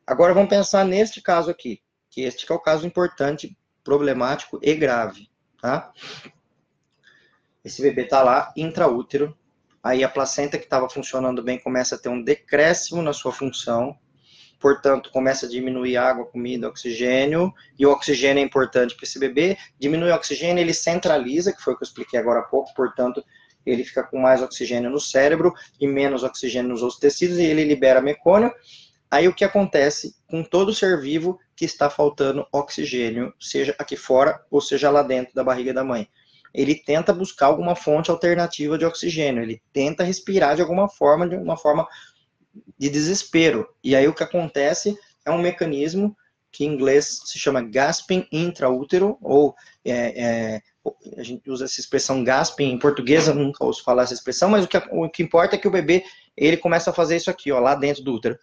Agora, 0.05 0.33
vamos 0.33 0.49
pensar 0.49 0.85
neste 0.85 1.21
caso 1.21 1.49
aqui, 1.49 1.81
que 2.09 2.21
este 2.21 2.45
que 2.45 2.51
é 2.51 2.55
o 2.55 2.59
caso 2.59 2.85
importante, 2.85 3.57
problemático 3.83 4.59
e 4.61 4.73
grave, 4.75 5.29
tá? 5.61 5.91
Esse 7.63 7.81
bebê 7.81 8.03
está 8.03 8.23
lá, 8.23 8.53
intraútero, 8.55 9.37
aí 9.83 10.03
a 10.03 10.09
placenta 10.09 10.57
que 10.57 10.63
estava 10.63 10.89
funcionando 10.89 11.43
bem 11.43 11.59
começa 11.59 11.95
a 11.95 11.97
ter 11.97 12.09
um 12.09 12.23
decréscimo 12.23 13.01
na 13.01 13.11
sua 13.11 13.33
função, 13.33 13.97
portanto, 14.59 15.11
começa 15.11 15.45
a 15.45 15.49
diminuir 15.49 15.97
água, 15.97 16.25
comida, 16.25 16.67
oxigênio, 16.69 17.53
e 17.77 17.85
o 17.85 17.91
oxigênio 17.91 18.41
é 18.41 18.45
importante 18.45 18.95
para 18.95 19.03
esse 19.03 19.19
bebê. 19.19 19.57
Diminui 19.77 20.11
o 20.11 20.15
oxigênio, 20.15 20.61
ele 20.61 20.73
centraliza, 20.73 21.53
que 21.53 21.61
foi 21.61 21.73
o 21.73 21.77
que 21.77 21.83
eu 21.83 21.87
expliquei 21.87 22.19
agora 22.19 22.39
há 22.39 22.43
pouco, 22.43 22.73
portanto, 22.73 23.23
ele 23.69 23.83
fica 23.83 24.03
com 24.03 24.19
mais 24.19 24.41
oxigênio 24.41 24.89
no 24.89 24.99
cérebro 24.99 25.53
e 25.79 25.87
menos 25.87 26.23
oxigênio 26.23 26.69
nos 26.69 26.81
outros 26.81 26.99
tecidos, 26.99 27.37
e 27.37 27.43
ele 27.43 27.63
libera 27.63 28.01
mecônio. 28.01 28.51
Aí 29.09 29.27
o 29.27 29.33
que 29.33 29.45
acontece 29.45 30.15
com 30.27 30.43
todo 30.43 30.73
ser 30.73 30.99
vivo 30.99 31.39
que 31.55 31.65
está 31.65 31.89
faltando 31.89 32.45
oxigênio, 32.51 33.33
seja 33.39 33.75
aqui 33.79 33.95
fora 33.95 34.43
ou 34.51 34.59
seja 34.59 34.89
lá 34.89 35.01
dentro 35.01 35.33
da 35.33 35.43
barriga 35.43 35.73
da 35.73 35.83
mãe? 35.83 36.07
Ele 36.53 36.75
tenta 36.75 37.13
buscar 37.13 37.47
alguma 37.47 37.75
fonte 37.75 38.11
alternativa 38.11 38.77
de 38.77 38.85
oxigênio, 38.85 39.43
ele 39.43 39.61
tenta 39.71 40.03
respirar 40.03 40.55
de 40.55 40.61
alguma 40.61 40.89
forma, 40.89 41.27
de 41.27 41.35
uma 41.35 41.55
forma 41.55 41.87
de 42.77 42.89
desespero. 42.89 43.67
E 43.83 43.95
aí 43.95 44.07
o 44.07 44.13
que 44.13 44.23
acontece 44.23 44.97
é 45.25 45.31
um 45.31 45.41
mecanismo 45.41 46.15
que 46.51 46.65
em 46.65 46.73
inglês 46.73 47.21
se 47.25 47.37
chama 47.37 47.61
gasping 47.61 48.27
intraútero, 48.31 49.17
ou 49.21 49.53
é, 49.85 50.23
é, 50.55 50.61
a 51.17 51.23
gente 51.23 51.49
usa 51.49 51.65
essa 51.65 51.79
expressão 51.79 52.23
gasping 52.23 52.71
em 52.71 52.79
português, 52.79 53.27
eu 53.27 53.35
nunca 53.35 53.63
ouço 53.63 53.83
falar 53.83 54.03
essa 54.03 54.13
expressão, 54.13 54.49
mas 54.49 54.65
o 54.65 54.67
que, 54.67 54.77
o 54.91 55.09
que 55.09 55.23
importa 55.23 55.55
é 55.55 55.59
que 55.59 55.67
o 55.67 55.71
bebê, 55.71 56.03
ele 56.35 56.57
começa 56.57 56.89
a 56.89 56.93
fazer 56.93 57.17
isso 57.17 57.29
aqui, 57.29 57.51
ó, 57.51 57.59
lá 57.59 57.75
dentro 57.75 58.03
do 58.03 58.13
útero. 58.13 58.37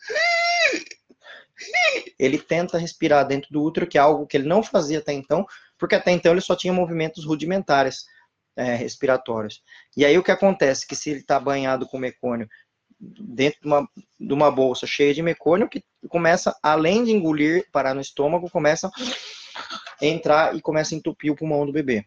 Ele 2.18 2.38
tenta 2.38 2.78
respirar 2.78 3.26
dentro 3.26 3.52
do 3.52 3.62
útero, 3.62 3.86
que 3.86 3.98
é 3.98 4.00
algo 4.00 4.26
que 4.26 4.36
ele 4.36 4.48
não 4.48 4.62
fazia 4.62 4.98
até 4.98 5.12
então, 5.12 5.46
porque 5.78 5.94
até 5.94 6.10
então 6.10 6.32
ele 6.32 6.40
só 6.40 6.56
tinha 6.56 6.72
movimentos 6.72 7.24
rudimentares 7.24 8.04
é, 8.56 8.74
respiratórios. 8.74 9.62
E 9.96 10.04
aí 10.04 10.16
o 10.18 10.22
que 10.22 10.30
acontece? 10.30 10.86
Que 10.86 10.96
se 10.96 11.10
ele 11.10 11.20
está 11.20 11.38
banhado 11.38 11.86
com 11.86 11.98
mecônio 11.98 12.48
dentro 13.00 13.60
de 13.60 13.66
uma, 13.66 13.88
de 14.18 14.32
uma 14.32 14.50
bolsa 14.50 14.86
cheia 14.86 15.12
de 15.12 15.22
mecônio, 15.22 15.68
que 15.68 15.84
começa, 16.08 16.56
além 16.62 17.04
de 17.04 17.12
engolir, 17.12 17.66
parar 17.72 17.94
no 17.94 18.00
estômago, 18.00 18.50
começa 18.50 18.90
a 20.00 20.06
entrar 20.06 20.56
e 20.56 20.60
começa 20.60 20.94
a 20.94 20.98
entupir 20.98 21.30
o 21.32 21.36
pulmão 21.36 21.66
do 21.66 21.72
bebê. 21.72 22.06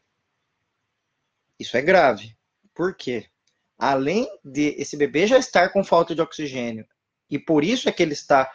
Isso 1.59 1.75
é 1.77 1.81
grave. 1.81 2.35
Por 2.73 2.95
quê? 2.95 3.25
Além 3.77 4.27
de 4.43 4.75
esse 4.77 4.97
bebê 4.97 5.27
já 5.27 5.37
estar 5.37 5.69
com 5.69 5.83
falta 5.83 6.15
de 6.15 6.21
oxigênio, 6.21 6.87
e 7.29 7.37
por 7.37 7.63
isso 7.63 7.89
é 7.89 7.91
que 7.91 8.01
ele 8.01 8.13
está 8.13 8.51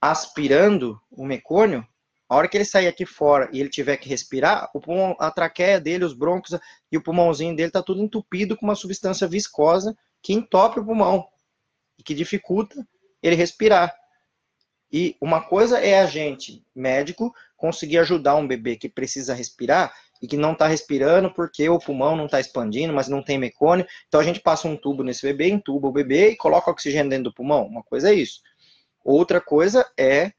aspirando 0.00 1.00
o 1.10 1.24
mecônio, 1.24 1.86
a 2.28 2.36
hora 2.36 2.48
que 2.48 2.56
ele 2.56 2.64
sair 2.64 2.88
aqui 2.88 3.06
fora 3.06 3.48
e 3.52 3.60
ele 3.60 3.68
tiver 3.68 3.96
que 3.96 4.08
respirar, 4.08 4.68
o 4.74 4.80
pulmão, 4.80 5.16
a 5.18 5.30
traqueia 5.30 5.80
dele, 5.80 6.04
os 6.04 6.12
brônquios 6.12 6.58
e 6.90 6.96
o 6.96 7.02
pulmãozinho 7.02 7.54
dele 7.54 7.70
tá 7.70 7.82
tudo 7.82 8.02
entupido 8.02 8.56
com 8.56 8.66
uma 8.66 8.74
substância 8.74 9.28
viscosa 9.28 9.96
que 10.20 10.32
entope 10.32 10.80
o 10.80 10.84
pulmão 10.84 11.28
e 11.98 12.02
que 12.02 12.14
dificulta 12.14 12.86
ele 13.22 13.36
respirar. 13.36 13.94
E 14.90 15.16
uma 15.20 15.40
coisa 15.40 15.78
é 15.78 16.00
a 16.00 16.06
gente, 16.06 16.64
médico, 16.74 17.34
conseguir 17.56 17.98
ajudar 17.98 18.36
um 18.36 18.46
bebê 18.46 18.76
que 18.76 18.88
precisa 18.88 19.34
respirar 19.34 19.94
e 20.20 20.26
que 20.26 20.36
não 20.36 20.52
está 20.52 20.66
respirando 20.66 21.32
porque 21.32 21.68
o 21.68 21.78
pulmão 21.78 22.16
não 22.16 22.26
está 22.26 22.40
expandindo, 22.40 22.92
mas 22.92 23.08
não 23.08 23.22
tem 23.22 23.38
mecônio. 23.38 23.86
Então 24.08 24.20
a 24.20 24.24
gente 24.24 24.40
passa 24.40 24.68
um 24.68 24.76
tubo 24.76 25.02
nesse 25.02 25.22
bebê, 25.22 25.48
entuba 25.48 25.88
o 25.88 25.92
bebê 25.92 26.30
e 26.30 26.36
coloca 26.36 26.70
oxigênio 26.70 27.10
dentro 27.10 27.24
do 27.24 27.34
pulmão. 27.34 27.66
Uma 27.66 27.82
coisa 27.82 28.10
é 28.10 28.14
isso. 28.14 28.40
Outra 29.04 29.40
coisa 29.40 29.86
é 29.98 30.32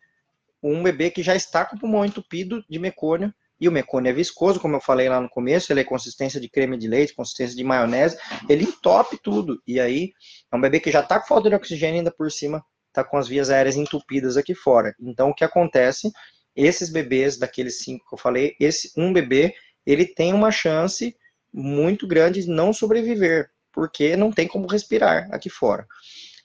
um 0.62 0.84
bebê 0.84 1.10
que 1.10 1.24
já 1.24 1.36
está 1.36 1.66
com 1.66 1.76
o 1.76 1.80
pulmão 1.80 2.06
entupido 2.06 2.64
de 2.70 2.80
mecônio 2.80 3.34
e 3.60 3.68
o 3.68 3.72
mecônio 3.72 4.10
é 4.10 4.14
viscoso, 4.14 4.60
como 4.60 4.76
eu 4.76 4.82
falei 4.82 5.10
lá 5.10 5.20
no 5.20 5.30
começo, 5.30 5.72
ele 5.74 5.80
é 5.82 5.84
consistência 5.84 6.40
de 6.40 6.48
creme 6.48 6.78
de 6.78 6.88
leite, 6.88 7.16
consistência 7.16 7.56
de 7.56 7.64
maionese, 7.64 8.18
ele 8.48 8.66
entope 8.66 9.18
tudo. 9.22 9.62
E 9.66 9.80
aí, 9.80 10.12
é 10.52 10.56
um 10.56 10.62
bebê 10.62 10.80
que 10.80 10.92
já 10.92 11.00
está 11.00 11.20
com 11.20 11.28
falta 11.28 11.50
de 11.50 11.56
oxigênio 11.56 11.98
ainda 11.98 12.12
por 12.12 12.32
cima, 12.32 12.64
está 12.88 13.04
com 13.04 13.18
as 13.18 13.28
vias 13.28 13.50
aéreas 13.50 13.76
entupidas 13.76 14.38
aqui 14.38 14.54
fora. 14.54 14.94
Então, 15.00 15.30
o 15.30 15.34
que 15.34 15.44
acontece? 15.44 16.12
Esses 16.56 16.90
bebês, 16.90 17.38
daqueles 17.38 17.80
cinco 17.80 18.08
que 18.08 18.14
eu 18.14 18.20
falei, 18.20 18.56
esse 18.60 18.92
um 18.96 19.12
bebê, 19.12 19.54
ele 19.88 20.06
tem 20.06 20.34
uma 20.34 20.52
chance 20.52 21.16
muito 21.54 22.06
grande 22.06 22.44
de 22.44 22.50
não 22.50 22.74
sobreviver, 22.74 23.50
porque 23.72 24.18
não 24.18 24.32
tem 24.32 24.48
como 24.48 24.68
respirar 24.68 25.30
aqui 25.32 25.50
fora. 25.50 25.88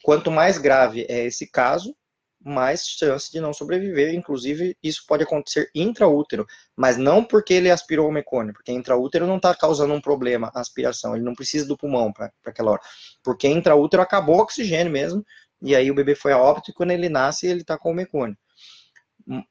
Quanto 0.02 0.30
mais 0.30 0.58
grave 0.58 1.04
é 1.08 1.24
esse 1.26 1.46
caso, 1.46 1.94
mais 2.44 2.86
chance 2.86 3.30
de 3.30 3.40
não 3.40 3.52
sobreviver. 3.52 4.14
Inclusive, 4.14 4.76
isso 4.82 5.04
pode 5.06 5.24
acontecer 5.24 5.70
intraútero, 5.74 6.46
mas 6.76 6.96
não 6.96 7.24
porque 7.24 7.54
ele 7.54 7.70
aspirou 7.70 8.08
o 8.08 8.12
mecônio, 8.12 8.52
porque 8.52 8.72
intraútero 8.72 9.26
não 9.26 9.36
está 9.36 9.54
causando 9.54 9.92
um 9.92 10.00
problema 10.00 10.50
a 10.54 10.60
aspiração, 10.60 11.14
ele 11.14 11.24
não 11.24 11.34
precisa 11.34 11.66
do 11.66 11.76
pulmão 11.76 12.12
para 12.12 12.32
aquela 12.46 12.72
hora. 12.72 12.82
Porque 13.22 13.48
intraútero 13.48 14.02
acabou 14.02 14.36
o 14.36 14.40
oxigênio 14.42 14.92
mesmo, 14.92 15.24
e 15.60 15.74
aí 15.76 15.90
o 15.90 15.94
bebê 15.94 16.14
foi 16.14 16.32
a 16.32 16.38
óbito, 16.38 16.70
e 16.70 16.74
quando 16.74 16.90
ele 16.92 17.08
nasce, 17.08 17.46
ele 17.46 17.60
está 17.62 17.78
com 17.78 17.90
o 17.90 17.94
mecônio. 17.94 18.36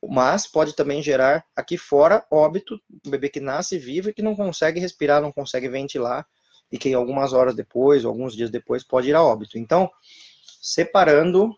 Mas 0.07 0.47
pode 0.47 0.76
também 0.76 1.01
gerar 1.01 1.45
aqui 1.55 1.78
fora 1.78 2.26
óbito, 2.30 2.80
o 3.05 3.09
bebê 3.09 3.30
que 3.30 3.39
nasce 3.39 3.78
vivo 3.78 4.09
e 4.09 4.13
que 4.13 4.22
não 4.22 4.36
consegue 4.36 4.80
respirar, 4.80 5.22
não 5.22 5.32
consegue 5.32 5.69
ventilar, 5.69 6.26
e 6.72 6.78
que 6.78 6.93
algumas 6.93 7.34
horas 7.34 7.55
depois, 7.55 8.05
alguns 8.05 8.36
dias 8.36 8.49
depois, 8.49 8.84
pode 8.84 9.09
ir 9.09 9.15
a 9.15 9.24
óbito. 9.24 9.57
Então, 9.57 9.89
separando 10.61 11.55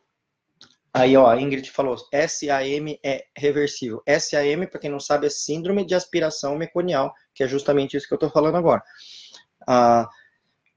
Aí, 0.95 1.18
ó, 1.18 1.28
a 1.28 1.41
Ingrid 1.41 1.72
falou, 1.72 1.97
SAM 1.97 2.99
é 3.03 3.26
reversível. 3.36 4.03
SAM, 4.05 4.68
para 4.68 4.80
quem 4.80 4.91
não 4.91 4.99
sabe, 4.99 5.26
é 5.26 5.30
síndrome 5.30 5.84
de 5.84 5.95
aspiração 5.95 6.55
meconial, 6.55 7.16
que 7.34 7.43
é 7.43 7.47
justamente 7.47 7.97
isso 7.97 8.07
que 8.07 8.14
eu 8.14 8.18
estou 8.18 8.30
falando 8.30 8.57
agora. 8.57 8.84
Ah, 9.68 10.07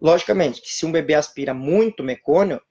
logicamente, 0.01 0.62
que 0.62 0.72
se 0.72 0.87
um 0.87 0.93
bebê 0.93 1.12
aspira 1.12 1.53
muito 1.53 2.03
mecônio, 2.03 2.62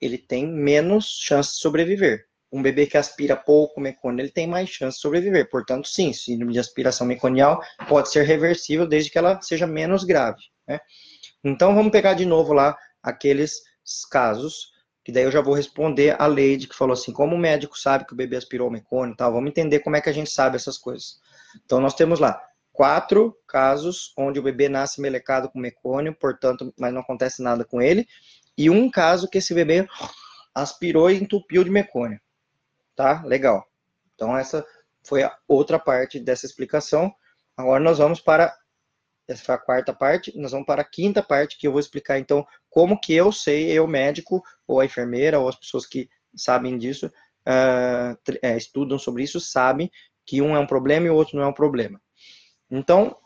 ele 0.00 0.16
tem 0.16 0.46
menos 0.46 1.18
chance 1.20 1.50
de 1.50 1.60
sobreviver. 1.60 2.26
Um 2.56 2.62
bebê 2.62 2.86
que 2.86 2.96
aspira 2.96 3.36
pouco 3.36 3.80
mecônio, 3.80 4.22
ele 4.22 4.30
tem 4.30 4.46
mais 4.46 4.68
chance 4.68 4.96
de 4.96 5.02
sobreviver. 5.02 5.50
Portanto, 5.50 5.86
sim, 5.86 6.12
síndrome 6.12 6.52
de 6.52 6.58
aspiração 6.58 7.06
meconial 7.06 7.60
pode 7.88 8.10
ser 8.10 8.24
reversível 8.24 8.86
desde 8.86 9.10
que 9.10 9.18
ela 9.18 9.40
seja 9.42 9.66
menos 9.66 10.04
grave. 10.04 10.42
Né? 10.66 10.80
Então, 11.44 11.74
vamos 11.74 11.92
pegar 11.92 12.14
de 12.14 12.24
novo 12.24 12.52
lá 12.52 12.76
aqueles 13.02 13.60
casos 14.10 14.74
que 15.04 15.12
daí 15.12 15.22
eu 15.22 15.30
já 15.30 15.40
vou 15.40 15.54
responder 15.54 16.20
a 16.20 16.26
Leide, 16.26 16.66
que 16.66 16.74
falou 16.74 16.92
assim, 16.92 17.12
como 17.12 17.36
o 17.36 17.38
médico 17.38 17.78
sabe 17.78 18.04
que 18.04 18.12
o 18.12 18.16
bebê 18.16 18.36
aspirou 18.36 18.68
mecônio 18.68 19.12
e 19.12 19.16
tal, 19.16 19.32
vamos 19.32 19.48
entender 19.48 19.78
como 19.78 19.94
é 19.94 20.00
que 20.00 20.08
a 20.08 20.12
gente 20.12 20.28
sabe 20.28 20.56
essas 20.56 20.76
coisas. 20.76 21.20
Então, 21.64 21.80
nós 21.80 21.94
temos 21.94 22.18
lá 22.18 22.42
quatro 22.72 23.38
casos 23.46 24.12
onde 24.18 24.40
o 24.40 24.42
bebê 24.42 24.68
nasce 24.68 25.00
melecado 25.00 25.48
com 25.48 25.60
mecônio, 25.60 26.12
portanto, 26.12 26.74
mas 26.76 26.92
não 26.92 27.02
acontece 27.02 27.40
nada 27.40 27.64
com 27.64 27.80
ele, 27.80 28.04
e 28.58 28.68
um 28.68 28.90
caso 28.90 29.28
que 29.28 29.38
esse 29.38 29.54
bebê 29.54 29.86
aspirou 30.52 31.08
e 31.08 31.22
entupiu 31.22 31.62
de 31.62 31.70
mecônio. 31.70 32.18
Tá? 32.96 33.22
Legal. 33.24 33.64
Então, 34.14 34.36
essa 34.36 34.66
foi 35.04 35.22
a 35.22 35.36
outra 35.46 35.78
parte 35.78 36.18
dessa 36.18 36.46
explicação. 36.46 37.14
Agora 37.56 37.78
nós 37.78 37.98
vamos 37.98 38.20
para 38.20 38.56
essa 39.28 39.44
foi 39.44 39.54
a 39.54 39.58
quarta 39.58 39.92
parte. 39.92 40.36
Nós 40.38 40.52
vamos 40.52 40.66
para 40.66 40.82
a 40.82 40.84
quinta 40.84 41.22
parte, 41.22 41.58
que 41.58 41.66
eu 41.66 41.72
vou 41.72 41.80
explicar, 41.80 42.18
então, 42.18 42.46
como 42.70 43.00
que 43.00 43.12
eu 43.12 43.32
sei, 43.32 43.72
eu 43.72 43.86
médico, 43.86 44.42
ou 44.66 44.80
a 44.80 44.84
enfermeira, 44.84 45.38
ou 45.38 45.48
as 45.48 45.56
pessoas 45.56 45.84
que 45.84 46.08
sabem 46.34 46.78
disso, 46.78 47.06
uh, 47.06 48.56
estudam 48.56 48.98
sobre 48.98 49.24
isso, 49.24 49.40
sabem 49.40 49.90
que 50.24 50.40
um 50.40 50.54
é 50.54 50.58
um 50.58 50.66
problema 50.66 51.06
e 51.06 51.10
o 51.10 51.14
outro 51.14 51.36
não 51.36 51.44
é 51.44 51.48
um 51.48 51.52
problema. 51.52 52.00
Então, 52.70 53.16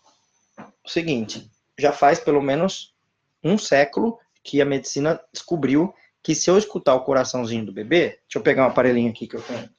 o 0.84 0.88
seguinte, 0.88 1.50
já 1.78 1.92
faz 1.92 2.18
pelo 2.18 2.42
menos 2.42 2.94
um 3.42 3.56
século 3.56 4.18
que 4.42 4.60
a 4.60 4.64
medicina 4.64 5.20
descobriu 5.32 5.94
que 6.22 6.34
se 6.34 6.50
eu 6.50 6.58
escutar 6.58 6.94
o 6.94 7.04
coraçãozinho 7.04 7.66
do 7.66 7.72
bebê, 7.72 8.20
deixa 8.22 8.36
eu 8.36 8.42
pegar 8.42 8.64
um 8.64 8.70
aparelhinho 8.70 9.10
aqui 9.10 9.26
que 9.26 9.36
eu 9.36 9.42
tenho. 9.42 9.70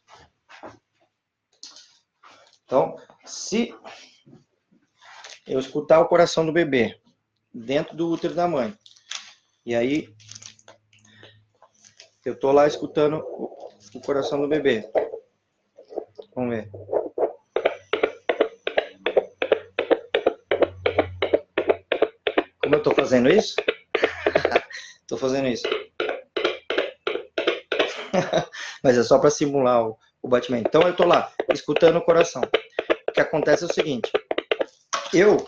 Então, 2.66 2.96
se 3.26 3.76
eu 5.46 5.60
escutar 5.60 6.00
o 6.00 6.08
coração 6.08 6.46
do 6.46 6.54
bebê 6.54 7.00
dentro 7.54 7.96
do 7.96 8.10
útero 8.10 8.34
da 8.34 8.48
mãe. 8.48 8.74
E 9.66 9.76
aí 9.76 10.08
eu 12.24 12.40
tô 12.40 12.52
lá 12.52 12.68
escutando 12.68 13.18
o 13.94 14.02
coração 14.06 14.42
do 14.42 14.48
bebê. 14.48 14.90
Vamos 16.34 16.56
ver. 16.56 16.72
Como 22.62 22.76
eu 22.76 22.84
tô 22.84 22.96
fazendo 22.96 23.30
isso? 23.30 23.56
tô 25.08 25.18
fazendo 25.18 25.48
isso. 25.50 25.81
Mas 28.84 28.98
é 28.98 29.04
só 29.04 29.20
para 29.20 29.30
simular 29.30 29.86
o, 29.86 29.98
o 30.22 30.28
batimento. 30.28 30.68
Então 30.68 30.82
eu 30.84 30.96
tô 30.96 31.06
lá 31.06 31.32
escutando 31.54 31.98
o 31.98 32.06
coração. 32.06 32.42
O 33.10 33.12
que 33.12 33.22
acontece 33.22 33.64
é 33.64 33.68
o 33.68 33.74
seguinte: 33.74 34.12
eu, 35.14 35.48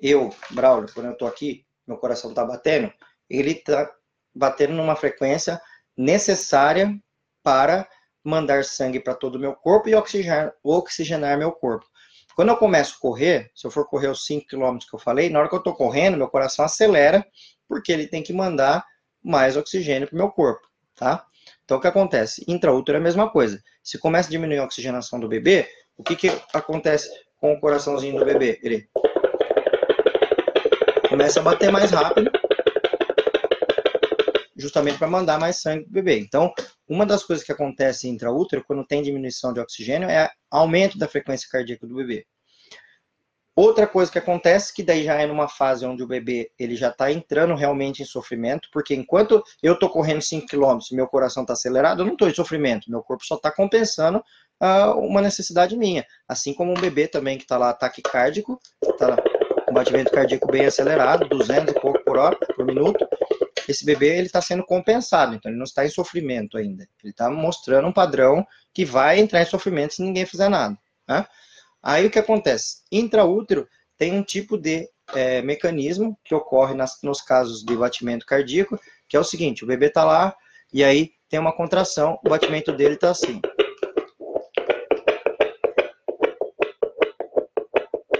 eu, 0.00 0.30
Braulio, 0.50 0.92
quando 0.92 1.06
eu 1.06 1.16
tô 1.16 1.26
aqui, 1.26 1.64
meu 1.86 1.96
coração 1.96 2.34
tá 2.34 2.44
batendo, 2.44 2.92
ele 3.28 3.54
tá 3.54 3.90
batendo 4.34 4.74
numa 4.74 4.96
frequência 4.96 5.60
necessária 5.96 6.94
para 7.42 7.88
mandar 8.22 8.64
sangue 8.64 9.00
para 9.00 9.14
todo 9.14 9.36
o 9.36 9.38
meu 9.38 9.54
corpo 9.54 9.88
e 9.88 9.94
oxigenar, 9.94 10.52
oxigenar 10.62 11.38
meu 11.38 11.52
corpo. 11.52 11.86
Quando 12.36 12.50
eu 12.50 12.56
começo 12.56 12.94
a 12.96 13.00
correr, 13.00 13.50
se 13.54 13.66
eu 13.66 13.70
for 13.70 13.86
correr 13.86 14.08
os 14.08 14.24
5 14.24 14.46
km 14.46 14.78
que 14.78 14.94
eu 14.94 14.98
falei, 14.98 15.28
na 15.30 15.40
hora 15.40 15.48
que 15.48 15.54
eu 15.54 15.58
estou 15.58 15.74
correndo, 15.74 16.16
meu 16.16 16.28
coração 16.28 16.64
acelera, 16.64 17.26
porque 17.68 17.92
ele 17.92 18.06
tem 18.06 18.22
que 18.22 18.32
mandar 18.32 18.84
mais 19.22 19.56
oxigênio 19.56 20.08
para 20.08 20.14
o 20.14 20.18
meu 20.18 20.30
corpo, 20.30 20.66
tá? 20.94 21.26
Então, 21.64 21.78
o 21.78 21.80
que 21.80 21.86
acontece? 21.86 22.44
Intraútero 22.48 22.96
é 22.98 23.00
a 23.00 23.04
mesma 23.04 23.30
coisa. 23.30 23.60
Se 23.82 23.98
começa 23.98 24.28
a 24.28 24.30
diminuir 24.30 24.58
a 24.58 24.64
oxigenação 24.64 25.18
do 25.18 25.28
bebê, 25.28 25.68
o 25.96 26.02
que, 26.02 26.16
que 26.16 26.28
acontece 26.52 27.08
com 27.38 27.52
o 27.52 27.60
coraçãozinho 27.60 28.18
do 28.18 28.24
bebê. 28.24 28.60
Ele 28.62 28.88
começa 31.08 31.40
a 31.40 31.42
bater 31.42 31.72
mais 31.72 31.90
rápido 31.90 32.30
justamente 34.56 34.98
para 34.98 35.08
mandar 35.08 35.40
mais 35.40 35.60
sangue 35.60 35.84
para 35.84 35.90
o 35.90 35.94
bebê. 35.94 36.18
Então, 36.18 36.52
uma 36.86 37.06
das 37.06 37.24
coisas 37.24 37.44
que 37.44 37.50
acontece 37.50 38.08
intraútero, 38.08 38.62
quando 38.64 38.86
tem 38.86 39.02
diminuição 39.02 39.52
de 39.52 39.60
oxigênio, 39.60 40.08
é 40.08 40.30
aumento 40.50 40.98
da 40.98 41.08
frequência 41.08 41.48
cardíaca 41.50 41.86
do 41.86 41.94
bebê. 41.94 42.26
Outra 43.54 43.86
coisa 43.86 44.10
que 44.10 44.18
acontece, 44.18 44.72
que 44.72 44.82
daí 44.82 45.04
já 45.04 45.14
é 45.20 45.26
numa 45.26 45.48
fase 45.48 45.84
onde 45.84 46.02
o 46.02 46.06
bebê 46.06 46.50
ele 46.58 46.76
já 46.76 46.88
está 46.88 47.10
entrando 47.10 47.54
realmente 47.54 48.02
em 48.02 48.06
sofrimento, 48.06 48.68
porque 48.72 48.94
enquanto 48.94 49.42
eu 49.62 49.74
estou 49.74 49.90
correndo 49.90 50.22
5 50.22 50.46
km 50.46 50.78
meu 50.92 51.06
coração 51.06 51.42
está 51.42 51.52
acelerado, 51.52 52.00
eu 52.00 52.06
não 52.06 52.12
estou 52.12 52.28
em 52.28 52.34
sofrimento, 52.34 52.90
meu 52.90 53.02
corpo 53.02 53.24
só 53.24 53.34
está 53.34 53.50
compensando 53.50 54.18
uh, 54.62 54.98
uma 54.98 55.20
necessidade 55.20 55.76
minha. 55.76 56.06
Assim 56.28 56.54
como 56.54 56.70
um 56.70 56.80
bebê 56.80 57.08
também 57.08 57.36
que 57.36 57.44
está 57.44 57.58
lá 57.58 57.72
taquicárdico, 57.72 58.60
está 58.82 59.16
com 59.66 59.74
batimento 59.74 60.10
cardíaco 60.12 60.50
bem 60.50 60.66
acelerado, 60.66 61.28
200 61.28 61.74
e 61.74 61.80
pouco 61.80 62.02
por 62.04 62.18
hora, 62.18 62.36
por 62.56 62.64
minuto, 62.64 63.06
esse 63.68 63.84
bebê 63.84 64.16
ele 64.16 64.26
está 64.26 64.40
sendo 64.40 64.64
compensado, 64.64 65.34
então 65.34 65.50
ele 65.50 65.58
não 65.58 65.64
está 65.64 65.84
em 65.84 65.90
sofrimento 65.90 66.56
ainda. 66.56 66.88
Ele 67.02 67.12
está 67.12 67.30
mostrando 67.30 67.86
um 67.86 67.92
padrão 67.92 68.46
que 68.74 68.84
vai 68.84 69.20
entrar 69.20 69.42
em 69.42 69.46
sofrimento 69.46 69.94
se 69.94 70.02
ninguém 70.02 70.26
fizer 70.26 70.48
nada. 70.48 70.76
Né? 71.08 71.24
Aí 71.82 72.06
o 72.06 72.10
que 72.10 72.18
acontece? 72.18 72.82
Intraútero 72.92 73.66
tem 73.96 74.12
um 74.12 74.22
tipo 74.22 74.56
de 74.58 74.88
é, 75.14 75.42
mecanismo 75.42 76.18
que 76.24 76.34
ocorre 76.34 76.74
nas, 76.74 76.98
nos 77.02 77.20
casos 77.20 77.64
de 77.64 77.76
batimento 77.76 78.26
cardíaco, 78.26 78.78
que 79.08 79.16
é 79.16 79.20
o 79.20 79.24
seguinte: 79.24 79.64
o 79.64 79.66
bebê 79.66 79.86
está 79.86 80.04
lá 80.04 80.34
e 80.72 80.84
aí 80.84 81.10
tem 81.28 81.38
uma 81.38 81.52
contração, 81.52 82.18
o 82.24 82.28
batimento 82.28 82.72
dele 82.72 82.94
está 82.94 83.10
assim. 83.10 83.40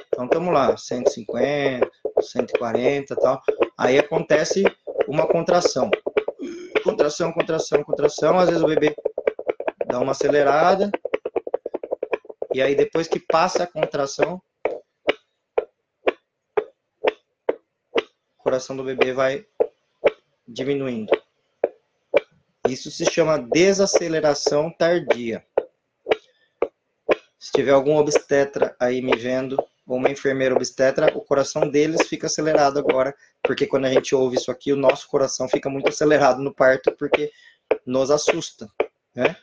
Então 0.09 0.25
estamos 0.25 0.53
lá, 0.53 0.77
150, 0.77 1.91
140 2.21 3.17
tal. 3.17 3.43
Aí 3.79 3.99
acontece 3.99 4.65
uma 5.09 5.27
contração. 5.27 5.91
Contração, 6.85 7.33
contração, 7.33 7.83
contração. 7.83 8.39
Às 8.39 8.49
vezes 8.49 8.63
o 8.63 8.67
bebê 8.67 8.95
dá 9.87 9.99
uma 9.99 10.13
acelerada. 10.13 10.91
E 12.53 12.61
aí 12.61 12.75
depois 12.75 13.07
que 13.07 13.21
passa 13.21 13.63
a 13.63 13.67
contração, 13.67 14.43
o 18.39 18.43
coração 18.43 18.77
do 18.77 18.85
bebê 18.85 19.13
vai 19.13 19.47
diminuindo. 20.47 21.13
Isso 22.69 22.91
se 22.91 23.05
chama 23.07 23.39
desaceleração 23.39 24.71
tardia. 24.71 25.45
Se 27.39 27.53
tiver 27.53 27.73
algum 27.73 27.97
obstetra 27.97 28.77
aí 28.79 29.01
me 29.01 29.17
vendo, 29.17 29.57
ou 29.87 29.97
uma 29.97 30.11
enfermeira 30.11 30.55
obstetra, 30.55 31.07
o 31.17 31.21
coração 31.21 31.69
deles 31.69 32.07
fica 32.07 32.27
acelerado 32.27 32.79
agora, 32.79 33.15
porque 33.43 33.67
quando 33.67 33.87
a 33.87 33.93
gente 33.93 34.15
ouve 34.15 34.37
isso 34.37 34.51
aqui, 34.51 34.73
o 34.73 34.77
nosso 34.77 35.09
coração 35.09 35.49
fica 35.49 35.69
muito 35.69 35.89
acelerado 35.89 36.43
no 36.43 36.55
parto, 36.55 36.93
porque 36.97 37.33
nos 37.87 38.11
assusta, 38.11 38.69
né? 39.15 39.37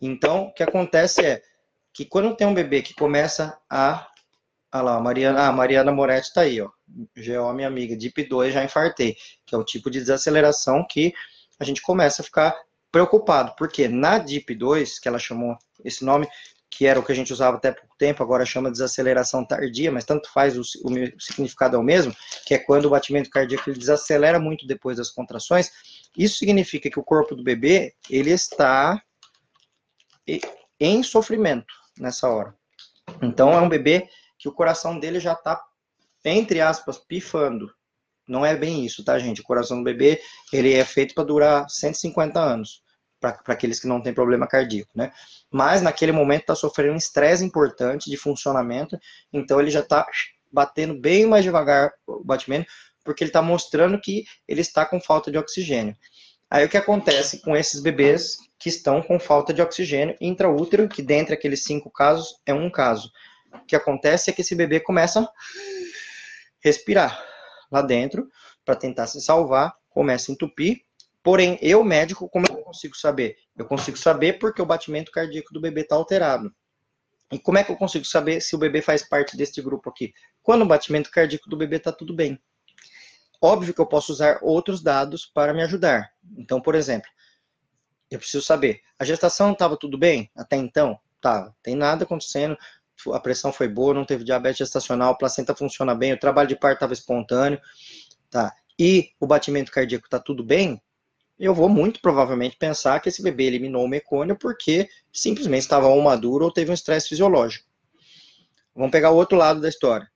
Então, 0.00 0.44
o 0.44 0.52
que 0.52 0.62
acontece 0.62 1.24
é 1.24 1.42
que 1.92 2.04
quando 2.04 2.34
tem 2.34 2.46
um 2.46 2.54
bebê 2.54 2.82
que 2.82 2.94
começa 2.94 3.58
a. 3.68 4.06
Ah 4.74 4.80
lá, 4.80 4.96
a 4.96 5.00
Mariana, 5.00 5.48
a 5.48 5.52
Mariana 5.52 5.92
Moretti 5.92 6.28
está 6.28 6.40
aí, 6.42 6.60
ó. 6.60 6.70
GO, 6.88 7.52
minha 7.52 7.68
amiga, 7.68 7.94
DIP 7.94 8.24
2 8.24 8.54
já 8.54 8.64
infartei, 8.64 9.16
que 9.44 9.54
é 9.54 9.58
o 9.58 9.64
tipo 9.64 9.90
de 9.90 10.00
desaceleração 10.00 10.86
que 10.88 11.12
a 11.60 11.64
gente 11.64 11.82
começa 11.82 12.22
a 12.22 12.24
ficar 12.24 12.58
preocupado, 12.90 13.54
porque 13.56 13.86
na 13.86 14.18
DIP 14.18 14.54
2, 14.54 14.98
que 14.98 15.08
ela 15.08 15.18
chamou 15.18 15.56
esse 15.84 16.04
nome, 16.04 16.26
que 16.70 16.86
era 16.86 16.98
o 16.98 17.02
que 17.02 17.12
a 17.12 17.14
gente 17.14 17.32
usava 17.32 17.58
até 17.58 17.70
pouco 17.70 17.94
tempo, 17.98 18.22
agora 18.22 18.46
chama 18.46 18.68
de 18.68 18.74
desaceleração 18.74 19.44
tardia, 19.44 19.92
mas 19.92 20.04
tanto 20.04 20.30
faz, 20.32 20.56
o, 20.56 20.62
o, 20.84 20.90
o 20.90 21.20
significado 21.20 21.76
é 21.76 21.78
o 21.78 21.82
mesmo, 21.82 22.14
que 22.46 22.54
é 22.54 22.58
quando 22.58 22.86
o 22.86 22.90
batimento 22.90 23.28
cardíaco 23.28 23.68
ele 23.68 23.78
desacelera 23.78 24.40
muito 24.40 24.66
depois 24.66 24.96
das 24.96 25.10
contrações. 25.10 25.70
Isso 26.16 26.38
significa 26.38 26.90
que 26.90 26.98
o 26.98 27.04
corpo 27.04 27.34
do 27.34 27.42
bebê, 27.44 27.94
ele 28.08 28.30
está 28.30 29.02
em 30.80 31.02
sofrimento 31.02 31.81
nessa 31.98 32.28
hora. 32.28 32.54
Então, 33.20 33.52
é 33.52 33.60
um 33.60 33.68
bebê 33.68 34.08
que 34.38 34.48
o 34.48 34.52
coração 34.52 34.98
dele 34.98 35.20
já 35.20 35.32
está, 35.32 35.62
entre 36.24 36.60
aspas, 36.60 36.98
pifando. 36.98 37.72
Não 38.26 38.44
é 38.46 38.56
bem 38.56 38.84
isso, 38.84 39.04
tá, 39.04 39.18
gente? 39.18 39.40
O 39.40 39.44
coração 39.44 39.78
do 39.78 39.84
bebê, 39.84 40.20
ele 40.52 40.72
é 40.72 40.84
feito 40.84 41.14
para 41.14 41.24
durar 41.24 41.68
150 41.68 42.40
anos 42.40 42.82
para 43.22 43.38
aqueles 43.46 43.78
que 43.78 43.86
não 43.86 44.02
têm 44.02 44.12
problema 44.12 44.48
cardíaco, 44.48 44.90
né? 44.96 45.12
Mas 45.50 45.80
naquele 45.80 46.10
momento 46.10 46.40
está 46.40 46.56
sofrendo 46.56 46.94
um 46.94 46.96
estresse 46.96 47.44
importante 47.44 48.10
de 48.10 48.16
funcionamento, 48.16 48.98
então 49.32 49.60
ele 49.60 49.70
já 49.70 49.78
está 49.78 50.04
batendo 50.50 50.98
bem 50.98 51.24
mais 51.24 51.44
devagar 51.44 51.92
o 52.04 52.24
batimento, 52.24 52.66
porque 53.04 53.22
ele 53.22 53.30
está 53.30 53.40
mostrando 53.40 54.00
que 54.00 54.24
ele 54.46 54.60
está 54.60 54.84
com 54.84 55.00
falta 55.00 55.30
de 55.30 55.38
oxigênio. 55.38 55.96
Aí 56.50 56.66
o 56.66 56.68
que 56.68 56.76
acontece 56.76 57.40
com 57.40 57.56
esses 57.56 57.80
bebês 57.80 58.36
que 58.62 58.68
estão 58.68 59.02
com 59.02 59.18
falta 59.18 59.52
de 59.52 59.60
oxigênio 59.60 60.16
intraútero, 60.20 60.88
que 60.88 61.02
dentre 61.02 61.34
aqueles 61.34 61.64
cinco 61.64 61.90
casos 61.90 62.40
é 62.46 62.54
um 62.54 62.70
caso. 62.70 63.10
O 63.52 63.66
que 63.66 63.74
acontece 63.74 64.30
é 64.30 64.32
que 64.32 64.42
esse 64.42 64.54
bebê 64.54 64.78
começa 64.78 65.20
a 65.20 65.28
respirar 66.60 67.20
lá 67.70 67.82
dentro 67.82 68.28
para 68.64 68.76
tentar 68.76 69.08
se 69.08 69.20
salvar, 69.20 69.74
começa 69.90 70.30
a 70.30 70.32
entupir, 70.32 70.82
Porém, 71.22 71.56
eu, 71.62 71.84
médico, 71.84 72.28
como 72.28 72.46
eu 72.48 72.56
consigo 72.56 72.96
saber? 72.96 73.36
Eu 73.56 73.64
consigo 73.64 73.96
saber 73.96 74.40
porque 74.40 74.60
o 74.60 74.66
batimento 74.66 75.12
cardíaco 75.12 75.54
do 75.54 75.60
bebê 75.60 75.82
está 75.82 75.94
alterado. 75.94 76.52
E 77.30 77.38
como 77.38 77.58
é 77.58 77.64
que 77.64 77.70
eu 77.70 77.76
consigo 77.76 78.04
saber 78.04 78.40
se 78.40 78.56
o 78.56 78.58
bebê 78.58 78.82
faz 78.82 79.08
parte 79.08 79.36
deste 79.36 79.62
grupo 79.62 79.88
aqui? 79.88 80.12
Quando 80.42 80.62
o 80.62 80.66
batimento 80.66 81.10
cardíaco 81.12 81.48
do 81.48 81.56
bebê 81.56 81.76
está 81.76 81.92
tudo 81.92 82.12
bem. 82.12 82.42
Óbvio 83.40 83.72
que 83.72 83.80
eu 83.80 83.86
posso 83.86 84.12
usar 84.12 84.40
outros 84.42 84.82
dados 84.82 85.24
para 85.24 85.54
me 85.54 85.62
ajudar. 85.62 86.10
Então, 86.36 86.60
por 86.60 86.74
exemplo, 86.74 87.08
eu 88.14 88.18
preciso 88.18 88.44
saber, 88.44 88.80
a 88.98 89.04
gestação 89.04 89.52
estava 89.52 89.76
tudo 89.76 89.98
bem 89.98 90.30
até 90.36 90.56
então? 90.56 90.98
Tava. 91.20 91.54
Tem 91.62 91.74
nada 91.74 92.04
acontecendo, 92.04 92.56
a 93.12 93.20
pressão 93.20 93.52
foi 93.52 93.68
boa, 93.68 93.94
não 93.94 94.04
teve 94.04 94.24
diabetes 94.24 94.58
gestacional, 94.58 95.12
a 95.12 95.16
placenta 95.16 95.54
funciona 95.54 95.94
bem, 95.94 96.12
o 96.12 96.18
trabalho 96.18 96.48
de 96.48 96.56
parto 96.56 96.76
estava 96.76 96.92
espontâneo, 96.92 97.60
tá? 98.30 98.52
E 98.78 99.10
o 99.20 99.26
batimento 99.26 99.70
cardíaco 99.70 100.06
está 100.06 100.18
tudo 100.18 100.42
bem? 100.42 100.80
eu 101.42 101.52
vou 101.52 101.68
muito 101.68 102.00
provavelmente 102.00 102.56
pensar 102.56 103.00
que 103.00 103.08
esse 103.08 103.20
bebê 103.20 103.44
eliminou 103.44 103.84
o 103.84 103.88
mecônio 103.88 104.36
porque 104.38 104.88
simplesmente 105.12 105.62
estava 105.62 105.88
ou 105.88 106.00
maduro 106.00 106.44
ou 106.44 106.52
teve 106.52 106.70
um 106.70 106.74
estresse 106.74 107.08
fisiológico. 107.08 107.66
Vamos 108.72 108.92
pegar 108.92 109.10
o 109.10 109.16
outro 109.16 109.36
lado 109.36 109.60
da 109.60 109.68
história. 109.68 110.08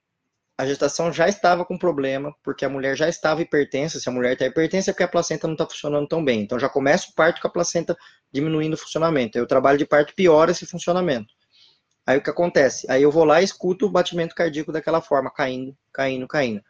A 0.58 0.66
gestação 0.66 1.12
já 1.12 1.28
estava 1.28 1.64
com 1.64 1.76
problema, 1.76 2.34
porque 2.42 2.64
a 2.64 2.68
mulher 2.68 2.96
já 2.96 3.08
estava 3.08 3.42
hipertensa. 3.42 4.00
Se 4.00 4.08
a 4.08 4.12
mulher 4.12 4.32
está 4.32 4.46
hipertensa, 4.46 4.90
é 4.90 4.92
porque 4.92 5.02
a 5.02 5.08
placenta 5.08 5.46
não 5.46 5.54
está 5.54 5.66
funcionando 5.66 6.08
tão 6.08 6.24
bem. 6.24 6.40
Então 6.40 6.58
já 6.58 6.68
começa 6.68 7.10
o 7.10 7.14
parto 7.14 7.40
com 7.40 7.48
a 7.48 7.50
placenta 7.50 7.96
diminuindo 8.32 8.74
o 8.74 8.78
funcionamento. 8.78 9.36
Aí 9.36 9.44
o 9.44 9.46
trabalho 9.46 9.76
de 9.76 9.84
parto 9.84 10.14
piora 10.14 10.50
esse 10.50 10.66
funcionamento. 10.66 11.32
Aí 12.06 12.18
o 12.18 12.22
que 12.22 12.30
acontece? 12.30 12.90
Aí 12.90 13.02
eu 13.02 13.10
vou 13.10 13.24
lá 13.24 13.42
e 13.42 13.44
escuto 13.44 13.86
o 13.86 13.90
batimento 13.90 14.34
cardíaco 14.34 14.72
daquela 14.72 15.00
forma, 15.02 15.30
caindo, 15.30 15.76
caindo, 15.92 16.26
caindo. 16.26 16.62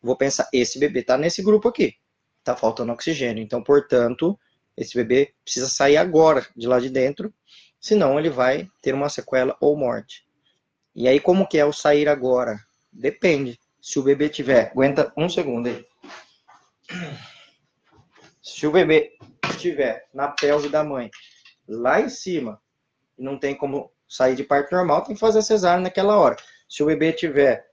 Vou 0.00 0.16
pensar, 0.16 0.48
esse 0.52 0.78
bebê 0.78 1.00
está 1.00 1.18
nesse 1.18 1.42
grupo 1.42 1.68
aqui 1.68 1.96
está 2.50 2.56
faltando 2.56 2.92
oxigênio. 2.92 3.42
Então, 3.42 3.62
portanto, 3.62 4.38
esse 4.76 4.94
bebê 4.94 5.34
precisa 5.44 5.68
sair 5.68 5.96
agora 5.96 6.46
de 6.56 6.66
lá 6.66 6.80
de 6.80 6.88
dentro, 6.88 7.32
senão 7.80 8.18
ele 8.18 8.30
vai 8.30 8.68
ter 8.80 8.94
uma 8.94 9.08
sequela 9.08 9.56
ou 9.60 9.76
morte. 9.76 10.24
E 10.94 11.06
aí, 11.06 11.20
como 11.20 11.46
que 11.46 11.58
é 11.58 11.64
o 11.64 11.72
sair 11.72 12.08
agora? 12.08 12.58
Depende. 12.92 13.58
Se 13.80 13.98
o 13.98 14.02
bebê 14.02 14.28
tiver, 14.28 14.70
aguenta 14.70 15.12
um 15.16 15.28
segundo 15.28 15.68
aí. 15.68 15.86
Se 18.42 18.66
o 18.66 18.72
bebê 18.72 19.16
estiver 19.50 20.08
na 20.12 20.28
pelve 20.28 20.68
da 20.68 20.82
mãe, 20.82 21.10
lá 21.66 22.00
em 22.00 22.08
cima, 22.08 22.60
e 23.18 23.22
não 23.22 23.38
tem 23.38 23.54
como 23.54 23.90
sair 24.08 24.34
de 24.34 24.44
parto 24.44 24.74
normal, 24.74 25.02
tem 25.02 25.14
que 25.14 25.20
fazer 25.20 25.42
cesárea 25.42 25.80
naquela 25.80 26.16
hora. 26.16 26.36
Se 26.68 26.82
o 26.82 26.86
bebê 26.86 27.10
estiver 27.10 27.68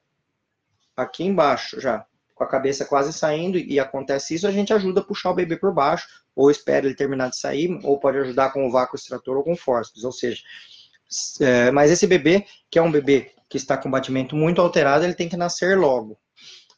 aqui 0.95 1.23
embaixo 1.23 1.79
já, 1.79 2.05
com 2.33 2.43
a 2.43 2.47
cabeça 2.47 2.85
quase 2.85 3.13
saindo 3.13 3.57
e 3.57 3.79
acontece 3.79 4.35
isso, 4.35 4.47
a 4.47 4.51
gente 4.51 4.73
ajuda 4.73 4.99
a 4.99 5.03
puxar 5.03 5.31
o 5.31 5.35
bebê 5.35 5.55
por 5.55 5.73
baixo, 5.73 6.07
ou 6.35 6.51
espera 6.51 6.85
ele 6.85 6.95
terminar 6.95 7.29
de 7.29 7.37
sair, 7.37 7.79
ou 7.83 7.97
pode 7.97 8.17
ajudar 8.17 8.51
com 8.51 8.67
o 8.67 8.71
vácuo 8.71 8.97
extrator 8.97 9.37
ou 9.37 9.43
com 9.43 9.55
forceps, 9.55 10.03
ou 10.03 10.11
seja, 10.11 10.43
é, 11.39 11.71
mas 11.71 11.91
esse 11.91 12.05
bebê, 12.05 12.45
que 12.69 12.77
é 12.77 12.81
um 12.81 12.91
bebê 12.91 13.31
que 13.55 13.57
está 13.57 13.77
com 13.77 13.89
batimento 13.89 14.35
muito 14.35 14.59
alterado, 14.59 15.05
ele 15.05 15.13
tem 15.13 15.29
que 15.29 15.37
nascer 15.37 15.77
logo. 15.77 16.19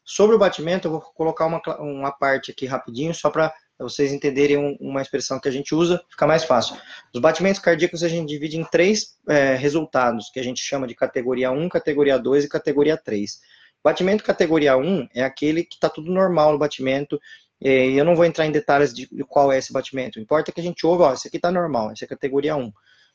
Sobre 0.06 0.36
o 0.36 0.40
batimento, 0.40 0.88
eu 0.88 0.92
vou 0.92 1.02
colocar 1.02 1.48
uma, 1.48 1.60
uma 1.80 2.12
parte 2.12 2.52
aqui 2.52 2.68
rapidinho, 2.68 3.16
só 3.16 3.32
para 3.32 3.52
vocês 3.80 4.14
entenderem 4.14 4.58
um, 4.58 4.78
uma 4.80 5.02
expressão 5.02 5.40
que 5.40 5.50
a 5.50 5.52
gente 5.52 5.74
usa, 5.74 6.00
fica 6.08 6.28
mais 6.28 6.44
fácil. 6.44 6.78
Os 7.14 7.20
batimentos 7.20 7.60
cardíacos 7.60 8.04
a 8.04 8.08
gente 8.08 8.30
divide 8.30 8.58
em 8.58 8.64
três 8.64 9.18
é, 9.28 9.56
resultados, 9.56 10.30
que 10.32 10.40
a 10.40 10.44
gente 10.44 10.62
chama 10.62 10.86
de 10.86 10.94
categoria 10.94 11.50
1, 11.50 11.68
categoria 11.68 12.20
2 12.20 12.46
e 12.46 12.50
categoria 12.50 12.96
3. 12.96 13.40
Batimento 13.84 14.24
categoria 14.24 14.78
1 14.78 15.08
é 15.16 15.24
aquele 15.24 15.64
que 15.64 15.76
está 15.76 15.90
tudo 15.90 16.12
normal 16.12 16.52
no 16.52 16.60
batimento. 16.60 17.20
eu 17.60 18.06
não 18.06 18.16
vou 18.16 18.26
entrar 18.26 18.46
em 18.46 18.52
detalhes 18.52 18.94
de 18.94 19.08
qual 19.28 19.52
é 19.52 19.58
esse 19.58 19.74
batimento. 19.74 20.20
O 20.20 20.22
importa 20.22 20.52
que 20.52 20.62
a 20.62 20.64
gente 20.64 20.86
ouve, 20.86 21.02
ó, 21.02 21.14
esse 21.14 21.28
aqui 21.28 21.38
está 21.38 21.52
normal, 21.52 21.92
esse 21.92 22.04
é 22.04 22.08
categoria 22.08 22.56
1. 22.56 22.72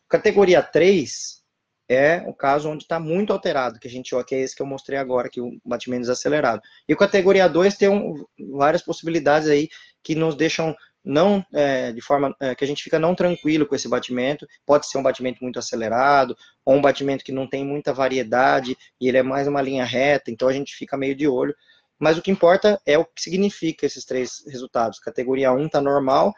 Categoria 0.08 0.60
3 0.62 1.41
é 1.88 2.22
o 2.26 2.34
caso 2.34 2.70
onde 2.70 2.84
está 2.84 2.98
muito 2.98 3.32
alterado, 3.32 3.78
que 3.78 3.88
a 3.88 3.90
gente, 3.90 4.14
que 4.24 4.34
é 4.34 4.40
esse 4.40 4.54
que 4.54 4.62
eu 4.62 4.66
mostrei 4.66 4.98
agora, 4.98 5.28
que 5.28 5.40
o 5.40 5.58
batimento 5.64 6.02
desacelerado. 6.02 6.62
E 6.88 6.96
categoria 6.96 7.48
2 7.48 7.76
tem 7.76 7.88
um, 7.88 8.24
várias 8.56 8.82
possibilidades 8.82 9.48
aí 9.48 9.68
que 10.02 10.14
nos 10.14 10.34
deixam 10.34 10.74
não 11.04 11.44
é, 11.52 11.92
de 11.92 12.00
forma 12.00 12.34
é, 12.40 12.54
que 12.54 12.64
a 12.64 12.66
gente 12.66 12.82
fica 12.82 12.98
não 12.98 13.14
tranquilo 13.14 13.66
com 13.66 13.74
esse 13.74 13.88
batimento. 13.88 14.46
Pode 14.64 14.86
ser 14.86 14.98
um 14.98 15.02
batimento 15.02 15.42
muito 15.42 15.58
acelerado, 15.58 16.36
ou 16.64 16.76
um 16.76 16.80
batimento 16.80 17.24
que 17.24 17.32
não 17.32 17.48
tem 17.48 17.64
muita 17.64 17.92
variedade 17.92 18.76
e 19.00 19.08
ele 19.08 19.18
é 19.18 19.22
mais 19.22 19.48
uma 19.48 19.60
linha 19.60 19.84
reta, 19.84 20.30
então 20.30 20.48
a 20.48 20.52
gente 20.52 20.74
fica 20.74 20.96
meio 20.96 21.14
de 21.14 21.26
olho. 21.26 21.54
Mas 21.98 22.18
o 22.18 22.22
que 22.22 22.30
importa 22.30 22.80
é 22.86 22.98
o 22.98 23.04
que 23.04 23.22
significa 23.22 23.86
esses 23.86 24.04
três 24.04 24.44
resultados. 24.48 24.98
Categoria 24.98 25.52
1 25.52 25.66
está 25.66 25.80
normal, 25.80 26.32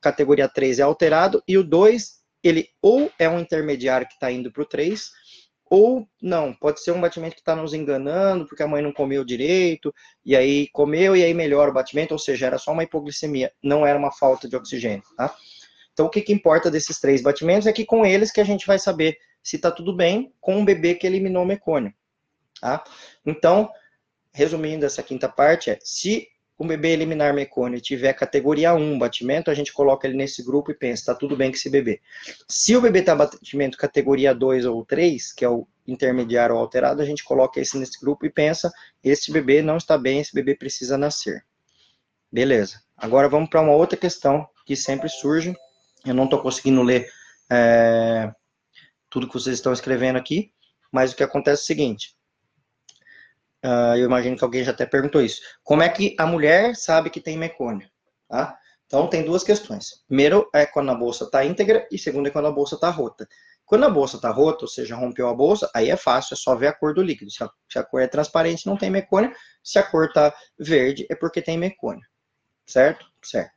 categoria 0.00 0.48
3 0.48 0.78
é 0.78 0.82
alterado, 0.82 1.42
e 1.46 1.58
o 1.58 1.64
2, 1.64 2.19
ele 2.42 2.68
ou 2.80 3.10
é 3.18 3.28
um 3.28 3.40
intermediário 3.40 4.06
que 4.06 4.14
está 4.14 4.30
indo 4.30 4.50
para 4.52 4.62
o 4.62 4.66
3, 4.66 5.10
ou 5.70 6.04
não, 6.20 6.52
pode 6.52 6.82
ser 6.82 6.90
um 6.90 7.00
batimento 7.00 7.36
que 7.36 7.40
está 7.40 7.54
nos 7.54 7.72
enganando, 7.72 8.44
porque 8.44 8.62
a 8.62 8.66
mãe 8.66 8.82
não 8.82 8.92
comeu 8.92 9.24
direito, 9.24 9.94
e 10.24 10.34
aí 10.34 10.68
comeu 10.72 11.14
e 11.14 11.22
aí 11.22 11.32
melhora 11.32 11.70
o 11.70 11.74
batimento, 11.74 12.12
ou 12.12 12.18
seja, 12.18 12.46
era 12.46 12.58
só 12.58 12.72
uma 12.72 12.82
hipoglicemia, 12.82 13.52
não 13.62 13.86
era 13.86 13.96
uma 13.96 14.10
falta 14.10 14.48
de 14.48 14.56
oxigênio, 14.56 15.04
tá? 15.16 15.32
Então, 15.92 16.06
o 16.06 16.10
que, 16.10 16.22
que 16.22 16.32
importa 16.32 16.70
desses 16.70 16.98
três 16.98 17.22
batimentos 17.22 17.68
é 17.68 17.72
que 17.72 17.84
com 17.84 18.04
eles 18.04 18.32
que 18.32 18.40
a 18.40 18.44
gente 18.44 18.66
vai 18.66 18.80
saber 18.80 19.16
se 19.42 19.56
está 19.56 19.70
tudo 19.70 19.94
bem 19.94 20.34
com 20.40 20.60
o 20.60 20.64
bebê 20.64 20.94
que 20.94 21.06
eliminou 21.06 21.44
o 21.44 21.46
mecônio, 21.46 21.94
tá? 22.60 22.82
Então, 23.24 23.70
resumindo 24.32 24.84
essa 24.84 25.04
quinta 25.04 25.28
parte, 25.28 25.70
é 25.70 25.78
se 25.82 26.26
o 26.60 26.64
bebê 26.66 26.90
eliminar 26.90 27.32
mecônio 27.32 27.80
tiver 27.80 28.12
categoria 28.12 28.74
1 28.74 28.98
batimento, 28.98 29.50
a 29.50 29.54
gente 29.54 29.72
coloca 29.72 30.06
ele 30.06 30.14
nesse 30.14 30.44
grupo 30.44 30.70
e 30.70 30.74
pensa, 30.74 31.06
tá 31.06 31.14
tudo 31.14 31.34
bem 31.34 31.50
com 31.50 31.56
esse 31.56 31.70
bebê. 31.70 32.02
Se 32.46 32.76
o 32.76 32.82
bebê 32.82 33.00
tá 33.00 33.14
batimento 33.14 33.78
categoria 33.78 34.34
2 34.34 34.66
ou 34.66 34.84
3, 34.84 35.32
que 35.32 35.42
é 35.42 35.48
o 35.48 35.66
intermediário 35.88 36.54
ou 36.54 36.60
alterado, 36.60 37.00
a 37.00 37.04
gente 37.06 37.24
coloca 37.24 37.58
esse 37.58 37.78
nesse 37.78 37.98
grupo 37.98 38.26
e 38.26 38.30
pensa, 38.30 38.70
esse 39.02 39.32
bebê 39.32 39.62
não 39.62 39.78
está 39.78 39.96
bem, 39.96 40.20
esse 40.20 40.34
bebê 40.34 40.54
precisa 40.54 40.98
nascer. 40.98 41.42
Beleza. 42.30 42.82
Agora 42.94 43.26
vamos 43.26 43.48
para 43.48 43.62
uma 43.62 43.72
outra 43.72 43.96
questão 43.96 44.46
que 44.66 44.76
sempre 44.76 45.08
surge. 45.08 45.56
Eu 46.04 46.12
não 46.12 46.24
estou 46.24 46.42
conseguindo 46.42 46.82
ler 46.82 47.10
é, 47.50 48.30
tudo 49.08 49.26
que 49.26 49.32
vocês 49.32 49.56
estão 49.56 49.72
escrevendo 49.72 50.16
aqui, 50.16 50.52
mas 50.92 51.12
o 51.12 51.16
que 51.16 51.22
acontece 51.22 51.62
é 51.62 51.64
o 51.64 51.66
seguinte. 51.66 52.14
Uh, 53.64 53.96
eu 53.96 54.06
imagino 54.06 54.36
que 54.36 54.44
alguém 54.44 54.64
já 54.64 54.70
até 54.70 54.86
perguntou 54.86 55.20
isso. 55.20 55.40
Como 55.62 55.82
é 55.82 55.88
que 55.88 56.16
a 56.18 56.26
mulher 56.26 56.74
sabe 56.74 57.10
que 57.10 57.20
tem 57.20 57.36
mecônio? 57.36 57.88
Tá? 58.28 58.58
Então, 58.86 59.06
tem 59.06 59.24
duas 59.24 59.44
questões. 59.44 60.02
Primeiro 60.08 60.48
é 60.52 60.66
quando 60.66 60.90
a 60.90 60.94
bolsa 60.94 61.24
está 61.24 61.44
íntegra 61.44 61.86
e 61.92 61.98
segundo 61.98 62.26
é 62.26 62.30
quando 62.30 62.48
a 62.48 62.52
bolsa 62.52 62.74
está 62.74 62.90
rota. 62.90 63.28
Quando 63.64 63.84
a 63.84 63.88
bolsa 63.90 64.16
está 64.16 64.30
rota, 64.30 64.64
ou 64.64 64.68
seja, 64.68 64.96
rompeu 64.96 65.28
a 65.28 65.34
bolsa, 65.34 65.70
aí 65.72 65.90
é 65.90 65.96
fácil, 65.96 66.34
é 66.34 66.36
só 66.36 66.56
ver 66.56 66.66
a 66.66 66.72
cor 66.72 66.92
do 66.92 67.00
líquido. 67.00 67.30
Se 67.30 67.44
a, 67.44 67.50
se 67.68 67.78
a 67.78 67.84
cor 67.84 68.02
é 68.02 68.08
transparente, 68.08 68.66
não 68.66 68.76
tem 68.76 68.90
mecônio. 68.90 69.32
Se 69.62 69.78
a 69.78 69.82
cor 69.82 70.06
está 70.06 70.34
verde, 70.58 71.06
é 71.08 71.14
porque 71.14 71.40
tem 71.40 71.56
mecônio. 71.56 72.04
Certo? 72.66 73.06
Certo. 73.22 73.52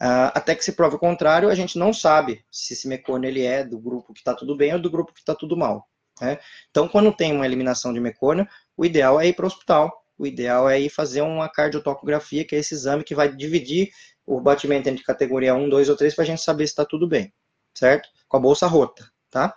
Uh, 0.00 0.32
até 0.34 0.54
que 0.54 0.64
se 0.64 0.72
prove 0.72 0.96
o 0.96 0.98
contrário, 0.98 1.50
a 1.50 1.54
gente 1.54 1.78
não 1.78 1.92
sabe 1.92 2.42
se 2.50 2.72
esse 2.72 2.88
mecônio 2.88 3.28
ele 3.28 3.44
é 3.44 3.62
do 3.62 3.78
grupo 3.78 4.14
que 4.14 4.20
está 4.20 4.34
tudo 4.34 4.56
bem 4.56 4.72
ou 4.72 4.80
do 4.80 4.90
grupo 4.90 5.12
que 5.12 5.20
está 5.20 5.34
tudo 5.34 5.54
mal. 5.54 5.86
Né? 6.18 6.38
Então, 6.70 6.88
quando 6.88 7.12
tem 7.12 7.34
uma 7.34 7.44
eliminação 7.44 7.92
de 7.92 8.00
mecônio, 8.00 8.48
o 8.76 8.84
ideal 8.84 9.20
é 9.20 9.28
ir 9.28 9.32
para 9.32 9.44
o 9.44 9.46
hospital. 9.46 9.92
O 10.18 10.26
ideal 10.26 10.68
é 10.68 10.80
ir 10.80 10.88
fazer 10.88 11.22
uma 11.22 11.48
cardiotocografia, 11.48 12.44
que 12.44 12.56
é 12.56 12.58
esse 12.58 12.74
exame 12.74 13.04
que 13.04 13.14
vai 13.14 13.34
dividir 13.34 13.90
o 14.24 14.40
batimento 14.40 14.88
entre 14.88 15.04
categoria 15.04 15.54
1, 15.54 15.68
2 15.68 15.88
ou 15.88 15.96
3 15.96 16.14
para 16.14 16.24
a 16.24 16.26
gente 16.26 16.42
saber 16.42 16.66
se 16.66 16.72
está 16.72 16.84
tudo 16.84 17.06
bem, 17.06 17.32
certo? 17.74 18.08
Com 18.28 18.36
a 18.38 18.40
bolsa 18.40 18.66
rota, 18.66 19.08
tá? 19.30 19.54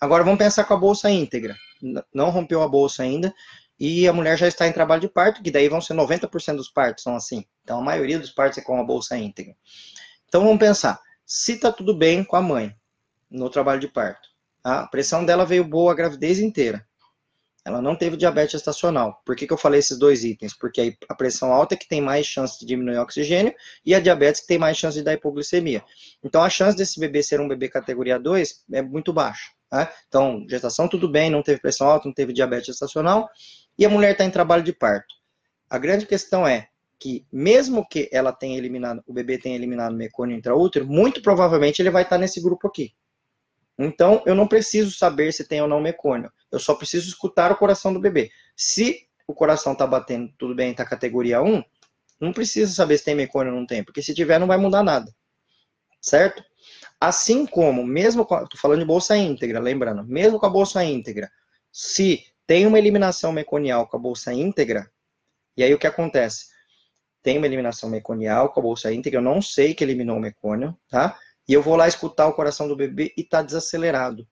Agora 0.00 0.22
vamos 0.22 0.38
pensar 0.38 0.64
com 0.64 0.74
a 0.74 0.76
bolsa 0.76 1.10
íntegra. 1.10 1.56
Não 2.14 2.30
rompeu 2.30 2.62
a 2.62 2.68
bolsa 2.68 3.02
ainda 3.02 3.34
e 3.78 4.06
a 4.06 4.12
mulher 4.12 4.38
já 4.38 4.46
está 4.46 4.68
em 4.68 4.72
trabalho 4.72 5.00
de 5.00 5.08
parto, 5.08 5.42
que 5.42 5.50
daí 5.50 5.68
vão 5.68 5.80
ser 5.80 5.94
90% 5.94 6.56
dos 6.56 6.70
partos 6.70 7.02
são 7.02 7.16
assim. 7.16 7.44
Então 7.64 7.78
a 7.78 7.82
maioria 7.82 8.18
dos 8.18 8.30
partos 8.30 8.58
é 8.58 8.62
com 8.62 8.78
a 8.80 8.84
bolsa 8.84 9.16
íntegra. 9.16 9.54
Então 10.28 10.44
vamos 10.44 10.58
pensar, 10.58 11.00
se 11.26 11.54
está 11.54 11.72
tudo 11.72 11.96
bem 11.96 12.22
com 12.22 12.36
a 12.36 12.42
mãe 12.42 12.74
no 13.30 13.50
trabalho 13.50 13.80
de 13.80 13.88
parto, 13.88 14.28
a 14.62 14.86
pressão 14.86 15.24
dela 15.24 15.44
veio 15.44 15.64
boa 15.64 15.92
a 15.92 15.94
gravidez 15.94 16.38
inteira. 16.38 16.86
Ela 17.64 17.80
não 17.80 17.94
teve 17.94 18.16
diabetes 18.16 18.54
estacional. 18.54 19.22
Por 19.24 19.36
que, 19.36 19.46
que 19.46 19.52
eu 19.52 19.56
falei 19.56 19.78
esses 19.78 19.96
dois 19.96 20.24
itens? 20.24 20.52
Porque 20.52 20.96
a 21.08 21.14
pressão 21.14 21.52
alta 21.52 21.74
é 21.74 21.76
que 21.76 21.88
tem 21.88 22.00
mais 22.00 22.26
chance 22.26 22.58
de 22.58 22.66
diminuir 22.66 22.98
o 22.98 23.02
oxigênio 23.02 23.54
e 23.86 23.94
a 23.94 24.00
diabetes 24.00 24.40
que 24.40 24.48
tem 24.48 24.58
mais 24.58 24.76
chance 24.76 24.98
de 24.98 25.04
dar 25.04 25.12
hipoglicemia. 25.12 25.84
Então, 26.24 26.42
a 26.42 26.50
chance 26.50 26.76
desse 26.76 26.98
bebê 26.98 27.22
ser 27.22 27.40
um 27.40 27.46
bebê 27.46 27.68
categoria 27.68 28.18
2 28.18 28.64
é 28.72 28.82
muito 28.82 29.12
baixa. 29.12 29.50
Tá? 29.70 29.92
Então, 30.08 30.44
gestação 30.48 30.88
tudo 30.88 31.08
bem, 31.08 31.30
não 31.30 31.42
teve 31.42 31.60
pressão 31.60 31.86
alta, 31.86 32.06
não 32.06 32.14
teve 32.14 32.32
diabetes 32.32 32.68
estacional 32.68 33.28
e 33.78 33.86
a 33.86 33.88
mulher 33.88 34.12
está 34.12 34.24
em 34.24 34.30
trabalho 34.30 34.62
de 34.62 34.72
parto. 34.72 35.14
A 35.70 35.78
grande 35.78 36.04
questão 36.04 36.46
é 36.46 36.68
que, 36.98 37.26
mesmo 37.32 37.86
que 37.88 38.08
ela 38.12 38.32
tenha 38.32 38.58
eliminado, 38.58 39.02
o 39.06 39.12
bebê 39.12 39.38
tenha 39.38 39.56
eliminado 39.56 39.92
o 39.92 39.96
mecônio 39.96 40.36
intraútero, 40.36 40.86
muito 40.86 41.22
provavelmente 41.22 41.80
ele 41.80 41.90
vai 41.90 42.02
estar 42.02 42.18
nesse 42.18 42.40
grupo 42.40 42.68
aqui. 42.68 42.92
Então, 43.78 44.22
eu 44.26 44.34
não 44.34 44.46
preciso 44.46 44.96
saber 44.96 45.32
se 45.32 45.46
tem 45.46 45.60
ou 45.62 45.68
não 45.68 45.80
mecônio. 45.80 46.30
Eu 46.50 46.58
só 46.58 46.74
preciso 46.74 47.08
escutar 47.08 47.50
o 47.50 47.56
coração 47.56 47.92
do 47.92 48.00
bebê. 48.00 48.30
Se 48.56 49.06
o 49.26 49.34
coração 49.34 49.72
está 49.72 49.86
batendo 49.86 50.32
tudo 50.38 50.54
bem, 50.54 50.70
está 50.70 50.84
categoria 50.84 51.42
1, 51.42 51.62
não 52.20 52.32
precisa 52.32 52.72
saber 52.72 52.98
se 52.98 53.04
tem 53.04 53.14
mecônio 53.14 53.52
ou 53.52 53.58
não 53.58 53.66
tem, 53.66 53.82
porque 53.82 54.02
se 54.02 54.14
tiver, 54.14 54.38
não 54.38 54.46
vai 54.46 54.56
mudar 54.56 54.82
nada. 54.82 55.12
Certo? 56.00 56.44
Assim 57.00 57.46
como, 57.46 57.84
mesmo 57.84 58.24
com. 58.24 58.36
Estou 58.42 58.60
falando 58.60 58.80
de 58.80 58.84
bolsa 58.84 59.16
íntegra, 59.16 59.58
lembrando, 59.58 60.04
mesmo 60.04 60.38
com 60.38 60.46
a 60.46 60.50
bolsa 60.50 60.84
íntegra, 60.84 61.30
se 61.72 62.24
tem 62.46 62.66
uma 62.66 62.78
eliminação 62.78 63.32
meconial 63.32 63.88
com 63.88 63.96
a 63.96 64.00
bolsa 64.00 64.32
íntegra, 64.32 64.90
e 65.56 65.64
aí 65.64 65.74
o 65.74 65.78
que 65.78 65.86
acontece? 65.86 66.46
Tem 67.22 67.38
uma 67.38 67.46
eliminação 67.46 67.88
meconial 67.88 68.52
com 68.52 68.60
a 68.60 68.62
bolsa 68.62 68.92
íntegra, 68.92 69.18
eu 69.18 69.24
não 69.24 69.40
sei 69.40 69.74
que 69.74 69.82
eliminou 69.82 70.16
o 70.16 70.20
mecônio, 70.20 70.76
tá? 70.88 71.18
E 71.52 71.54
eu 71.54 71.60
vou 71.60 71.76
lá 71.76 71.86
escutar 71.86 72.26
o 72.28 72.32
coração 72.32 72.66
do 72.66 72.74
bebê 72.74 73.12
e 73.14 73.22
tá 73.22 73.42
desacelerado. 73.42 74.26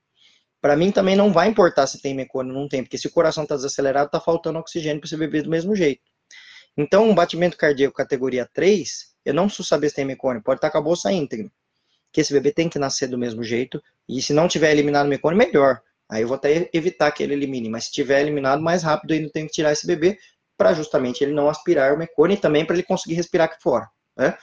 Para 0.59 0.75
mim 0.75 0.91
também 0.91 1.15
não 1.15 1.31
vai 1.31 1.49
importar 1.49 1.87
se 1.87 2.01
tem 2.01 2.15
mecônio 2.15 2.55
ou 2.55 2.63
não 2.63 2.67
tem, 2.67 2.83
porque 2.83 2.97
se 2.97 3.09
o 3.09 3.11
coração 3.11 3.43
está 3.43 3.57
desacelerado, 3.57 4.11
tá 4.11 4.19
faltando 4.19 4.59
oxigênio 4.59 5.03
para 5.03 5.07
esse 5.07 5.19
bebê 5.19 5.43
do 5.43 5.51
mesmo 5.51 5.77
jeito. 5.77 6.01
Então, 6.79 7.11
um 7.11 7.15
batimento 7.15 7.59
cardíaco 7.59 7.95
categoria 7.95 8.49
3, 8.55 9.15
eu 9.27 9.35
não 9.35 9.49
preciso 9.49 9.69
saber 9.69 9.91
se 9.91 9.97
tem 9.97 10.07
mecônio, 10.07 10.43
pode 10.43 10.57
estar 10.57 10.69
tá 10.69 10.73
com 10.73 10.79
a 10.79 10.81
bolsa 10.81 11.13
íntegra. 11.13 11.53
Que 12.11 12.23
esse 12.23 12.33
bebê 12.33 12.53
tem 12.53 12.71
que 12.71 12.79
nascer 12.79 13.07
do 13.07 13.19
mesmo 13.19 13.45
jeito, 13.45 13.83
e 14.09 14.23
se 14.23 14.33
não 14.33 14.49
tiver 14.49 14.71
eliminado 14.71 15.07
mecônio, 15.07 15.37
melhor. 15.37 15.83
Aí 16.09 16.23
eu 16.23 16.29
vou 16.29 16.37
até 16.37 16.71
evitar 16.73 17.13
que 17.13 17.23
ele 17.23 17.35
elimine, 17.35 17.69
mas 17.69 17.85
se 17.85 17.93
tiver 17.93 18.23
eliminado 18.23 18.63
mais 18.63 18.83
rápido, 18.83 19.13
ainda 19.13 19.29
tenho 19.29 19.47
que 19.47 19.53
tirar 19.53 19.73
esse 19.73 19.87
bebê 19.87 20.17
para 20.57 20.73
justamente 20.73 21.23
ele 21.23 21.35
não 21.35 21.51
aspirar 21.51 21.93
o 21.93 21.99
mecônio 21.99 22.35
e 22.35 22.41
também 22.41 22.65
para 22.65 22.77
ele 22.77 22.83
conseguir 22.83 23.15
respirar 23.15 23.47
aqui 23.47 23.63
fora. 23.63 23.91
Né? 24.17 24.35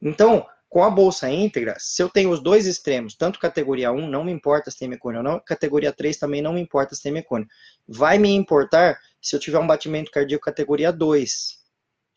Então, 0.00 0.46
com 0.68 0.84
a 0.84 0.90
bolsa 0.90 1.30
íntegra, 1.30 1.76
se 1.78 2.02
eu 2.02 2.10
tenho 2.10 2.30
os 2.30 2.42
dois 2.42 2.66
extremos, 2.66 3.14
tanto 3.14 3.38
categoria 3.38 3.90
1, 3.90 4.06
não 4.08 4.22
me 4.22 4.32
importa 4.32 4.70
se 4.70 4.78
tem 4.78 4.88
mecônio 4.88 5.18
ou 5.18 5.24
não, 5.24 5.40
categoria 5.40 5.92
3 5.92 6.16
também 6.18 6.42
não 6.42 6.52
me 6.52 6.60
importa 6.60 6.94
se 6.94 7.02
tem 7.02 7.12
mecônio. 7.12 7.48
Vai 7.86 8.18
me 8.18 8.30
importar 8.30 8.98
se 9.20 9.34
eu 9.34 9.40
tiver 9.40 9.58
um 9.58 9.66
batimento 9.66 10.10
cardíaco 10.10 10.44
categoria 10.44 10.92
2, 10.92 11.58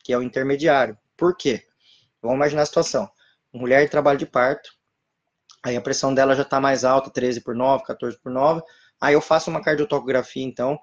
que 0.03 0.11
é 0.11 0.17
o 0.17 0.23
intermediário. 0.23 0.97
Por 1.15 1.35
quê? 1.37 1.65
Vamos 2.21 2.35
imaginar 2.35 2.63
a 2.63 2.65
situação. 2.65 3.09
Mulher 3.53 3.83
em 3.83 3.87
trabalho 3.87 4.19
de 4.19 4.25
parto, 4.25 4.69
aí 5.63 5.77
a 5.77 5.81
pressão 5.81 6.13
dela 6.13 6.35
já 6.35 6.43
está 6.43 6.59
mais 6.59 6.83
alta, 6.83 7.09
13 7.09 7.41
por 7.41 7.55
9, 7.55 7.85
14 7.85 8.19
por 8.19 8.31
9, 8.31 8.61
aí 8.99 9.13
eu 9.13 9.21
faço 9.21 9.49
uma 9.49 9.61
cardiotocografia, 9.61 10.43
então, 10.43 10.77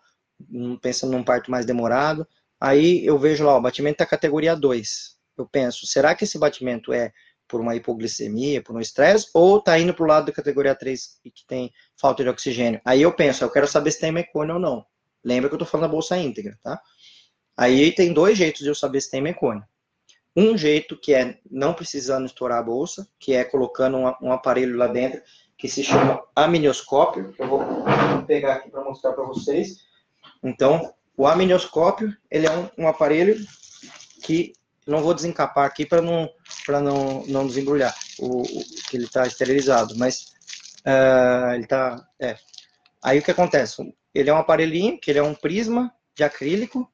pensando 0.81 1.13
num 1.13 1.25
parto 1.25 1.51
mais 1.51 1.67
demorado, 1.67 2.27
aí 2.59 3.05
eu 3.05 3.19
vejo 3.19 3.45
lá, 3.45 3.57
o 3.57 3.61
batimento 3.61 3.99
da 3.99 4.07
categoria 4.07 4.57
2. 4.57 5.19
Eu 5.37 5.47
penso, 5.47 5.87
será 5.87 6.15
que 6.15 6.25
esse 6.25 6.39
batimento 6.39 6.93
é 6.93 7.13
por 7.49 7.61
uma 7.61 7.75
hipoglicemia, 7.75 8.63
por 8.63 8.77
um 8.77 8.81
estresse, 8.81 9.29
ou 9.35 9.59
está 9.59 9.79
indo 9.79 9.95
para 9.95 10.05
o 10.05 10.07
lado 10.07 10.27
da 10.27 10.33
categoria 10.33 10.75
3 10.75 11.21
e 11.25 11.31
que 11.31 11.45
tem 11.47 11.73
falta 11.97 12.23
de 12.23 12.29
oxigênio. 12.29 12.81
Aí 12.85 13.03
eu 13.03 13.13
penso, 13.13 13.43
eu 13.43 13.51
quero 13.51 13.67
saber 13.67 13.91
se 13.91 14.01
tem 14.01 14.13
mecônio 14.13 14.55
ou 14.55 14.61
não. 14.61 14.85
Lembra 15.25 15.49
que 15.49 15.55
eu 15.55 15.57
estou 15.57 15.67
falando 15.67 15.89
da 15.89 15.93
bolsa 15.93 16.17
íntegra, 16.19 16.59
tá? 16.63 16.81
Aí 17.57 17.91
tem 17.93 18.13
dois 18.13 18.39
jeitos 18.39 18.63
de 18.63 18.69
eu 18.69 18.75
saber 18.75 19.01
se 19.01 19.11
tem 19.11 19.21
mecônio. 19.21 19.65
Um 20.37 20.57
jeito 20.57 20.97
que 20.97 21.13
é 21.13 21.39
não 21.51 21.75
precisando 21.75 22.27
estourar 22.27 22.59
a 22.59 22.63
bolsa, 22.63 23.09
que 23.19 23.35
é 23.35 23.43
colocando 23.43 23.97
um, 23.97 24.29
um 24.29 24.33
aparelho 24.33 24.77
lá 24.77 24.87
dentro, 24.87 25.21
que 25.57 25.69
se 25.69 25.83
chama 25.83 26.23
amnioscópio, 26.37 27.35
eu 27.37 27.49
vou 27.49 27.61
pegar 28.27 28.55
aqui 28.55 28.71
para 28.71 28.85
mostrar 28.85 29.13
para 29.13 29.25
vocês. 29.25 29.79
Então, 30.41 30.95
o 31.17 31.27
amnioscópio, 31.27 32.17
ele 32.31 32.47
é 32.47 32.51
um, 32.53 32.69
um 32.79 32.87
aparelho 32.87 33.37
que 34.23 34.53
não 34.89 35.03
vou 35.03 35.13
desencapar 35.13 35.67
aqui 35.67 35.85
para 35.85 36.01
não, 36.01 36.29
não, 36.69 37.27
não 37.27 37.47
desembrulhar 37.47 37.95
o, 38.19 38.43
o 38.43 38.65
que 38.89 38.97
ele 38.97 39.05
está 39.05 39.27
esterilizado, 39.27 39.95
mas 39.97 40.33
uh, 40.87 41.53
ele 41.55 41.65
está. 41.65 42.09
É. 42.19 42.37
Aí 43.03 43.19
o 43.19 43.23
que 43.23 43.31
acontece? 43.31 43.83
Ele 44.15 44.31
é 44.31 44.35
um 44.35 44.39
aparelhinho, 44.39 44.99
que 44.99 45.11
ele 45.11 45.19
é 45.19 45.23
um 45.23 45.35
prisma 45.35 45.93
de 46.17 46.25
acrílico. 46.25 46.91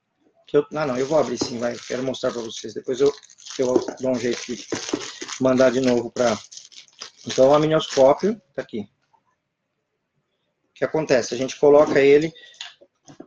Que 0.47 0.59
eu, 0.59 0.67
ah, 0.75 0.87
não, 0.87 0.99
eu 0.99 1.07
vou 1.07 1.19
abrir 1.19 1.39
sim, 1.39 1.59
vai. 1.59 1.77
Quero 1.77 2.03
mostrar 2.03 2.33
para 2.33 2.43
vocês. 2.43 2.75
Depois 2.75 3.01
eu, 3.01 3.13
eu 3.59 3.87
dou 4.01 4.11
um 4.11 4.19
jeito 4.19 4.45
de 4.45 4.67
mandar 5.41 5.71
de 5.71 5.81
novo 5.81 6.11
para. 6.11 6.37
Então, 7.27 7.49
o 7.49 7.55
amnioscópio 7.55 8.41
está 8.51 8.61
aqui. 8.61 8.81
O 10.71 10.75
que 10.75 10.85
acontece? 10.85 11.33
A 11.33 11.39
gente 11.39 11.59
coloca 11.59 12.01
ele 12.01 12.33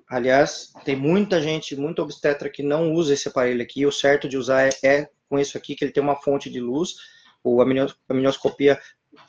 Aliás, 0.10 0.72
tem 0.84 0.96
muita 0.96 1.42
gente, 1.42 1.76
muita 1.76 2.02
obstetra 2.02 2.50
que 2.50 2.64
não 2.64 2.94
usa 2.94 3.14
esse 3.14 3.28
aparelho 3.28 3.62
aqui. 3.62 3.86
O 3.86 3.92
certo 3.92 4.28
de 4.28 4.38
usar 4.38 4.68
é, 4.68 4.70
é 4.84 5.10
com 5.30 5.38
isso 5.38 5.58
aqui, 5.58 5.76
que 5.76 5.84
ele 5.84 5.92
tem 5.92 6.02
uma 6.02 6.16
fonte 6.16 6.50
de 6.50 6.60
luz, 6.60 6.96
ou 7.44 7.62
a 7.62 7.66
minioscopia 7.66 8.80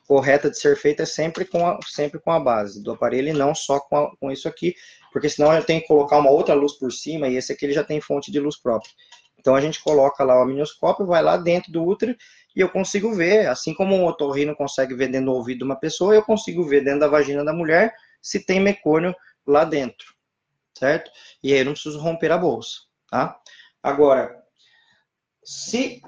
correta 0.07 0.51
de 0.51 0.59
ser 0.59 0.77
feita 0.77 1.03
é 1.03 1.07
sempre 1.07 1.45
com 1.45 1.67
a, 1.67 1.79
sempre 1.87 2.21
com 2.21 2.31
a 2.31 2.41
base 2.41 2.83
do 2.83 2.93
aparelho 2.93 3.29
e 3.29 3.33
não 3.33 3.55
só 3.55 3.81
com, 3.81 3.97
a, 3.97 4.17
com 4.17 4.31
isso 4.31 4.49
aqui, 4.49 4.75
porque 5.13 5.29
senão 5.29 5.53
eu 5.53 5.65
tenho 5.65 5.81
que 5.81 5.87
colocar 5.87 6.19
uma 6.19 6.31
outra 6.31 6.55
luz 6.55 6.75
por 6.75 6.93
cima 6.93 7.29
e 7.29 7.37
esse 7.37 7.53
aqui 7.53 7.67
ele 7.67 7.73
já 7.73 7.85
tem 7.85 8.01
fonte 8.01 8.31
de 8.31 8.41
luz 8.41 8.57
própria. 8.57 8.91
Então 9.39 9.55
a 9.55 9.61
gente 9.61 9.83
coloca 9.83 10.25
lá 10.25 10.39
o 10.39 10.43
amnioscópio, 10.43 11.07
vai 11.07 11.23
lá 11.23 11.37
dentro 11.37 11.73
do 11.73 11.85
útero 11.85 12.17
e 12.55 12.61
eu 12.61 12.69
consigo 12.69 13.13
ver, 13.15 13.47
assim 13.47 13.73
como 13.73 13.95
um 13.95 14.05
otorrino 14.05 14.57
consegue 14.57 14.95
ver 14.95 15.09
dentro 15.09 15.27
do 15.27 15.35
ouvido 15.35 15.59
de 15.59 15.65
uma 15.65 15.77
pessoa, 15.77 16.15
eu 16.15 16.23
consigo 16.23 16.65
ver 16.65 16.83
dentro 16.83 17.01
da 17.01 17.09
vagina 17.09 17.45
da 17.45 17.53
mulher 17.53 17.95
se 18.21 18.45
tem 18.45 18.61
mecônio 18.61 19.15
lá 19.47 19.65
dentro, 19.65 20.13
certo? 20.79 21.11
E 21.43 21.53
aí 21.53 21.61
eu 21.61 21.65
não 21.65 21.73
preciso 21.73 21.99
romper 21.99 22.31
a 22.31 22.39
bolsa, 22.39 22.81
tá? 23.11 23.39
Agora, 23.83 24.37
se 25.45 26.03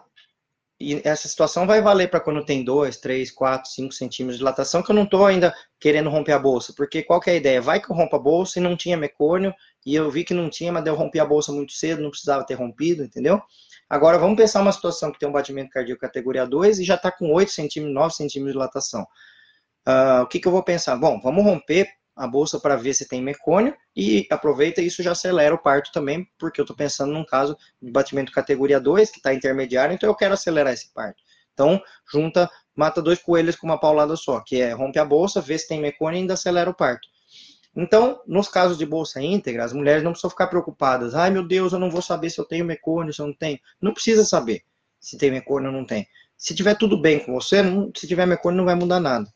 e 0.80 0.98
essa 1.04 1.28
situação 1.28 1.66
vai 1.66 1.82
valer 1.82 2.08
para 2.08 2.20
quando 2.20 2.42
tem 2.42 2.64
2, 2.64 2.96
3, 2.96 3.30
4, 3.30 3.70
5 3.70 3.92
centímetros 3.92 4.36
de 4.36 4.38
dilatação, 4.38 4.82
que 4.82 4.90
eu 4.90 4.94
não 4.94 5.02
estou 5.02 5.26
ainda 5.26 5.54
querendo 5.78 6.08
romper 6.08 6.32
a 6.32 6.38
bolsa, 6.38 6.72
porque 6.74 7.02
qual 7.02 7.20
é 7.26 7.32
a 7.32 7.34
ideia? 7.34 7.60
Vai 7.60 7.80
que 7.80 7.90
eu 7.90 7.94
rompo 7.94 8.16
a 8.16 8.18
bolsa 8.18 8.58
e 8.58 8.62
não 8.62 8.74
tinha 8.74 8.96
mecônio, 8.96 9.54
e 9.84 9.94
eu 9.94 10.10
vi 10.10 10.24
que 10.24 10.32
não 10.32 10.48
tinha, 10.48 10.72
mas 10.72 10.86
eu 10.86 10.94
rompi 10.94 11.20
a 11.20 11.24
bolsa 11.26 11.52
muito 11.52 11.72
cedo, 11.72 12.02
não 12.02 12.10
precisava 12.10 12.46
ter 12.46 12.54
rompido, 12.54 13.04
entendeu? 13.04 13.42
Agora 13.90 14.16
vamos 14.16 14.38
pensar 14.38 14.62
uma 14.62 14.72
situação 14.72 15.12
que 15.12 15.18
tem 15.18 15.28
um 15.28 15.32
batimento 15.32 15.68
cardíaco 15.68 16.00
categoria 16.00 16.46
2 16.46 16.78
e 16.78 16.84
já 16.84 16.94
está 16.94 17.12
com 17.12 17.30
8 17.30 17.50
centímetros, 17.50 17.94
9 17.94 18.14
centímetros 18.14 18.52
de 18.52 18.52
dilatação. 18.52 19.02
Uh, 19.86 20.22
o 20.22 20.26
que, 20.28 20.40
que 20.40 20.48
eu 20.48 20.52
vou 20.52 20.62
pensar? 20.62 20.96
Bom, 20.96 21.20
vamos 21.20 21.44
romper 21.44 21.88
a 22.20 22.26
bolsa 22.26 22.60
para 22.60 22.76
ver 22.76 22.92
se 22.92 23.08
tem 23.08 23.22
mecônio 23.22 23.74
e 23.96 24.26
aproveita 24.30 24.82
isso 24.82 25.02
já 25.02 25.12
acelera 25.12 25.54
o 25.54 25.58
parto 25.58 25.90
também, 25.90 26.28
porque 26.38 26.60
eu 26.60 26.64
estou 26.64 26.76
pensando 26.76 27.14
num 27.14 27.24
caso 27.24 27.56
de 27.80 27.90
batimento 27.90 28.30
categoria 28.30 28.78
2, 28.78 29.10
que 29.10 29.16
está 29.16 29.32
intermediário, 29.32 29.94
então 29.94 30.06
eu 30.06 30.14
quero 30.14 30.34
acelerar 30.34 30.74
esse 30.74 30.92
parto. 30.92 31.22
Então, 31.54 31.80
junta, 32.12 32.46
mata 32.76 33.00
dois 33.00 33.18
coelhos 33.18 33.56
com 33.56 33.66
uma 33.66 33.80
paulada 33.80 34.16
só, 34.16 34.40
que 34.40 34.60
é 34.60 34.72
rompe 34.72 34.98
a 34.98 35.04
bolsa, 35.04 35.40
vê 35.40 35.58
se 35.58 35.66
tem 35.66 35.80
mecônio 35.80 36.18
e 36.18 36.20
ainda 36.20 36.34
acelera 36.34 36.68
o 36.68 36.74
parto. 36.74 37.08
Então, 37.74 38.20
nos 38.26 38.48
casos 38.48 38.76
de 38.76 38.84
bolsa 38.84 39.22
íntegra, 39.22 39.64
as 39.64 39.72
mulheres 39.72 40.02
não 40.02 40.10
precisam 40.10 40.28
ficar 40.28 40.48
preocupadas. 40.48 41.14
Ai, 41.14 41.30
meu 41.30 41.46
Deus, 41.46 41.72
eu 41.72 41.78
não 41.78 41.90
vou 41.90 42.02
saber 42.02 42.28
se 42.28 42.38
eu 42.38 42.44
tenho 42.44 42.66
mecônio, 42.66 43.14
se 43.14 43.22
eu 43.22 43.28
não 43.28 43.34
tenho. 43.34 43.58
Não 43.80 43.94
precisa 43.94 44.26
saber 44.26 44.62
se 45.00 45.16
tem 45.16 45.30
mecônio 45.30 45.70
ou 45.70 45.74
não 45.74 45.86
tem. 45.86 46.06
Se 46.36 46.54
tiver 46.54 46.74
tudo 46.74 47.00
bem 47.00 47.20
com 47.20 47.32
você, 47.32 47.62
não, 47.62 47.90
se 47.96 48.06
tiver 48.06 48.26
mecônio, 48.26 48.58
não 48.58 48.64
vai 48.66 48.74
mudar 48.74 49.00
nada. 49.00 49.26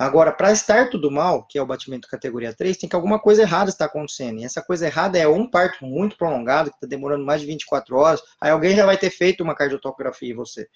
Agora, 0.00 0.32
para 0.32 0.50
estar 0.50 0.88
tudo 0.88 1.10
mal, 1.10 1.46
que 1.46 1.58
é 1.58 1.62
o 1.62 1.66
batimento 1.66 2.08
categoria 2.08 2.54
3, 2.54 2.74
tem 2.74 2.88
que 2.88 2.96
alguma 2.96 3.18
coisa 3.18 3.42
errada 3.42 3.68
estar 3.68 3.84
acontecendo. 3.84 4.40
E 4.40 4.44
essa 4.44 4.62
coisa 4.62 4.86
errada 4.86 5.18
é 5.18 5.28
um 5.28 5.46
parto 5.46 5.84
muito 5.84 6.16
prolongado, 6.16 6.70
que 6.70 6.76
está 6.76 6.86
demorando 6.86 7.22
mais 7.22 7.42
de 7.42 7.46
24 7.46 7.94
horas, 7.98 8.22
aí 8.40 8.50
alguém 8.50 8.74
já 8.74 8.86
vai 8.86 8.96
ter 8.96 9.10
feito 9.10 9.44
uma 9.44 9.54
cardiotografia 9.54 10.32
em 10.32 10.34
você. 10.34 10.66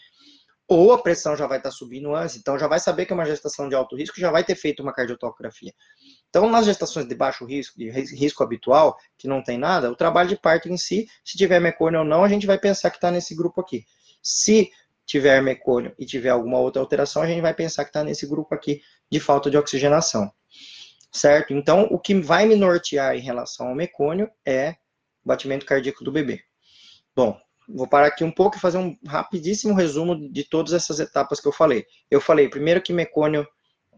Ou 0.68 0.92
a 0.92 0.98
pressão 0.98 1.34
já 1.34 1.46
vai 1.46 1.56
estar 1.56 1.70
tá 1.70 1.74
subindo 1.74 2.14
antes, 2.14 2.36
então 2.36 2.58
já 2.58 2.68
vai 2.68 2.78
saber 2.78 3.06
que 3.06 3.14
é 3.14 3.16
uma 3.16 3.24
gestação 3.24 3.66
de 3.66 3.74
alto 3.74 3.96
risco, 3.96 4.20
já 4.20 4.30
vai 4.30 4.44
ter 4.44 4.56
feito 4.56 4.82
uma 4.82 4.92
cardiotografia. 4.92 5.72
Então, 6.28 6.50
nas 6.50 6.66
gestações 6.66 7.08
de 7.08 7.14
baixo 7.14 7.46
risco, 7.46 7.78
de 7.78 7.88
risco 7.88 8.44
habitual, 8.44 8.94
que 9.16 9.26
não 9.26 9.42
tem 9.42 9.56
nada, 9.56 9.90
o 9.90 9.96
trabalho 9.96 10.28
de 10.28 10.36
parto 10.36 10.68
em 10.68 10.76
si, 10.76 11.06
se 11.24 11.38
tiver 11.38 11.60
mecônio 11.60 12.00
ou 12.00 12.04
não, 12.04 12.24
a 12.24 12.28
gente 12.28 12.46
vai 12.46 12.58
pensar 12.58 12.90
que 12.90 12.98
está 12.98 13.10
nesse 13.10 13.34
grupo 13.34 13.62
aqui. 13.62 13.86
Se 14.22 14.70
tiver 15.06 15.42
mecônio 15.42 15.94
e 15.98 16.06
tiver 16.06 16.30
alguma 16.30 16.58
outra 16.58 16.80
alteração, 16.80 17.22
a 17.22 17.26
gente 17.26 17.40
vai 17.40 17.54
pensar 17.54 17.84
que 17.84 17.90
está 17.90 18.02
nesse 18.02 18.26
grupo 18.26 18.54
aqui 18.54 18.80
de 19.10 19.20
falta 19.20 19.50
de 19.50 19.56
oxigenação. 19.56 20.32
Certo? 21.12 21.52
Então, 21.52 21.86
o 21.90 21.98
que 21.98 22.14
vai 22.14 22.44
me 22.46 22.56
nortear 22.56 23.14
em 23.14 23.20
relação 23.20 23.68
ao 23.68 23.74
mecônio 23.74 24.28
é 24.44 24.70
o 25.24 25.28
batimento 25.28 25.64
cardíaco 25.64 26.02
do 26.02 26.10
bebê. 26.10 26.42
Bom, 27.14 27.38
vou 27.68 27.86
parar 27.86 28.08
aqui 28.08 28.24
um 28.24 28.32
pouco 28.32 28.56
e 28.56 28.60
fazer 28.60 28.78
um 28.78 28.96
rapidíssimo 29.06 29.74
resumo 29.74 30.30
de 30.32 30.42
todas 30.42 30.72
essas 30.72 30.98
etapas 30.98 31.40
que 31.40 31.46
eu 31.46 31.52
falei. 31.52 31.86
Eu 32.10 32.20
falei, 32.20 32.48
primeiro, 32.48 32.82
que 32.82 32.92
mecônio 32.92 33.46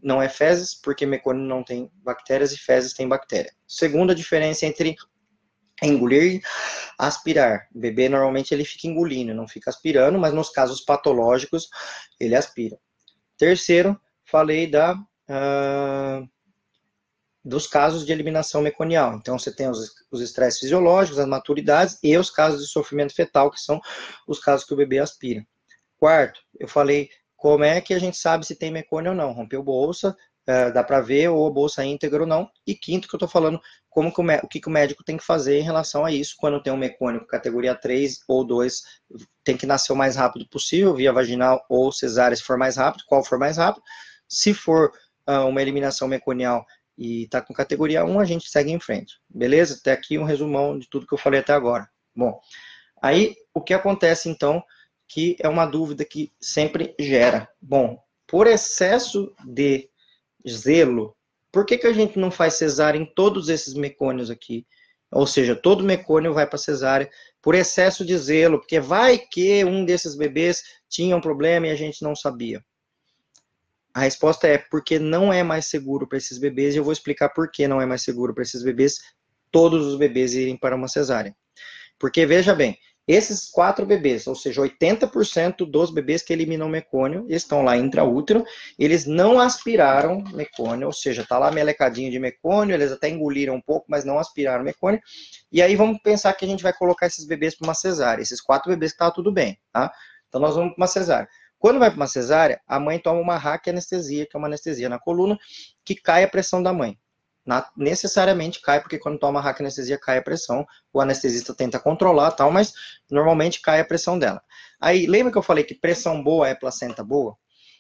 não 0.02 0.22
é 0.22 0.28
fezes, 0.28 0.74
porque 0.74 1.06
mecônio 1.06 1.42
não 1.42 1.62
tem 1.62 1.90
bactérias 1.94 2.52
e 2.52 2.58
fezes 2.58 2.92
tem 2.92 3.08
bactéria. 3.08 3.52
Segunda 3.66 4.14
diferença 4.14 4.66
entre 4.66 4.94
engolir 5.82 6.36
e 6.36 6.42
aspirar. 6.98 7.68
O 7.74 7.78
bebê 7.78 8.08
normalmente 8.08 8.52
ele 8.52 8.64
fica 8.64 8.86
engolindo, 8.86 9.34
não 9.34 9.46
fica 9.46 9.70
aspirando, 9.70 10.18
mas 10.18 10.32
nos 10.32 10.50
casos 10.50 10.80
patológicos 10.80 11.68
ele 12.18 12.34
aspira. 12.34 12.78
Terceiro, 13.36 14.00
falei 14.24 14.66
da 14.66 14.94
uh, 14.94 16.28
dos 17.44 17.66
casos 17.66 18.04
de 18.04 18.12
eliminação 18.12 18.60
meconial. 18.60 19.14
Então 19.14 19.38
você 19.38 19.54
tem 19.54 19.68
os, 19.68 19.94
os 20.10 20.20
estresses 20.20 20.60
fisiológicos, 20.60 21.18
as 21.18 21.28
maturidades 21.28 21.98
e 22.02 22.16
os 22.16 22.30
casos 22.30 22.60
de 22.60 22.68
sofrimento 22.68 23.14
fetal, 23.14 23.50
que 23.50 23.60
são 23.60 23.80
os 24.26 24.40
casos 24.40 24.66
que 24.66 24.74
o 24.74 24.76
bebê 24.76 24.98
aspira. 24.98 25.46
Quarto, 25.96 26.40
eu 26.58 26.66
falei 26.66 27.08
como 27.36 27.62
é 27.62 27.80
que 27.80 27.94
a 27.94 27.98
gente 27.98 28.16
sabe 28.16 28.44
se 28.44 28.56
tem 28.56 28.70
mecônio 28.70 29.12
ou 29.12 29.16
não. 29.16 29.32
Rompeu 29.32 29.62
bolsa, 29.62 30.16
uh, 30.48 30.72
dá 30.72 30.82
para 30.82 31.00
ver, 31.00 31.28
ou 31.28 31.46
a 31.46 31.50
bolsa 31.50 31.82
é 31.82 31.86
íntegra 31.86 32.22
ou 32.22 32.26
não. 32.26 32.48
E 32.66 32.74
quinto, 32.74 33.08
que 33.08 33.14
eu 33.14 33.18
estou 33.18 33.28
falando, 33.28 33.60
como 33.88 34.12
que 34.12 34.20
o, 34.20 34.24
o, 34.24 34.48
que, 34.48 34.60
que 34.60 34.68
o 34.68 34.70
médico 34.70 35.04
tem 35.04 35.16
que 35.16 35.24
fazer 35.24 35.58
em 35.58 35.62
relação 35.62 36.04
a 36.04 36.12
isso, 36.12 36.34
quando 36.38 36.62
tem 36.62 36.72
um 36.72 36.76
mecônico 36.76 37.26
categoria 37.26 37.74
3 37.74 38.20
ou 38.28 38.44
2, 38.44 38.82
tem 39.44 39.56
que 39.56 39.66
nascer 39.66 39.92
o 39.92 39.96
mais 39.96 40.16
rápido 40.16 40.48
possível, 40.48 40.94
via 40.94 41.12
vaginal 41.12 41.64
ou 41.68 41.90
cesárea, 41.90 42.36
se 42.36 42.42
for 42.42 42.56
mais 42.56 42.76
rápido, 42.76 43.04
qual 43.06 43.24
for 43.24 43.38
mais 43.38 43.56
rápido. 43.56 43.82
Se 44.28 44.52
for 44.52 44.92
uh, 45.28 45.46
uma 45.46 45.62
eliminação 45.62 46.08
meconial 46.08 46.66
e 46.96 47.24
está 47.24 47.40
com 47.40 47.52
categoria 47.52 48.04
1, 48.04 48.20
a 48.20 48.24
gente 48.24 48.48
segue 48.48 48.72
em 48.72 48.80
frente. 48.80 49.14
Beleza? 49.28 49.76
Até 49.80 49.92
aqui 49.92 50.18
um 50.18 50.24
resumão 50.24 50.78
de 50.78 50.88
tudo 50.88 51.06
que 51.06 51.14
eu 51.14 51.18
falei 51.18 51.40
até 51.40 51.52
agora. 51.52 51.88
Bom, 52.14 52.40
aí 53.02 53.36
o 53.52 53.60
que 53.60 53.74
acontece 53.74 54.28
então, 54.28 54.62
que 55.08 55.36
é 55.38 55.48
uma 55.48 55.66
dúvida 55.66 56.04
que 56.04 56.32
sempre 56.40 56.94
gera. 56.98 57.48
Bom, 57.60 57.98
por 58.26 58.46
excesso 58.46 59.32
de 59.44 59.88
zelo, 60.48 61.16
por 61.52 61.64
que, 61.64 61.78
que 61.78 61.86
a 61.86 61.92
gente 61.92 62.18
não 62.18 62.30
faz 62.30 62.54
cesárea 62.54 62.98
em 62.98 63.06
todos 63.06 63.48
esses 63.48 63.74
mecônios 63.74 64.30
aqui? 64.30 64.66
Ou 65.10 65.26
seja, 65.26 65.54
todo 65.54 65.84
mecônio 65.84 66.34
vai 66.34 66.46
para 66.46 66.58
cesárea 66.58 67.10
por 67.40 67.54
excesso 67.54 68.04
de 68.04 68.16
zelo, 68.18 68.58
porque 68.58 68.80
vai 68.80 69.18
que 69.18 69.64
um 69.64 69.84
desses 69.84 70.16
bebês 70.16 70.62
tinha 70.88 71.16
um 71.16 71.20
problema 71.20 71.66
e 71.66 71.70
a 71.70 71.76
gente 71.76 72.02
não 72.02 72.14
sabia. 72.14 72.62
A 73.94 74.00
resposta 74.00 74.46
é 74.46 74.58
porque 74.58 74.98
não 74.98 75.32
é 75.32 75.42
mais 75.42 75.66
seguro 75.66 76.06
para 76.06 76.18
esses 76.18 76.36
bebês, 76.36 76.74
e 76.74 76.78
eu 76.78 76.84
vou 76.84 76.92
explicar 76.92 77.30
por 77.30 77.50
que 77.50 77.66
não 77.66 77.80
é 77.80 77.86
mais 77.86 78.02
seguro 78.02 78.34
para 78.34 78.42
esses 78.42 78.62
bebês, 78.62 78.98
todos 79.50 79.86
os 79.86 79.96
bebês 79.96 80.34
irem 80.34 80.56
para 80.56 80.76
uma 80.76 80.88
cesárea. 80.88 81.34
Porque, 81.98 82.26
veja 82.26 82.54
bem, 82.54 82.76
esses 83.06 83.48
quatro 83.48 83.86
bebês, 83.86 84.26
ou 84.26 84.34
seja, 84.34 84.60
80% 84.60 85.64
dos 85.64 85.92
bebês 85.92 86.22
que 86.22 86.32
eliminam 86.32 86.68
mecônio, 86.68 87.24
estão 87.28 87.62
lá 87.62 87.76
intraútero, 87.76 88.44
eles 88.76 89.06
não 89.06 89.38
aspiraram 89.38 90.24
mecônio, 90.32 90.88
ou 90.88 90.92
seja, 90.92 91.22
está 91.22 91.38
lá 91.38 91.52
melecadinho 91.52 92.10
de 92.10 92.18
mecônio, 92.18 92.74
eles 92.74 92.90
até 92.90 93.08
engoliram 93.08 93.54
um 93.54 93.60
pouco, 93.60 93.86
mas 93.88 94.04
não 94.04 94.18
aspiraram 94.18 94.64
mecônio. 94.64 95.00
E 95.52 95.62
aí 95.62 95.76
vamos 95.76 95.98
pensar 96.02 96.32
que 96.32 96.44
a 96.44 96.48
gente 96.48 96.62
vai 96.62 96.72
colocar 96.72 97.06
esses 97.06 97.24
bebês 97.24 97.56
para 97.56 97.68
uma 97.68 97.74
cesárea, 97.74 98.22
esses 98.22 98.40
quatro 98.40 98.70
bebês 98.70 98.90
que 98.90 98.96
estavam 98.96 99.14
tudo 99.14 99.30
bem, 99.30 99.56
tá? 99.72 99.92
Então 100.28 100.40
nós 100.40 100.56
vamos 100.56 100.74
para 100.74 100.82
uma 100.82 100.88
cesárea. 100.88 101.28
Quando 101.58 101.78
vai 101.78 101.90
para 101.90 101.96
uma 101.96 102.06
cesárea, 102.06 102.60
a 102.66 102.78
mãe 102.80 102.98
toma 102.98 103.20
uma 103.20 103.38
raque 103.38 103.70
anestesia, 103.70 104.26
que 104.26 104.36
é 104.36 104.38
uma 104.38 104.48
anestesia 104.48 104.88
na 104.88 104.98
coluna, 104.98 105.38
que 105.84 105.94
cai 105.94 106.24
a 106.24 106.28
pressão 106.28 106.62
da 106.62 106.72
mãe 106.72 106.98
na, 107.46 107.66
necessariamente 107.76 108.60
cai, 108.60 108.80
porque 108.80 108.98
quando 108.98 109.18
toma 109.18 109.40
raca 109.40 109.62
anestesia 109.62 109.96
cai 109.96 110.18
a 110.18 110.22
pressão, 110.22 110.66
o 110.92 111.00
anestesista 111.00 111.54
tenta 111.54 111.78
controlar 111.78 112.32
tal, 112.32 112.50
mas 112.50 112.72
normalmente 113.10 113.60
cai 113.60 113.80
a 113.80 113.84
pressão 113.84 114.18
dela. 114.18 114.42
Aí, 114.80 115.06
lembra 115.06 115.32
que 115.32 115.38
eu 115.38 115.42
falei 115.42 115.64
que 115.64 115.74
pressão 115.74 116.22
boa 116.22 116.48
é 116.48 116.54
placenta 116.54 117.04
boa? 117.04 117.36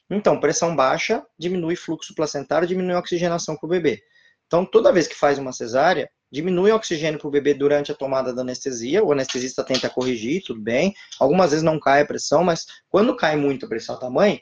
Então, 0.08 0.38
pressão 0.38 0.74
baixa 0.74 1.24
diminui 1.38 1.74
fluxo 1.74 2.14
placentário, 2.14 2.68
diminui 2.68 2.94
a 2.94 2.98
oxigenação 3.00 3.56
para 3.56 3.66
o 3.66 3.70
bebê. 3.70 4.00
Então, 4.46 4.64
toda 4.64 4.92
vez 4.92 5.08
que 5.08 5.16
faz 5.16 5.38
uma 5.38 5.52
cesárea, 5.52 6.08
diminui 6.30 6.70
o 6.70 6.76
oxigênio 6.76 7.18
para 7.18 7.28
o 7.28 7.30
bebê 7.30 7.52
durante 7.54 7.90
a 7.90 7.94
tomada 7.94 8.32
da 8.32 8.42
anestesia, 8.42 9.02
o 9.04 9.10
anestesista 9.10 9.64
tenta 9.64 9.90
corrigir, 9.90 10.42
tudo 10.44 10.60
bem. 10.60 10.94
Algumas 11.18 11.50
vezes 11.50 11.64
não 11.64 11.80
cai 11.80 12.02
a 12.02 12.06
pressão, 12.06 12.44
mas 12.44 12.66
quando 12.88 13.16
cai 13.16 13.34
muito 13.36 13.66
a 13.66 13.68
pressão 13.68 13.98
da 13.98 14.08
mãe, 14.08 14.40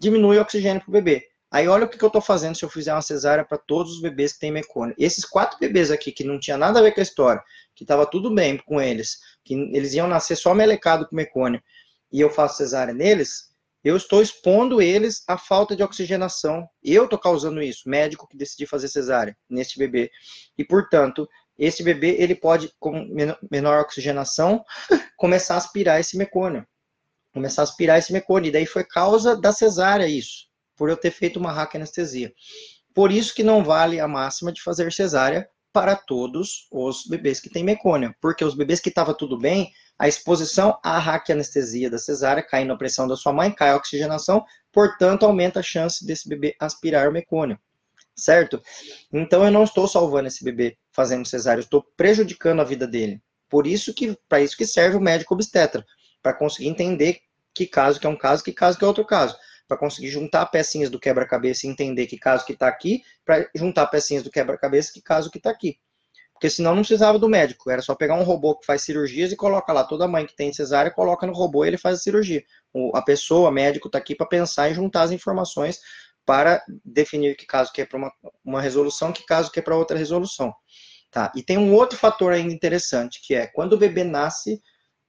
diminui 0.00 0.38
o 0.38 0.40
oxigênio 0.40 0.80
para 0.80 0.88
o 0.88 0.92
bebê. 0.92 1.31
Aí 1.52 1.68
olha 1.68 1.84
o 1.84 1.88
que, 1.88 1.98
que 1.98 2.04
eu 2.04 2.06
estou 2.06 2.22
fazendo 2.22 2.56
se 2.56 2.64
eu 2.64 2.70
fizer 2.70 2.94
uma 2.94 3.02
cesárea 3.02 3.44
para 3.44 3.58
todos 3.58 3.92
os 3.92 4.00
bebês 4.00 4.32
que 4.32 4.40
têm 4.40 4.50
mecônio. 4.50 4.94
Esses 4.98 5.22
quatro 5.22 5.58
bebês 5.58 5.90
aqui, 5.90 6.10
que 6.10 6.24
não 6.24 6.40
tinha 6.40 6.56
nada 6.56 6.78
a 6.78 6.82
ver 6.82 6.92
com 6.92 7.00
a 7.00 7.02
história, 7.02 7.42
que 7.74 7.84
estava 7.84 8.06
tudo 8.06 8.34
bem 8.34 8.56
com 8.56 8.80
eles, 8.80 9.18
que 9.44 9.52
eles 9.52 9.92
iam 9.92 10.08
nascer 10.08 10.34
só 10.34 10.54
melecado 10.54 11.06
com 11.06 11.14
mecônio, 11.14 11.62
e 12.10 12.22
eu 12.22 12.30
faço 12.30 12.56
cesárea 12.56 12.94
neles, 12.94 13.52
eu 13.84 13.98
estou 13.98 14.22
expondo 14.22 14.80
eles 14.80 15.22
à 15.28 15.36
falta 15.36 15.76
de 15.76 15.82
oxigenação. 15.82 16.66
Eu 16.82 17.04
estou 17.04 17.18
causando 17.18 17.60
isso, 17.60 17.86
médico 17.86 18.26
que 18.26 18.36
decidi 18.36 18.64
fazer 18.64 18.88
cesárea 18.88 19.36
neste 19.50 19.78
bebê. 19.78 20.10
E, 20.56 20.64
portanto, 20.64 21.28
esse 21.58 21.82
bebê, 21.82 22.16
ele 22.18 22.34
pode, 22.34 22.72
com 22.80 23.06
menor 23.50 23.82
oxigenação, 23.82 24.64
começar 25.18 25.54
a 25.54 25.58
aspirar 25.58 26.00
esse 26.00 26.16
mecônio. 26.16 26.66
Começar 27.34 27.60
a 27.60 27.64
aspirar 27.64 27.98
esse 27.98 28.10
mecônio. 28.10 28.48
E 28.48 28.52
daí 28.52 28.64
foi 28.64 28.84
causa 28.84 29.36
da 29.36 29.52
cesárea 29.52 30.06
isso 30.06 30.50
por 30.82 30.90
eu 30.90 30.96
ter 30.96 31.12
feito 31.12 31.38
uma 31.38 31.52
anestesia. 31.72 32.34
Por 32.92 33.12
isso 33.12 33.32
que 33.36 33.44
não 33.44 33.62
vale 33.62 34.00
a 34.00 34.08
máxima 34.08 34.50
de 34.50 34.60
fazer 34.60 34.92
cesárea 34.92 35.48
para 35.72 35.94
todos 35.94 36.66
os 36.72 37.06
bebês 37.06 37.38
que 37.38 37.48
têm 37.48 37.62
mecônio, 37.62 38.12
porque 38.20 38.44
os 38.44 38.56
bebês 38.56 38.80
que 38.80 38.88
estavam 38.88 39.14
tudo 39.14 39.38
bem, 39.38 39.70
a 39.96 40.08
exposição 40.08 40.76
à 40.82 40.98
raquianestesia 40.98 41.88
da 41.88 41.98
cesárea, 41.98 42.42
caindo 42.42 42.72
a 42.72 42.76
pressão 42.76 43.06
da 43.06 43.14
sua 43.14 43.32
mãe, 43.32 43.52
cai 43.52 43.70
a 43.70 43.76
oxigenação, 43.76 44.44
portanto, 44.72 45.24
aumenta 45.24 45.60
a 45.60 45.62
chance 45.62 46.04
desse 46.04 46.28
bebê 46.28 46.56
aspirar 46.58 47.08
o 47.08 47.58
certo? 48.16 48.60
Então, 49.12 49.44
eu 49.44 49.52
não 49.52 49.62
estou 49.62 49.86
salvando 49.86 50.26
esse 50.26 50.42
bebê 50.42 50.76
fazendo 50.90 51.28
cesárea, 51.28 51.60
eu 51.60 51.64
estou 51.64 51.86
prejudicando 51.96 52.58
a 52.58 52.64
vida 52.64 52.88
dele. 52.88 53.22
Por 53.48 53.68
isso 53.68 53.94
que, 53.94 54.18
para 54.28 54.40
isso 54.40 54.56
que 54.56 54.66
serve 54.66 54.96
o 54.96 55.00
médico 55.00 55.32
obstetra, 55.32 55.86
para 56.20 56.34
conseguir 56.34 56.66
entender 56.66 57.20
que 57.54 57.68
caso 57.68 58.00
que 58.00 58.06
é 58.08 58.10
um 58.10 58.18
caso, 58.18 58.42
que 58.42 58.52
caso 58.52 58.76
que 58.76 58.84
é 58.84 58.88
outro 58.88 59.04
caso 59.04 59.38
para 59.72 59.78
conseguir 59.78 60.08
juntar 60.08 60.44
pecinhas 60.46 60.90
do 60.90 61.00
quebra-cabeça 61.00 61.66
e 61.66 61.70
entender 61.70 62.06
que 62.06 62.18
caso 62.18 62.44
que 62.44 62.52
está 62.52 62.68
aqui, 62.68 63.02
para 63.24 63.48
juntar 63.54 63.86
pecinhas 63.86 64.22
do 64.22 64.30
quebra-cabeça 64.30 64.92
que 64.92 65.00
caso 65.00 65.30
que 65.30 65.38
está 65.38 65.48
aqui. 65.48 65.78
Porque 66.34 66.50
senão 66.50 66.74
não 66.74 66.82
precisava 66.82 67.18
do 67.18 67.26
médico, 67.26 67.70
era 67.70 67.80
só 67.80 67.94
pegar 67.94 68.16
um 68.16 68.22
robô 68.22 68.54
que 68.54 68.66
faz 68.66 68.82
cirurgias 68.82 69.32
e 69.32 69.36
coloca 69.36 69.72
lá. 69.72 69.82
Toda 69.82 70.06
mãe 70.06 70.26
que 70.26 70.36
tem 70.36 70.52
cesárea 70.52 70.90
coloca 70.90 71.26
no 71.26 71.32
robô 71.32 71.64
e 71.64 71.68
ele 71.68 71.78
faz 71.78 72.00
a 72.00 72.02
cirurgia. 72.02 72.44
O, 72.70 72.94
a 72.94 73.00
pessoa, 73.00 73.48
o 73.48 73.52
médico, 73.52 73.88
está 73.88 73.96
aqui 73.96 74.14
para 74.14 74.26
pensar 74.26 74.68
e 74.68 74.74
juntar 74.74 75.04
as 75.04 75.10
informações 75.10 75.80
para 76.26 76.62
definir 76.84 77.34
que 77.34 77.46
caso 77.46 77.72
que 77.72 77.80
é 77.80 77.86
para 77.86 77.96
uma, 77.96 78.12
uma 78.44 78.60
resolução, 78.60 79.10
que 79.10 79.24
caso 79.24 79.50
que 79.50 79.58
é 79.58 79.62
para 79.62 79.76
outra 79.76 79.96
resolução. 79.96 80.52
Tá? 81.10 81.32
E 81.34 81.42
tem 81.42 81.56
um 81.56 81.72
outro 81.72 81.96
fator 81.96 82.30
ainda 82.30 82.52
interessante, 82.52 83.22
que 83.24 83.34
é 83.34 83.46
quando 83.46 83.72
o 83.72 83.78
bebê 83.78 84.04
nasce 84.04 84.60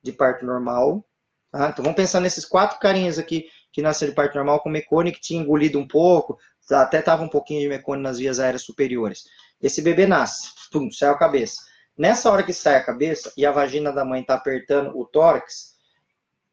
de 0.02 0.14
parto 0.14 0.46
normal, 0.46 1.06
tá? 1.52 1.70
então 1.70 1.84
vamos 1.84 1.98
pensar 1.98 2.22
nesses 2.22 2.46
quatro 2.46 2.80
carinhas 2.80 3.20
aqui 3.20 3.46
que 3.74 3.82
nasceu 3.82 4.08
de 4.08 4.14
parto 4.14 4.36
normal 4.36 4.62
com 4.62 4.70
mecone, 4.70 5.12
que 5.12 5.20
tinha 5.20 5.42
engolido 5.42 5.80
um 5.80 5.88
pouco, 5.88 6.38
até 6.72 7.00
estava 7.00 7.24
um 7.24 7.28
pouquinho 7.28 7.60
de 7.60 7.68
mecone 7.68 8.02
nas 8.02 8.20
vias 8.20 8.40
aéreas 8.40 8.62
superiores. 8.62 9.24
Esse 9.60 9.82
bebê 9.82 10.06
nasce, 10.06 10.50
pum, 10.72 10.92
sai 10.92 11.10
a 11.10 11.16
cabeça. 11.16 11.62
Nessa 11.98 12.32
hora 12.32 12.44
que 12.44 12.54
sai 12.54 12.76
a 12.76 12.84
cabeça 12.84 13.34
e 13.36 13.46
a 13.46 13.52
vagina 13.52 13.92
da 13.92 14.06
mãe 14.06 14.22
está 14.22 14.36
apertando 14.36 14.98
o 14.98 15.06
tórax, 15.06 15.74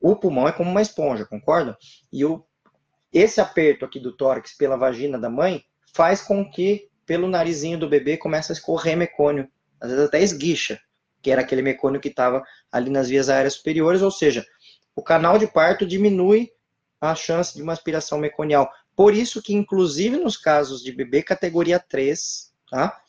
o 0.01 0.17
pulmão 0.17 0.49
é 0.49 0.53
como 0.53 0.71
uma 0.71 0.83
esponja, 0.83 1.27
concorda? 1.27 1.77
E 2.11 2.25
o, 2.25 2.45
esse 3.13 3.41
aperto 3.41 3.85
aqui 3.85 4.01
do 4.01 4.17
tórax 4.17 4.57
pela 4.57 4.77
vagina 4.77 5.19
da 5.19 5.29
mãe 5.29 5.63
faz 5.95 6.23
com 6.23 6.51
que 6.51 6.89
pelo 7.05 7.29
narizinho 7.29 7.79
do 7.79 7.89
bebê 7.89 8.17
comece 8.17 8.53
a 8.53 8.55
escorrer 8.55 8.97
mecônio, 8.97 9.49
às 9.81 9.91
vezes 9.91 10.07
até 10.07 10.23
esguicha, 10.23 10.81
que 11.21 11.31
era 11.31 11.43
aquele 11.43 11.61
mecônio 11.61 12.01
que 12.01 12.09
estava 12.09 12.43
ali 12.73 12.89
nas 12.89 13.09
vias 13.09 13.29
aéreas 13.29 13.55
superiores, 13.55 14.01
ou 14.01 14.11
seja, 14.11 14.47
o 14.97 15.03
canal 15.03 15.39
de 15.39 15.47
parto 15.47 15.87
diminui 15.87 16.51
a 17.01 17.15
chance 17.15 17.55
de 17.55 17.63
uma 17.63 17.73
aspiração 17.73 18.19
meconial. 18.19 18.71
Por 18.95 19.15
isso 19.15 19.43
que, 19.43 19.55
inclusive, 19.55 20.17
nos 20.19 20.37
casos 20.37 20.83
de 20.83 20.93
bebê 20.93 21.23
categoria 21.23 21.79
3, 21.79 22.53
tá? 22.71 23.01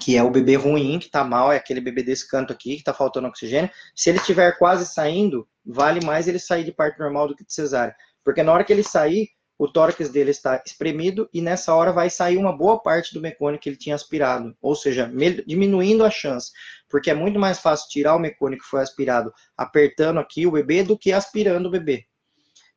Que 0.00 0.16
é 0.16 0.22
o 0.22 0.30
bebê 0.30 0.56
ruim, 0.56 0.98
que 0.98 1.08
tá 1.08 1.24
mal, 1.24 1.50
é 1.50 1.56
aquele 1.56 1.80
bebê 1.80 2.02
desse 2.02 2.28
canto 2.28 2.52
aqui, 2.52 2.76
que 2.76 2.84
tá 2.84 2.92
faltando 2.92 3.28
oxigênio. 3.28 3.70
Se 3.94 4.10
ele 4.10 4.18
estiver 4.18 4.58
quase 4.58 4.86
saindo, 4.86 5.48
vale 5.64 6.04
mais 6.04 6.28
ele 6.28 6.38
sair 6.38 6.64
de 6.64 6.72
parto 6.72 6.98
normal 6.98 7.28
do 7.28 7.36
que 7.36 7.44
de 7.44 7.54
cesárea. 7.54 7.96
Porque 8.22 8.42
na 8.42 8.52
hora 8.52 8.64
que 8.64 8.72
ele 8.72 8.82
sair, 8.82 9.30
o 9.58 9.66
tórax 9.66 10.10
dele 10.10 10.30
está 10.30 10.62
espremido 10.66 11.28
e 11.32 11.40
nessa 11.40 11.74
hora 11.74 11.92
vai 11.92 12.10
sair 12.10 12.36
uma 12.36 12.54
boa 12.54 12.78
parte 12.82 13.14
do 13.14 13.20
mecônico 13.20 13.62
que 13.62 13.68
ele 13.70 13.76
tinha 13.76 13.94
aspirado, 13.94 14.54
ou 14.60 14.74
seja, 14.74 15.10
diminuindo 15.46 16.04
a 16.04 16.10
chance, 16.10 16.52
porque 16.88 17.10
é 17.10 17.14
muito 17.14 17.38
mais 17.38 17.58
fácil 17.58 17.88
tirar 17.88 18.14
o 18.14 18.18
mecônico 18.18 18.64
que 18.64 18.68
foi 18.68 18.82
aspirado 18.82 19.32
apertando 19.56 20.20
aqui 20.20 20.46
o 20.46 20.52
bebê 20.52 20.82
do 20.82 20.98
que 20.98 21.12
aspirando 21.12 21.68
o 21.68 21.70
bebê. 21.70 22.06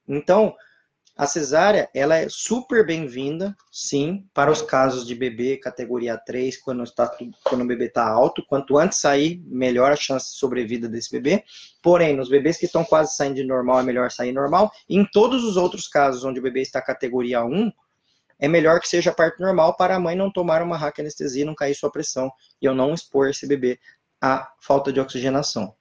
Então, 0.10 0.56
a 1.16 1.28
cesárea, 1.28 1.90
ela 1.94 2.16
é 2.16 2.28
super 2.30 2.86
bem-vinda, 2.86 3.54
sim, 3.70 4.26
para 4.34 4.50
os 4.50 4.62
casos 4.62 5.06
de 5.06 5.14
bebê 5.14 5.58
categoria 5.58 6.18
3, 6.18 6.58
quando, 6.62 6.82
está, 6.82 7.12
quando 7.44 7.62
o 7.62 7.68
bebê 7.68 7.88
está 7.88 8.08
alto. 8.08 8.42
Quanto 8.48 8.78
antes 8.78 9.00
sair, 9.00 9.44
melhor 9.46 9.92
a 9.92 9.98
chance 9.98 10.32
de 10.32 10.38
sobrevida 10.38 10.88
desse 10.88 11.12
bebê. 11.12 11.44
Porém, 11.84 12.16
nos 12.16 12.30
bebês 12.30 12.58
que 12.58 12.66
estão 12.66 12.86
quase 12.86 13.18
saindo 13.18 13.36
de 13.36 13.44
normal, 13.44 13.82
é 13.82 13.84
melhor 13.84 14.10
sair 14.10 14.32
normal. 14.32 14.72
E 14.88 14.98
em 14.98 15.06
todos 15.06 15.44
os 15.44 15.58
outros 15.58 15.90
casos 15.90 16.24
onde 16.24 16.40
o 16.40 16.44
bebê 16.44 16.62
está 16.62 16.82
categoria 16.82 17.44
1, 17.44 17.70
é 18.40 18.48
melhor 18.48 18.80
que 18.80 18.88
seja 18.88 19.12
parto 19.12 19.42
normal 19.42 19.76
para 19.76 19.98
a 19.98 20.00
mãe 20.00 20.16
não 20.16 20.32
tomar 20.32 20.64
uma 20.64 20.78
raquianestesia, 20.78 21.44
não 21.44 21.54
cair 21.54 21.76
sua 21.76 21.92
pressão 21.92 22.32
e 22.62 22.66
eu 22.66 22.74
não 22.74 22.94
expor 22.94 23.30
esse 23.30 23.46
bebê 23.46 23.78
à 24.22 24.50
falta 24.62 24.94
de 24.94 25.02
oxigenação. 25.02 25.76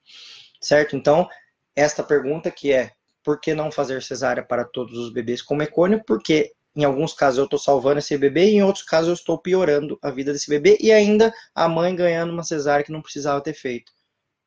Certo? 0.60 0.96
Então, 0.96 1.28
esta 1.76 2.02
pergunta 2.02 2.50
que 2.50 2.72
é 2.72 2.90
por 3.28 3.38
que 3.38 3.52
não 3.52 3.70
fazer 3.70 4.02
cesárea 4.02 4.42
para 4.42 4.64
todos 4.64 4.96
os 4.96 5.12
bebês 5.12 5.42
com 5.42 5.54
mecônio? 5.54 6.02
Porque 6.06 6.50
em 6.74 6.82
alguns 6.82 7.12
casos 7.12 7.36
eu 7.36 7.44
estou 7.44 7.58
salvando 7.58 7.98
esse 7.98 8.16
bebê 8.16 8.46
e 8.46 8.54
em 8.54 8.62
outros 8.62 8.86
casos 8.86 9.08
eu 9.08 9.12
estou 9.12 9.36
piorando 9.36 9.98
a 10.00 10.10
vida 10.10 10.32
desse 10.32 10.48
bebê 10.48 10.78
e 10.80 10.90
ainda 10.90 11.30
a 11.54 11.68
mãe 11.68 11.94
ganhando 11.94 12.32
uma 12.32 12.42
cesárea 12.42 12.82
que 12.82 12.90
não 12.90 13.02
precisava 13.02 13.42
ter 13.42 13.52
feito. 13.52 13.92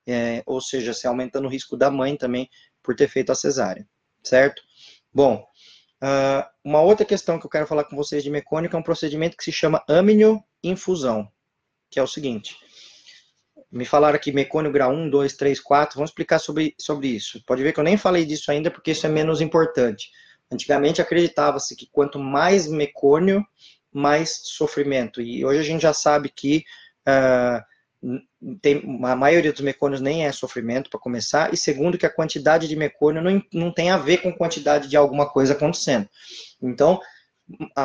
É, 0.07 0.41
ou 0.47 0.59
seja, 0.59 0.95
se 0.95 1.05
aumentando 1.05 1.45
o 1.45 1.51
risco 1.51 1.77
da 1.77 1.91
mãe 1.91 2.17
também 2.17 2.49
por 2.81 2.95
ter 2.95 3.07
feito 3.07 3.31
a 3.31 3.35
cesárea, 3.35 3.87
certo? 4.23 4.63
Bom, 5.13 5.45
uh, 6.03 6.43
uma 6.65 6.81
outra 6.81 7.05
questão 7.05 7.37
que 7.37 7.45
eu 7.45 7.51
quero 7.51 7.67
falar 7.67 7.83
com 7.83 7.95
vocês 7.95 8.23
de 8.23 8.31
mecônico 8.31 8.75
é 8.75 8.79
um 8.79 8.83
procedimento 8.83 9.37
que 9.37 9.43
se 9.43 9.51
chama 9.51 9.85
amnioinfusão, 9.87 11.31
que 11.87 11.99
é 11.99 12.03
o 12.03 12.07
seguinte, 12.07 12.57
me 13.71 13.85
falaram 13.85 14.15
aqui 14.15 14.31
mecônio 14.31 14.71
grau 14.71 14.91
1, 14.91 15.09
2, 15.09 15.33
3, 15.33 15.59
4. 15.59 15.95
Vamos 15.95 16.09
explicar 16.09 16.39
sobre, 16.39 16.75
sobre 16.77 17.07
isso. 17.07 17.41
Pode 17.45 17.63
ver 17.63 17.73
que 17.73 17.79
eu 17.79 17.83
nem 17.83 17.97
falei 17.97 18.25
disso 18.25 18.51
ainda 18.51 18.69
porque 18.69 18.91
isso 18.91 19.05
é 19.05 19.09
menos 19.09 19.41
importante. 19.41 20.09
Antigamente 20.51 21.01
acreditava-se 21.01 21.75
que 21.75 21.87
quanto 21.91 22.19
mais 22.19 22.67
mecônio, 22.67 23.45
mais 23.91 24.41
sofrimento. 24.43 25.21
E 25.21 25.45
hoje 25.45 25.59
a 25.59 25.63
gente 25.63 25.81
já 25.81 25.93
sabe 25.93 26.29
que 26.29 26.63
uh, 27.07 27.63
tem, 28.61 28.83
a 29.05 29.15
maioria 29.15 29.53
dos 29.53 29.61
mecônios 29.61 30.01
nem 30.01 30.25
é 30.25 30.31
sofrimento 30.31 30.89
para 30.89 30.99
começar. 30.99 31.53
E 31.53 31.57
segundo, 31.57 31.97
que 31.97 32.05
a 32.05 32.13
quantidade 32.13 32.67
de 32.67 32.75
mecônio 32.75 33.21
não, 33.21 33.41
não 33.53 33.73
tem 33.73 33.89
a 33.89 33.97
ver 33.97 34.17
com 34.17 34.33
quantidade 34.33 34.89
de 34.89 34.97
alguma 34.97 35.29
coisa 35.29 35.53
acontecendo. 35.53 36.09
Então, 36.61 36.99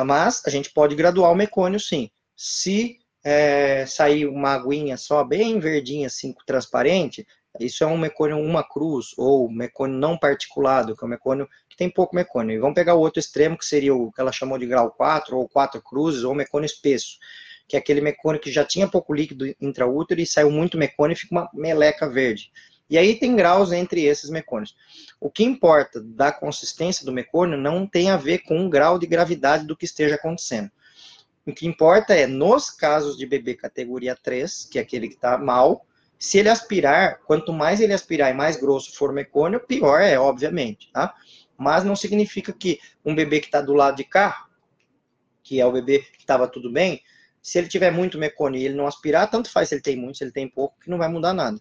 mas 0.05 0.41
a 0.45 0.49
gente 0.49 0.71
pode 0.71 0.95
graduar 0.95 1.31
o 1.31 1.35
mecônio 1.35 1.79
sim. 1.79 2.09
Se 2.35 2.97
é, 3.29 3.85
sair 3.85 4.25
uma 4.25 4.53
aguinha 4.53 4.95
só, 4.95 5.21
bem 5.21 5.59
verdinha, 5.59 6.07
assim, 6.07 6.33
transparente, 6.45 7.27
isso 7.59 7.83
é 7.83 7.87
um 7.87 7.97
mecônio 7.97 8.37
uma 8.37 8.63
cruz, 8.63 9.07
ou 9.17 9.51
mecônio 9.51 9.97
não 9.97 10.17
particulado, 10.17 10.95
que 10.95 11.03
é 11.03 11.05
um 11.05 11.09
mecônio 11.09 11.49
que 11.67 11.75
tem 11.75 11.89
pouco 11.89 12.15
mecônio. 12.15 12.55
E 12.55 12.59
vamos 12.59 12.75
pegar 12.75 12.93
o 12.93 13.01
outro 13.01 13.19
extremo, 13.19 13.57
que 13.57 13.65
seria 13.65 13.93
o 13.93 14.13
que 14.13 14.21
ela 14.21 14.31
chamou 14.31 14.57
de 14.57 14.65
grau 14.65 14.91
4, 14.91 15.35
ou 15.35 15.49
4 15.49 15.81
cruzes, 15.81 16.23
ou 16.23 16.33
mecônio 16.33 16.65
espesso, 16.65 17.17
que 17.67 17.75
é 17.75 17.79
aquele 17.79 17.99
mecônio 17.99 18.39
que 18.39 18.49
já 18.49 18.63
tinha 18.63 18.87
pouco 18.87 19.13
líquido 19.13 19.53
intraútero 19.59 20.21
e 20.21 20.25
saiu 20.25 20.49
muito 20.49 20.77
mecônio 20.77 21.13
e 21.13 21.19
fica 21.19 21.35
uma 21.35 21.49
meleca 21.53 22.09
verde. 22.09 22.49
E 22.89 22.97
aí 22.97 23.19
tem 23.19 23.35
graus 23.35 23.73
entre 23.73 24.05
esses 24.05 24.29
mecônios. 24.29 24.73
O 25.19 25.29
que 25.29 25.43
importa 25.43 26.01
da 26.01 26.31
consistência 26.31 27.05
do 27.05 27.11
mecônio 27.11 27.57
não 27.57 27.85
tem 27.85 28.09
a 28.09 28.15
ver 28.15 28.37
com 28.43 28.65
o 28.65 28.69
grau 28.69 28.97
de 28.97 29.05
gravidade 29.05 29.67
do 29.67 29.75
que 29.75 29.83
esteja 29.83 30.15
acontecendo. 30.15 30.71
O 31.47 31.53
que 31.53 31.65
importa 31.65 32.13
é, 32.13 32.27
nos 32.27 32.69
casos 32.69 33.17
de 33.17 33.25
bebê 33.25 33.53
categoria 33.53 34.13
3, 34.21 34.65
que 34.65 34.77
é 34.77 34.81
aquele 34.81 35.07
que 35.07 35.15
está 35.15 35.37
mal, 35.37 35.85
se 36.19 36.37
ele 36.37 36.49
aspirar, 36.49 37.19
quanto 37.19 37.53
mais 37.53 37.79
ele 37.79 37.93
aspirar 37.93 38.29
e 38.29 38.33
mais 38.33 38.57
grosso 38.57 38.93
for 38.93 39.11
o 39.11 39.13
mecônio, 39.13 39.65
pior 39.65 40.01
é, 40.01 40.19
obviamente, 40.19 40.91
tá? 40.91 41.15
Mas 41.57 41.85
não 41.85 41.95
significa 41.95 42.51
que 42.51 42.81
um 43.05 43.15
bebê 43.15 43.39
que 43.39 43.45
está 43.45 43.61
do 43.61 43.73
lado 43.73 43.95
de 43.95 44.03
cá, 44.03 44.45
que 45.41 45.61
é 45.61 45.65
o 45.65 45.71
bebê 45.71 45.99
que 45.99 46.19
estava 46.19 46.49
tudo 46.49 46.69
bem, 46.69 47.01
se 47.41 47.57
ele 47.57 47.69
tiver 47.69 47.91
muito 47.91 48.17
mecônio 48.17 48.59
e 48.59 48.65
ele 48.65 48.75
não 48.75 48.85
aspirar, 48.85 49.27
tanto 49.27 49.49
faz 49.49 49.69
se 49.69 49.75
ele 49.75 49.81
tem 49.81 49.95
muito, 49.95 50.17
se 50.17 50.25
ele 50.25 50.33
tem 50.33 50.49
pouco, 50.49 50.77
que 50.81 50.89
não 50.89 50.97
vai 50.97 51.07
mudar 51.07 51.33
nada. 51.33 51.57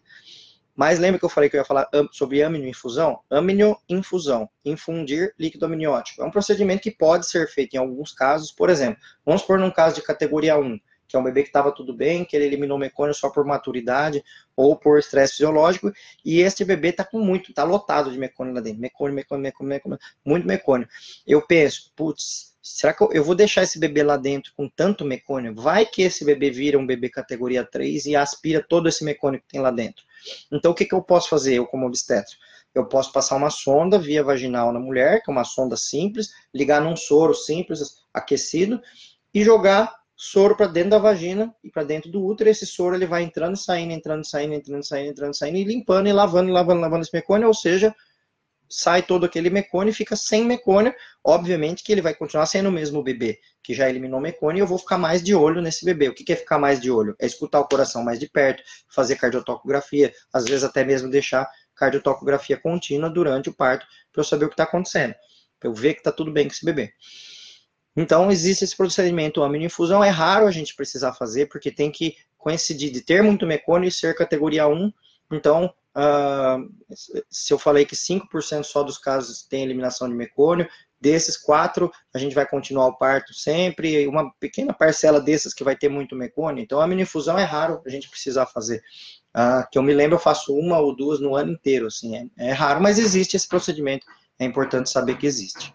Mas 0.77 0.99
lembra 0.99 1.19
que 1.19 1.25
eu 1.25 1.31
falei 1.31 1.49
que 1.49 1.57
eu 1.57 1.61
ia 1.61 1.65
falar 1.65 1.89
sobre 2.13 2.43
aminoinfusão? 2.43 3.21
Aminoinfusão, 3.31 4.49
infundir 4.63 5.35
líquido 5.39 5.65
amniótico. 5.65 6.23
É 6.23 6.25
um 6.25 6.31
procedimento 6.31 6.83
que 6.83 6.91
pode 6.91 7.27
ser 7.27 7.49
feito 7.49 7.75
em 7.75 7.79
alguns 7.79 8.13
casos, 8.13 8.53
por 8.53 8.69
exemplo, 8.69 9.01
vamos 9.25 9.43
por 9.43 9.59
num 9.59 9.71
caso 9.71 9.95
de 9.95 10.03
categoria 10.03 10.59
1, 10.59 10.79
que 11.09 11.17
é 11.17 11.19
um 11.19 11.25
bebê 11.25 11.43
que 11.43 11.49
estava 11.49 11.73
tudo 11.73 11.95
bem, 11.95 12.25
que 12.25 12.37
ele 12.37 12.45
eliminou 12.45 12.77
mecônio 12.77 13.15
só 13.15 13.31
por 13.31 13.45
maturidade 13.45 14.23
ou 14.55 14.77
por 14.77 14.99
estresse 14.99 15.35
fisiológico, 15.35 15.93
e 16.25 16.41
este 16.41 16.65
bebê 16.65 16.89
está 16.89 17.05
com 17.05 17.21
muito, 17.21 17.51
está 17.51 17.65
lotado 17.65 18.11
de 18.11 18.19
mecônio 18.19 18.53
lá 18.53 18.61
dentro, 18.61 18.81
mecônio, 18.81 19.15
mecônio, 19.15 19.43
mecônio, 19.43 19.69
mecônio, 19.69 19.99
muito 20.25 20.47
mecônio. 20.47 20.89
Eu 21.27 21.41
penso, 21.41 21.93
putz, 21.97 22.56
será 22.67 22.93
que 22.93 23.03
eu, 23.03 23.23
vou 23.23 23.35
deixar 23.35 23.63
esse 23.63 23.79
bebê 23.79 24.03
lá 24.03 24.17
dentro 24.17 24.53
com 24.57 24.69
tanto 24.69 25.05
mecônio? 25.05 25.55
Vai 25.55 25.87
que 25.87 26.03
esse 26.03 26.25
bebê 26.25 26.51
vira 26.51 26.77
um 26.77 26.85
bebê 26.85 27.09
categoria 27.09 27.65
3 27.65 28.07
e 28.07 28.17
aspira 28.17 28.65
todo 28.69 28.89
esse 28.89 29.05
mecônio 29.05 29.41
que 29.41 29.47
tem 29.47 29.61
lá 29.61 29.71
dentro. 29.71 30.05
Então, 30.51 30.73
o 30.73 30.75
que, 30.75 30.85
que 30.85 30.95
eu 30.95 31.01
posso 31.01 31.29
fazer, 31.29 31.55
eu 31.55 31.67
como 31.67 31.87
obstetra? 31.87 32.35
Eu 32.75 32.87
posso 32.87 33.13
passar 33.13 33.37
uma 33.37 33.51
sonda 33.51 33.99
via 33.99 34.23
vaginal 34.23 34.73
na 34.73 34.81
mulher, 34.81 35.23
que 35.23 35.31
é 35.31 35.33
uma 35.33 35.45
sonda 35.45 35.77
simples, 35.77 36.31
ligar 36.53 36.81
num 36.81 36.97
soro 36.97 37.35
simples, 37.35 38.03
aquecido, 38.13 38.83
e 39.33 39.45
jogar 39.45 39.95
soro 40.17 40.57
para 40.57 40.67
dentro 40.67 40.91
da 40.91 40.99
vagina 40.99 41.55
e 41.63 41.71
para 41.71 41.85
dentro 41.85 42.11
do 42.11 42.25
útero. 42.25 42.51
Esse 42.51 42.67
soro 42.67 42.97
ele 42.97 43.07
vai 43.07 43.23
entrando 43.23 43.55
e 43.55 43.59
saindo, 43.59 43.93
entrando 43.93 44.25
e 44.25 44.29
saindo, 44.29 44.55
entrando 44.55 44.83
e 44.83 44.87
saindo, 44.87 45.11
entrando 45.11 45.35
e 45.35 45.37
saindo, 45.37 45.59
e 45.59 45.65
limpando 45.65 46.09
e 46.09 46.13
lavando, 46.13 46.51
lavando, 46.51 46.81
lavando 46.81 47.03
esse 47.03 47.15
mecônio, 47.15 47.47
ou 47.47 47.55
seja, 47.55 47.95
sai 48.69 49.03
todo 49.03 49.25
aquele 49.27 49.51
mecônio 49.51 49.91
e 49.91 49.95
fica 49.95 50.17
sem 50.17 50.45
mecônio. 50.45 50.95
Obviamente 51.23 51.83
que 51.83 51.93
ele 51.93 52.03
vai 52.03 52.15
continuar 52.15 52.47
sendo 52.47 52.69
o 52.69 52.73
mesmo 52.73 53.03
bebê, 53.03 53.41
que 53.63 53.75
já 53.75 53.89
eliminou 53.89 54.21
mecônio, 54.21 54.59
e 54.59 54.63
eu 54.63 54.67
vou 54.67 54.79
ficar 54.79 54.99
mais 54.99 55.23
de 55.23 55.35
olho 55.35 55.61
nesse 55.61 55.85
bebê. 55.85 56.09
O 56.09 56.15
que 56.15 56.33
é 56.33 56.37
ficar 56.37 56.59
mais 56.59 56.81
de 56.81 56.91
olho? 56.91 57.15
É 57.19 57.27
escutar 57.27 57.61
o 57.61 57.69
coração 57.69 58.03
mais 58.03 58.19
de 58.19 58.29
perto, 58.29 58.63
fazer 58.89 59.17
cardiotocografia, 59.17 60.13
às 60.33 60.45
vezes 60.45 60.65
até 60.65 60.85
mesmo 60.85 61.11
deixar 61.11 61.49
cardiotocografia 61.75 62.57
contínua 62.57 63.11
durante 63.11 63.49
o 63.49 63.55
parto 63.55 63.87
para 64.13 64.21
eu 64.21 64.25
saber 64.25 64.47
o 64.47 64.49
que 64.49 64.55
está 64.55 64.65
acontecendo, 64.65 65.15
para 65.61 65.69
eu 65.69 65.75
ver 65.75 65.95
que 65.95 66.01
está 66.01 66.11
tudo 66.11 66.33
bem 66.33 66.47
com 66.47 66.53
esse 66.53 66.65
bebê. 66.65 66.93
Então, 67.97 68.31
existe 68.31 68.63
esse 68.63 68.77
procedimento 68.77 69.43
aminoinfusão, 69.43 70.05
é 70.05 70.11
raro 70.11 70.47
a 70.47 70.51
gente 70.51 70.75
precisar 70.75 71.15
fazer, 71.15 71.47
porque 71.47 71.71
tem 71.71 71.91
que 71.91 72.17
coincidir 72.37 72.93
de 72.93 73.01
ter 73.01 73.23
muito 73.23 73.47
mecônio 73.47 73.89
e 73.89 73.93
ser 73.93 74.15
categoria 74.15 74.69
1, 74.69 74.93
então, 75.31 75.73
uh, 75.97 76.95
se 77.31 77.53
eu 77.53 77.59
falei 77.59 77.85
que 77.85 77.97
5% 77.97 78.65
só 78.65 78.83
dos 78.83 78.99
casos 78.99 79.43
tem 79.43 79.63
eliminação 79.63 80.09
de 80.09 80.15
mecônio, 80.15 80.69
desses 81.01 81.37
quatro, 81.37 81.91
a 82.15 82.19
gente 82.19 82.35
vai 82.35 82.47
continuar 82.47 82.87
o 82.87 82.97
parto 82.97 83.35
sempre, 83.35 84.07
uma 84.07 84.33
pequena 84.41 84.73
parcela 84.73 85.21
desses 85.21 85.53
que 85.53 85.65
vai 85.65 85.77
ter 85.77 85.89
muito 85.89 86.17
mecônio, 86.17 86.63
então 86.63 86.81
a 86.81 86.87
minifusão 86.87 87.39
é 87.39 87.45
raro 87.45 87.83
a 87.87 87.91
gente 87.91 88.09
precisar 88.09 88.47
fazer. 88.47 88.83
Uh, 89.37 89.69
que 89.71 89.79
eu 89.79 89.83
me 89.83 89.93
lembro, 89.93 90.17
eu 90.17 90.21
faço 90.21 90.55
uma 90.55 90.79
ou 90.79 90.97
duas 90.97 91.21
no 91.21 91.37
ano 91.37 91.53
inteiro, 91.53 91.87
assim, 91.87 92.17
é, 92.17 92.49
é 92.49 92.53
raro, 92.53 92.81
mas 92.81 92.99
existe 92.99 93.37
esse 93.37 93.47
procedimento, 93.47 94.07
é 94.39 94.45
importante 94.45 94.91
saber 94.91 95.19
que 95.19 95.27
existe. 95.27 95.75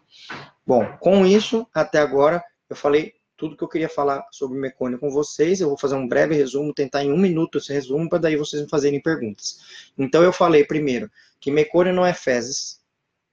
Bom, 0.66 0.86
com 0.99 1.26
isso, 1.26 1.68
até 1.74 1.99
agora, 1.99 2.43
eu 2.70 2.76
falei 2.76 3.14
tudo 3.42 3.58
que 3.58 3.64
eu 3.64 3.68
queria 3.68 3.89
falar 3.89 4.24
sobre 4.32 4.60
mecônio 4.60 5.00
com 5.00 5.10
vocês. 5.10 5.60
Eu 5.60 5.70
vou 5.70 5.78
fazer 5.78 5.96
um 5.96 6.08
breve 6.08 6.36
resumo, 6.36 6.72
tentar 6.72 7.04
em 7.04 7.12
um 7.12 7.18
minuto 7.18 7.58
esse 7.58 7.74
resumo, 7.74 8.08
para 8.08 8.20
daí 8.20 8.36
vocês 8.36 8.62
me 8.62 8.70
fazerem 8.70 9.02
perguntas. 9.02 9.58
Então, 9.98 10.22
eu 10.22 10.32
falei 10.32 10.64
primeiro 10.64 11.10
que 11.39 11.50
mecônio 11.50 11.92
não 11.92 12.06
é 12.06 12.14
fezes. 12.14 12.80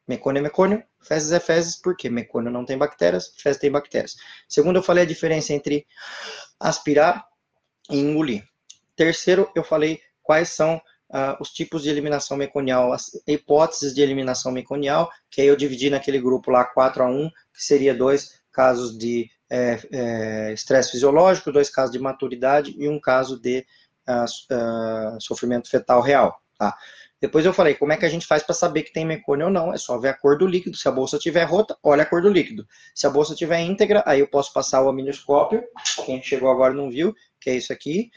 Mecônio 0.08 0.40
é 0.40 0.42
mecônio, 0.42 0.82
fezes 1.02 1.30
é 1.30 1.38
fezes, 1.38 1.76
porque 1.76 2.08
mecônio 2.08 2.50
não 2.50 2.64
tem 2.64 2.78
bactérias, 2.78 3.34
fezes 3.36 3.60
tem 3.60 3.70
bactérias. 3.70 4.16
Segundo, 4.48 4.76
eu 4.76 4.82
falei 4.82 5.04
a 5.04 5.06
diferença 5.06 5.52
entre 5.52 5.86
aspirar 6.58 7.26
e 7.90 7.98
engolir. 7.98 8.48
Terceiro, 8.96 9.50
eu 9.54 9.62
falei 9.62 10.00
quais 10.22 10.48
são 10.48 10.80
Uh, 11.10 11.32
os 11.40 11.48
tipos 11.48 11.84
de 11.84 11.88
eliminação 11.88 12.36
meconial, 12.36 12.92
as 12.92 13.10
hipóteses 13.26 13.94
de 13.94 14.02
eliminação 14.02 14.52
meconial, 14.52 15.10
que 15.30 15.40
aí 15.40 15.46
eu 15.46 15.56
dividi 15.56 15.88
naquele 15.88 16.20
grupo 16.20 16.50
lá 16.50 16.66
4 16.66 17.02
a 17.02 17.06
1, 17.06 17.30
que 17.50 17.64
seria 17.64 17.94
dois 17.94 18.38
casos 18.52 18.98
de 18.98 19.30
é, 19.50 19.80
é, 19.90 20.52
estresse 20.52 20.92
fisiológico, 20.92 21.52
dois 21.52 21.70
casos 21.70 21.92
de 21.92 21.98
maturidade 21.98 22.74
e 22.78 22.88
um 22.88 23.00
caso 23.00 23.40
de 23.40 23.64
uh, 24.08 25.14
uh, 25.14 25.20
sofrimento 25.20 25.70
fetal 25.70 26.00
real. 26.00 26.40
Tá? 26.58 26.76
Depois 27.20 27.44
eu 27.44 27.52
falei, 27.52 27.74
como 27.74 27.92
é 27.92 27.96
que 27.96 28.04
a 28.04 28.08
gente 28.08 28.26
faz 28.26 28.42
para 28.42 28.54
saber 28.54 28.82
que 28.82 28.92
tem 28.92 29.04
mecônio 29.04 29.46
ou 29.46 29.52
não? 29.52 29.72
É 29.72 29.78
só 29.78 29.98
ver 29.98 30.08
a 30.08 30.14
cor 30.14 30.38
do 30.38 30.46
líquido. 30.46 30.76
Se 30.76 30.86
a 30.86 30.92
bolsa 30.92 31.16
estiver 31.16 31.44
rota, 31.44 31.76
olha 31.82 32.02
a 32.02 32.06
cor 32.06 32.22
do 32.22 32.28
líquido. 32.28 32.66
Se 32.94 33.06
a 33.06 33.10
bolsa 33.10 33.32
estiver 33.32 33.60
íntegra, 33.60 34.04
aí 34.06 34.20
eu 34.20 34.28
posso 34.28 34.52
passar 34.52 34.82
o 34.82 34.88
aminoscópio. 34.88 35.64
Quem 36.04 36.22
chegou 36.22 36.50
agora 36.50 36.72
não 36.72 36.90
viu, 36.90 37.12
que 37.40 37.50
é 37.50 37.56
isso 37.56 37.72
aqui. 37.72 38.10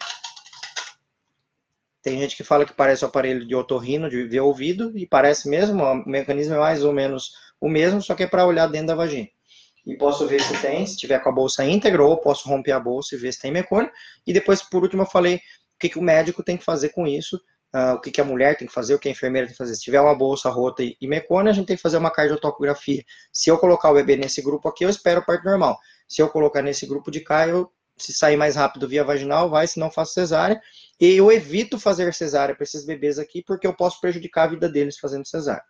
Tem 2.03 2.19
gente 2.19 2.35
que 2.35 2.43
fala 2.43 2.65
que 2.65 2.73
parece 2.73 3.03
o 3.03 3.07
aparelho 3.07 3.47
de 3.47 3.55
otorrino, 3.55 4.09
de 4.09 4.23
ver 4.23 4.41
ouvido, 4.41 4.95
e 4.97 5.05
parece 5.05 5.47
mesmo, 5.47 5.83
o 5.83 6.09
mecanismo 6.09 6.55
é 6.55 6.59
mais 6.59 6.83
ou 6.83 6.91
menos 6.91 7.31
o 7.59 7.69
mesmo, 7.69 8.01
só 8.01 8.15
que 8.15 8.23
é 8.23 8.27
para 8.27 8.45
olhar 8.45 8.67
dentro 8.67 8.87
da 8.87 8.95
vagina 8.95 9.27
e 9.85 9.95
posso 9.95 10.27
ver 10.27 10.41
se 10.41 10.55
tem, 10.61 10.85
se 10.85 10.97
tiver 10.97 11.19
com 11.19 11.29
a 11.29 11.31
bolsa 11.31 11.65
íntegra, 11.65 12.03
ou 12.03 12.17
posso 12.17 12.47
romper 12.47 12.71
a 12.71 12.79
bolsa 12.79 13.15
e 13.15 13.17
ver 13.17 13.31
se 13.31 13.39
tem 13.39 13.51
mecônio. 13.51 13.91
E 14.25 14.33
depois, 14.33 14.61
por 14.61 14.83
último, 14.83 15.01
eu 15.01 15.07
falei 15.07 15.35
o 15.35 15.39
que, 15.79 15.89
que 15.89 15.99
o 15.99 16.01
médico 16.01 16.43
tem 16.43 16.57
que 16.57 16.63
fazer 16.63 16.89
com 16.89 17.07
isso, 17.07 17.37
uh, 17.75 17.95
o 17.95 17.99
que, 17.99 18.11
que 18.11 18.21
a 18.21 18.25
mulher 18.25 18.57
tem 18.57 18.67
que 18.67 18.73
fazer, 18.73 18.93
o 18.93 18.99
que 18.99 19.07
a 19.07 19.11
enfermeira 19.11 19.47
tem 19.47 19.53
que 19.53 19.57
fazer. 19.57 19.75
Se 19.75 19.81
tiver 19.81 19.99
uma 19.99 20.15
bolsa 20.15 20.49
rota 20.49 20.83
e, 20.83 20.95
e 21.01 21.07
a 21.07 21.51
gente 21.51 21.65
tem 21.65 21.75
que 21.75 21.81
fazer 21.81 21.97
uma 21.97 22.11
cardiotocografia. 22.11 23.03
Se 23.33 23.49
eu 23.49 23.57
colocar 23.57 23.89
o 23.89 23.93
bebê 23.93 24.15
nesse 24.15 24.41
grupo 24.41 24.67
aqui, 24.69 24.85
eu 24.85 24.89
espero 24.89 25.21
o 25.21 25.25
parto 25.25 25.45
normal. 25.45 25.79
Se 26.07 26.21
eu 26.21 26.29
colocar 26.29 26.61
nesse 26.61 26.85
grupo 26.85 27.09
de 27.09 27.21
cá, 27.21 27.47
eu, 27.47 27.71
se 27.97 28.13
sair 28.13 28.37
mais 28.37 28.55
rápido 28.55 28.87
via 28.87 29.03
vaginal, 29.03 29.49
vai, 29.49 29.65
se 29.67 29.79
não 29.79 29.89
faço 29.89 30.13
cesárea. 30.13 30.61
E 30.99 31.15
eu 31.15 31.31
evito 31.31 31.79
fazer 31.79 32.13
cesárea 32.13 32.53
para 32.53 32.63
esses 32.63 32.85
bebês 32.85 33.17
aqui, 33.17 33.43
porque 33.43 33.65
eu 33.65 33.73
posso 33.73 33.99
prejudicar 33.99 34.43
a 34.43 34.47
vida 34.47 34.69
deles 34.69 34.99
fazendo 34.99 35.25
cesárea. 35.25 35.63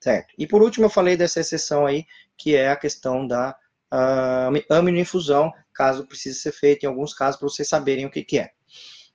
Certo. 0.00 0.32
E 0.38 0.46
por 0.46 0.62
último, 0.62 0.86
eu 0.86 0.90
falei 0.90 1.16
dessa 1.16 1.40
exceção 1.40 1.86
aí, 1.86 2.06
que 2.36 2.56
é 2.56 2.70
a 2.70 2.76
questão 2.76 3.26
da 3.26 3.54
uh, 3.92 4.74
aminoinfusão, 4.74 5.52
caso 5.74 6.06
precise 6.06 6.40
ser 6.40 6.52
feito 6.52 6.84
em 6.84 6.86
alguns 6.86 7.12
casos, 7.12 7.38
para 7.38 7.48
vocês 7.48 7.68
saberem 7.68 8.06
o 8.06 8.10
que, 8.10 8.24
que 8.24 8.38
é. 8.38 8.50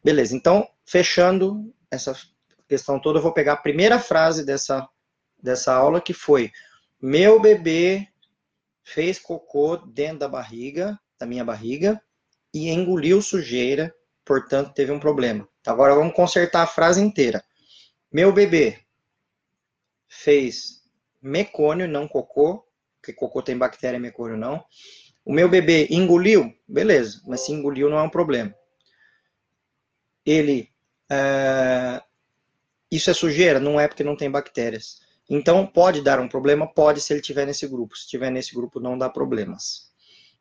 Beleza, 0.04 0.36
então, 0.36 0.68
fechando 0.86 1.74
essa 1.90 2.16
questão 2.68 3.00
toda, 3.00 3.18
eu 3.18 3.24
vou 3.24 3.34
pegar 3.34 3.54
a 3.54 3.58
primeira 3.58 3.98
frase 3.98 4.46
dessa, 4.46 4.88
dessa 5.42 5.74
aula, 5.74 6.00
que 6.00 6.14
foi: 6.14 6.52
Meu 7.02 7.40
bebê 7.40 8.08
fez 8.84 9.18
cocô 9.18 9.78
dentro 9.78 10.20
da 10.20 10.30
barriga, 10.30 11.00
da 11.20 11.26
minha 11.26 11.44
barriga, 11.44 12.00
e 12.54 12.70
engoliu 12.70 13.24
sujeira, 13.24 13.92
portanto, 14.24 14.74
teve 14.74 14.92
um 14.92 15.00
problema. 15.00 15.50
Agora 15.66 15.96
vamos 15.96 16.14
consertar 16.14 16.62
a 16.62 16.68
frase 16.68 17.02
inteira. 17.02 17.44
Meu 18.12 18.32
bebê 18.32 18.85
fez 20.16 20.84
mecônio, 21.22 21.88
não 21.88 22.08
cocô, 22.08 22.66
porque 23.00 23.14
cocô 23.14 23.42
tem 23.42 23.58
bactéria, 23.58 24.00
mecônio 24.00 24.38
não. 24.38 24.64
O 25.24 25.34
meu 25.34 25.50
bebê 25.50 25.88
engoliu, 25.90 26.54
beleza, 26.68 27.22
mas 27.26 27.42
se 27.42 27.52
engoliu 27.52 27.90
não 27.90 27.98
é 27.98 28.04
um 28.04 28.10
problema. 28.10 28.54
Ele, 30.26 30.70
é, 31.10 32.02
isso 32.92 33.10
é 33.10 33.14
sujeira? 33.14 33.60
Não 33.60 33.80
é 33.80 33.88
porque 33.88 34.04
não 34.04 34.16
tem 34.16 34.30
bactérias. 34.30 35.02
Então, 35.30 35.66
pode 35.66 36.02
dar 36.02 36.20
um 36.20 36.28
problema? 36.28 36.68
Pode, 36.68 37.02
se 37.02 37.12
ele 37.12 37.20
estiver 37.20 37.46
nesse 37.46 37.68
grupo. 37.68 37.96
Se 37.96 38.04
estiver 38.04 38.32
nesse 38.32 38.54
grupo, 38.54 38.80
não 38.80 38.98
dá 38.98 39.10
problemas. 39.10 39.92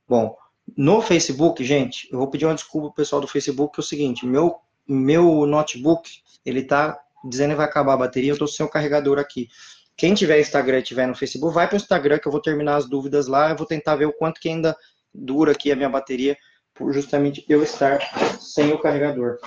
Bom, 0.06 0.36
no 0.76 1.00
Facebook, 1.02 1.64
gente, 1.64 2.08
eu 2.12 2.18
vou 2.18 2.28
pedir 2.28 2.46
uma 2.46 2.54
desculpa 2.54 2.88
pro 2.88 2.96
pessoal 2.96 3.20
do 3.20 3.28
Facebook, 3.28 3.74
que 3.74 3.80
é 3.80 3.82
o 3.82 3.86
seguinte, 3.86 4.26
meu, 4.26 4.58
meu 4.86 5.46
notebook, 5.46 6.22
ele 6.44 6.62
tá 6.62 7.03
dizendo 7.28 7.50
que 7.50 7.56
vai 7.56 7.66
acabar 7.66 7.94
a 7.94 7.98
bateria, 7.98 8.32
eu 8.32 8.38
tô 8.38 8.46
sem 8.46 8.64
o 8.64 8.68
carregador 8.68 9.18
aqui. 9.18 9.48
Quem 9.96 10.14
tiver 10.14 10.40
Instagram 10.40 10.80
e 10.80 10.82
tiver 10.82 11.06
no 11.06 11.14
Facebook, 11.14 11.54
vai 11.54 11.66
para 11.66 11.74
o 11.74 11.76
Instagram 11.76 12.18
que 12.18 12.26
eu 12.26 12.32
vou 12.32 12.40
terminar 12.40 12.76
as 12.76 12.88
dúvidas 12.88 13.26
lá. 13.26 13.50
Eu 13.50 13.56
vou 13.56 13.66
tentar 13.66 13.96
ver 13.96 14.06
o 14.06 14.12
quanto 14.12 14.40
que 14.40 14.48
ainda 14.48 14.76
dura 15.14 15.52
aqui 15.52 15.70
a 15.70 15.76
minha 15.76 15.88
bateria, 15.88 16.36
por 16.74 16.92
justamente 16.92 17.44
eu 17.48 17.62
estar 17.62 18.00
sem 18.40 18.72
o 18.72 18.78
carregador. 18.78 19.38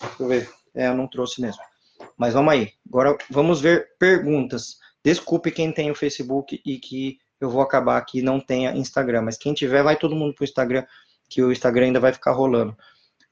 Deixa 0.00 0.22
eu 0.22 0.28
ver. 0.28 0.50
É, 0.74 0.88
eu 0.88 0.94
não 0.94 1.08
trouxe 1.08 1.40
mesmo. 1.40 1.62
Mas 2.18 2.34
vamos 2.34 2.52
aí. 2.52 2.72
Agora 2.86 3.16
vamos 3.30 3.60
ver 3.60 3.88
perguntas. 3.98 4.78
Desculpe 5.02 5.50
quem 5.50 5.72
tem 5.72 5.90
o 5.90 5.94
Facebook 5.94 6.60
e 6.64 6.78
que 6.78 7.18
eu 7.40 7.48
vou 7.48 7.62
acabar 7.62 7.96
aqui 7.96 8.20
não 8.20 8.38
tenha 8.38 8.76
Instagram. 8.76 9.22
Mas 9.22 9.38
quem 9.38 9.54
tiver, 9.54 9.82
vai 9.82 9.96
todo 9.96 10.16
mundo 10.16 10.34
para 10.34 10.42
o 10.42 10.44
Instagram, 10.44 10.84
que 11.28 11.42
o 11.42 11.52
Instagram 11.52 11.86
ainda 11.86 12.00
vai 12.00 12.12
ficar 12.12 12.32
rolando. 12.32 12.76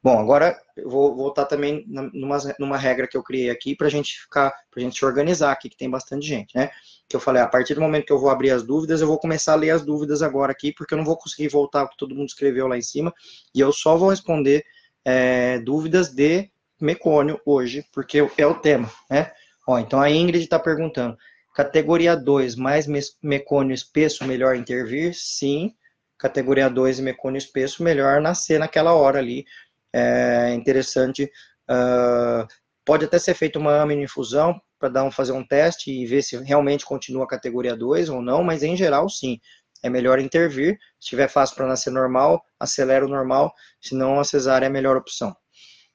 Bom, 0.02 0.18
agora 0.18 0.60
eu 0.76 0.90
vou 0.90 1.14
voltar 1.14 1.44
também 1.44 1.84
numa, 1.86 2.36
numa 2.58 2.76
regra 2.76 3.06
que 3.06 3.16
eu 3.16 3.22
criei 3.22 3.50
aqui 3.50 3.76
para 3.76 3.86
a 3.86 3.90
gente 3.90 4.20
ficar, 4.20 4.50
para 4.68 4.80
a 4.80 4.82
gente 4.82 4.98
se 4.98 5.04
organizar 5.04 5.52
aqui, 5.52 5.68
que 5.68 5.76
tem 5.76 5.88
bastante 5.88 6.26
gente, 6.26 6.56
né? 6.56 6.70
Que 7.08 7.14
eu 7.14 7.20
falei, 7.20 7.40
a 7.40 7.46
partir 7.46 7.74
do 7.74 7.80
momento 7.80 8.06
que 8.06 8.12
eu 8.12 8.18
vou 8.18 8.28
abrir 8.28 8.50
as 8.50 8.64
dúvidas, 8.64 9.00
eu 9.00 9.06
vou 9.06 9.18
começar 9.18 9.52
a 9.52 9.56
ler 9.56 9.70
as 9.70 9.84
dúvidas 9.84 10.20
agora 10.20 10.50
aqui, 10.50 10.72
porque 10.72 10.92
eu 10.92 10.98
não 10.98 11.04
vou 11.04 11.16
conseguir 11.16 11.46
voltar 11.48 11.86
que 11.88 11.96
todo 11.96 12.16
mundo 12.16 12.26
escreveu 12.26 12.66
lá 12.66 12.76
em 12.76 12.82
cima, 12.82 13.14
e 13.54 13.60
eu 13.60 13.72
só 13.72 13.96
vou 13.96 14.10
responder 14.10 14.64
é, 15.04 15.60
dúvidas 15.60 16.08
de 16.08 16.50
mecônio 16.80 17.40
hoje, 17.46 17.86
porque 17.92 18.26
é 18.36 18.46
o 18.46 18.54
tema, 18.54 18.90
né? 19.08 19.30
Ó, 19.68 19.78
então 19.78 20.00
a 20.00 20.10
Ingrid 20.10 20.42
está 20.42 20.58
perguntando, 20.58 21.16
categoria 21.54 22.16
2, 22.16 22.56
mais 22.56 22.88
mecônio 23.22 23.72
espesso, 23.72 24.24
melhor 24.24 24.56
intervir? 24.56 25.14
Sim. 25.14 25.72
Categoria 26.18 26.70
2 26.70 27.00
e 27.00 27.02
mecônio 27.02 27.36
espesso, 27.36 27.82
melhor 27.82 28.20
nascer 28.20 28.56
naquela 28.56 28.94
hora 28.94 29.18
ali, 29.18 29.44
é 29.92 30.54
interessante. 30.54 31.30
Uh, 31.70 32.46
pode 32.84 33.04
até 33.04 33.18
ser 33.18 33.34
feita 33.34 33.58
uma 33.58 33.80
aminoinfusão 33.80 34.60
para 34.78 34.88
dar 34.88 35.04
um, 35.04 35.10
fazer 35.10 35.32
um 35.32 35.46
teste 35.46 35.90
e 35.90 36.06
ver 36.06 36.22
se 36.22 36.36
realmente 36.38 36.84
continua 36.84 37.24
a 37.24 37.28
categoria 37.28 37.76
2 37.76 38.08
ou 38.08 38.20
não, 38.20 38.42
mas 38.42 38.62
em 38.62 38.76
geral, 38.76 39.08
sim. 39.08 39.38
É 39.84 39.90
melhor 39.90 40.20
intervir. 40.20 40.78
Se 41.00 41.08
tiver 41.08 41.28
fácil 41.28 41.56
para 41.56 41.66
nascer 41.66 41.90
normal, 41.90 42.40
acelera 42.58 43.04
o 43.04 43.08
normal, 43.08 43.52
senão 43.80 44.20
a 44.20 44.24
cesárea 44.24 44.66
é 44.66 44.68
a 44.68 44.72
melhor 44.72 44.96
opção. 44.96 45.36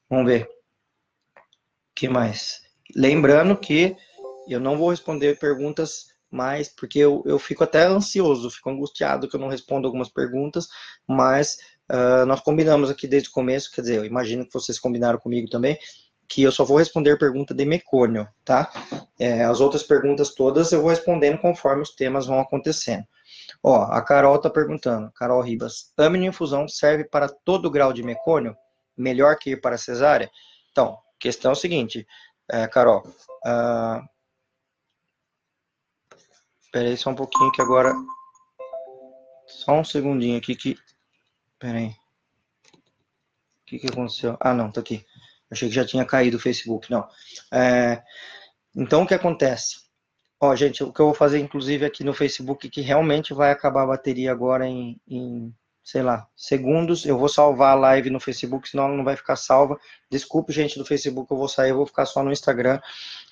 Vamos 0.10 0.26
ver. 0.26 0.44
O 0.44 1.96
que 1.96 2.10
mais? 2.10 2.62
Lembrando 2.96 3.58
que 3.58 3.96
eu 4.48 4.60
não 4.60 4.78
vou 4.78 4.90
responder 4.90 5.40
perguntas 5.40 6.08
mais, 6.30 6.70
porque 6.70 7.00
eu, 7.00 7.24
eu 7.26 7.40
fico 7.40 7.64
até 7.64 7.84
ansioso, 7.84 8.52
fico 8.52 8.70
angustiado 8.70 9.28
que 9.28 9.36
eu 9.36 9.40
não 9.40 9.48
respondo 9.48 9.88
algumas 9.88 10.10
perguntas, 10.10 10.68
mas 11.08 11.58
Uh, 11.90 12.26
nós 12.26 12.42
combinamos 12.42 12.90
aqui 12.90 13.08
desde 13.08 13.30
o 13.30 13.32
começo, 13.32 13.72
quer 13.72 13.82
dizer, 13.82 13.98
eu 13.98 14.06
imagino 14.06 14.46
que 14.46 14.54
vocês 14.54 14.78
combinaram 14.78 15.18
comigo 15.18 15.50
também, 15.50 15.80
que 16.28 16.44
eu 16.44 16.52
só 16.52 16.66
vou 16.66 16.78
responder 16.78 17.18
pergunta 17.18 17.54
de 17.54 17.66
mecônio, 17.66 18.28
tá? 18.44 18.70
É, 19.18 19.46
as 19.46 19.62
outras 19.62 19.84
perguntas 19.84 20.34
todas 20.34 20.72
eu 20.72 20.82
vou 20.82 20.90
respondendo 20.90 21.40
conforme 21.40 21.82
os 21.82 21.92
temas 21.92 22.28
vão 22.28 22.40
acontecendo. 22.40 23.06
Ó, 23.64 23.84
a 23.84 24.02
Carol 24.02 24.38
tá 24.40 24.50
perguntando, 24.50 25.12
Carol 25.14 25.42
Ribas, 25.42 25.94
infusão 26.28 26.68
serve 26.68 27.06
para 27.06 27.30
todo 27.30 27.72
grau 27.72 27.94
de 27.94 28.04
mecônio? 28.04 28.56
Melhor 28.96 29.38
que 29.38 29.52
ir 29.52 29.62
para 29.62 29.78
cesárea? 29.78 30.30
Então, 30.72 30.98
questão 31.20 31.52
é 31.52 31.56
seguinte, 31.56 32.06
é, 32.50 32.68
Carol, 32.68 33.08
uh, 33.46 34.04
aí 36.74 36.98
só 36.98 37.10
um 37.10 37.16
pouquinho 37.16 37.52
que 37.52 37.62
agora, 37.62 37.94
só 39.48 39.74
um 39.74 39.84
segundinho 39.84 40.38
aqui 40.38 40.56
que 40.56 40.78
Pera 41.60 41.78
aí. 41.78 41.88
O 41.88 43.66
que, 43.66 43.80
que 43.80 43.88
aconteceu? 43.88 44.38
Ah, 44.40 44.54
não, 44.54 44.72
tá 44.72 44.82
aqui. 44.82 45.06
Achei 45.52 45.70
que 45.70 45.76
já 45.76 45.86
tinha 45.86 46.06
caído 46.06 46.38
o 46.38 46.40
Facebook. 46.40 46.90
Não. 46.92 47.08
É, 47.52 48.04
Então, 48.76 49.04
o 49.04 49.08
que 49.08 49.14
acontece? 49.14 49.88
Ó, 50.40 50.56
gente, 50.56 50.84
o 50.84 50.94
que 50.94 51.00
eu 51.00 51.08
vou 51.08 51.16
fazer, 51.16 51.40
inclusive, 51.40 51.86
aqui 51.86 52.04
no 52.04 52.14
Facebook, 52.14 52.70
que 52.70 52.82
realmente 52.82 53.34
vai 53.34 53.52
acabar 53.52 53.84
a 53.84 53.88
bateria 53.88 54.32
agora 54.32 54.68
em, 54.68 55.00
em 55.08 55.54
sei 55.84 56.04
lá, 56.04 56.28
segundos. 56.36 57.06
Eu 57.06 57.18
vou 57.18 57.30
salvar 57.30 57.72
a 57.72 57.80
live 57.80 58.10
no 58.10 58.20
Facebook, 58.20 58.70
senão 58.70 58.90
não 58.90 59.04
vai 59.04 59.16
ficar 59.16 59.36
salva. 59.38 59.80
Desculpe, 60.12 60.52
gente 60.54 60.78
do 60.78 60.86
Facebook, 60.86 61.32
eu 61.32 61.38
vou 61.38 61.48
sair, 61.48 61.70
eu 61.72 61.78
vou 61.78 61.86
ficar 61.88 62.06
só 62.06 62.24
no 62.24 62.32
Instagram. 62.32 62.80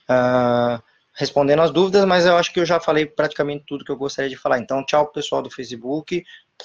Uh, 0.10 0.82
respondendo 1.16 1.62
as 1.62 1.72
dúvidas, 1.72 2.06
mas 2.06 2.26
eu 2.26 2.36
acho 2.36 2.52
que 2.52 2.60
eu 2.60 2.66
já 2.66 2.80
falei 2.80 3.06
praticamente 3.06 3.64
tudo 3.66 3.86
que 3.86 3.92
eu 3.92 3.96
gostaria 3.96 4.30
de 4.30 4.36
falar. 4.36 4.60
Então, 4.60 4.86
tchau 4.86 5.08
pessoal 5.08 5.42
do 5.42 5.50
Facebook, 5.50 6.24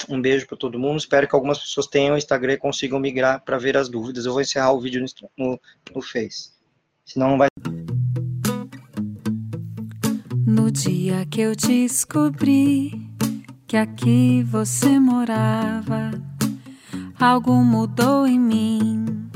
um 0.09 0.20
beijo 0.20 0.46
para 0.46 0.59
todo 0.59 0.78
mundo. 0.78 0.98
Espero 0.98 1.28
que 1.28 1.34
algumas 1.34 1.59
pessoas 1.59 1.86
tenham 1.86 2.14
o 2.14 2.18
Instagram 2.18 2.55
e 2.55 2.59
consigam 2.59 2.98
migrar 2.98 3.42
para 3.44 3.59
ver 3.59 3.76
as 3.76 3.88
dúvidas. 3.88 4.26
Eu 4.26 4.32
vou 4.32 4.40
encerrar 4.40 4.72
o 4.72 4.80
vídeo 4.80 5.05
no, 5.38 5.61
no, 5.94 6.03
Face, 6.03 6.51
senão 7.05 7.30
não 7.30 7.38
vai. 7.38 7.48
No 10.44 10.70
dia 10.70 11.24
que 11.30 11.40
eu 11.42 11.55
descobri 11.55 13.09
que 13.68 13.76
aqui 13.76 14.42
você 14.42 14.98
morava, 14.98 16.11
algo 17.20 17.55
mudou 17.64 18.26
em 18.26 18.38
mim 18.38 19.30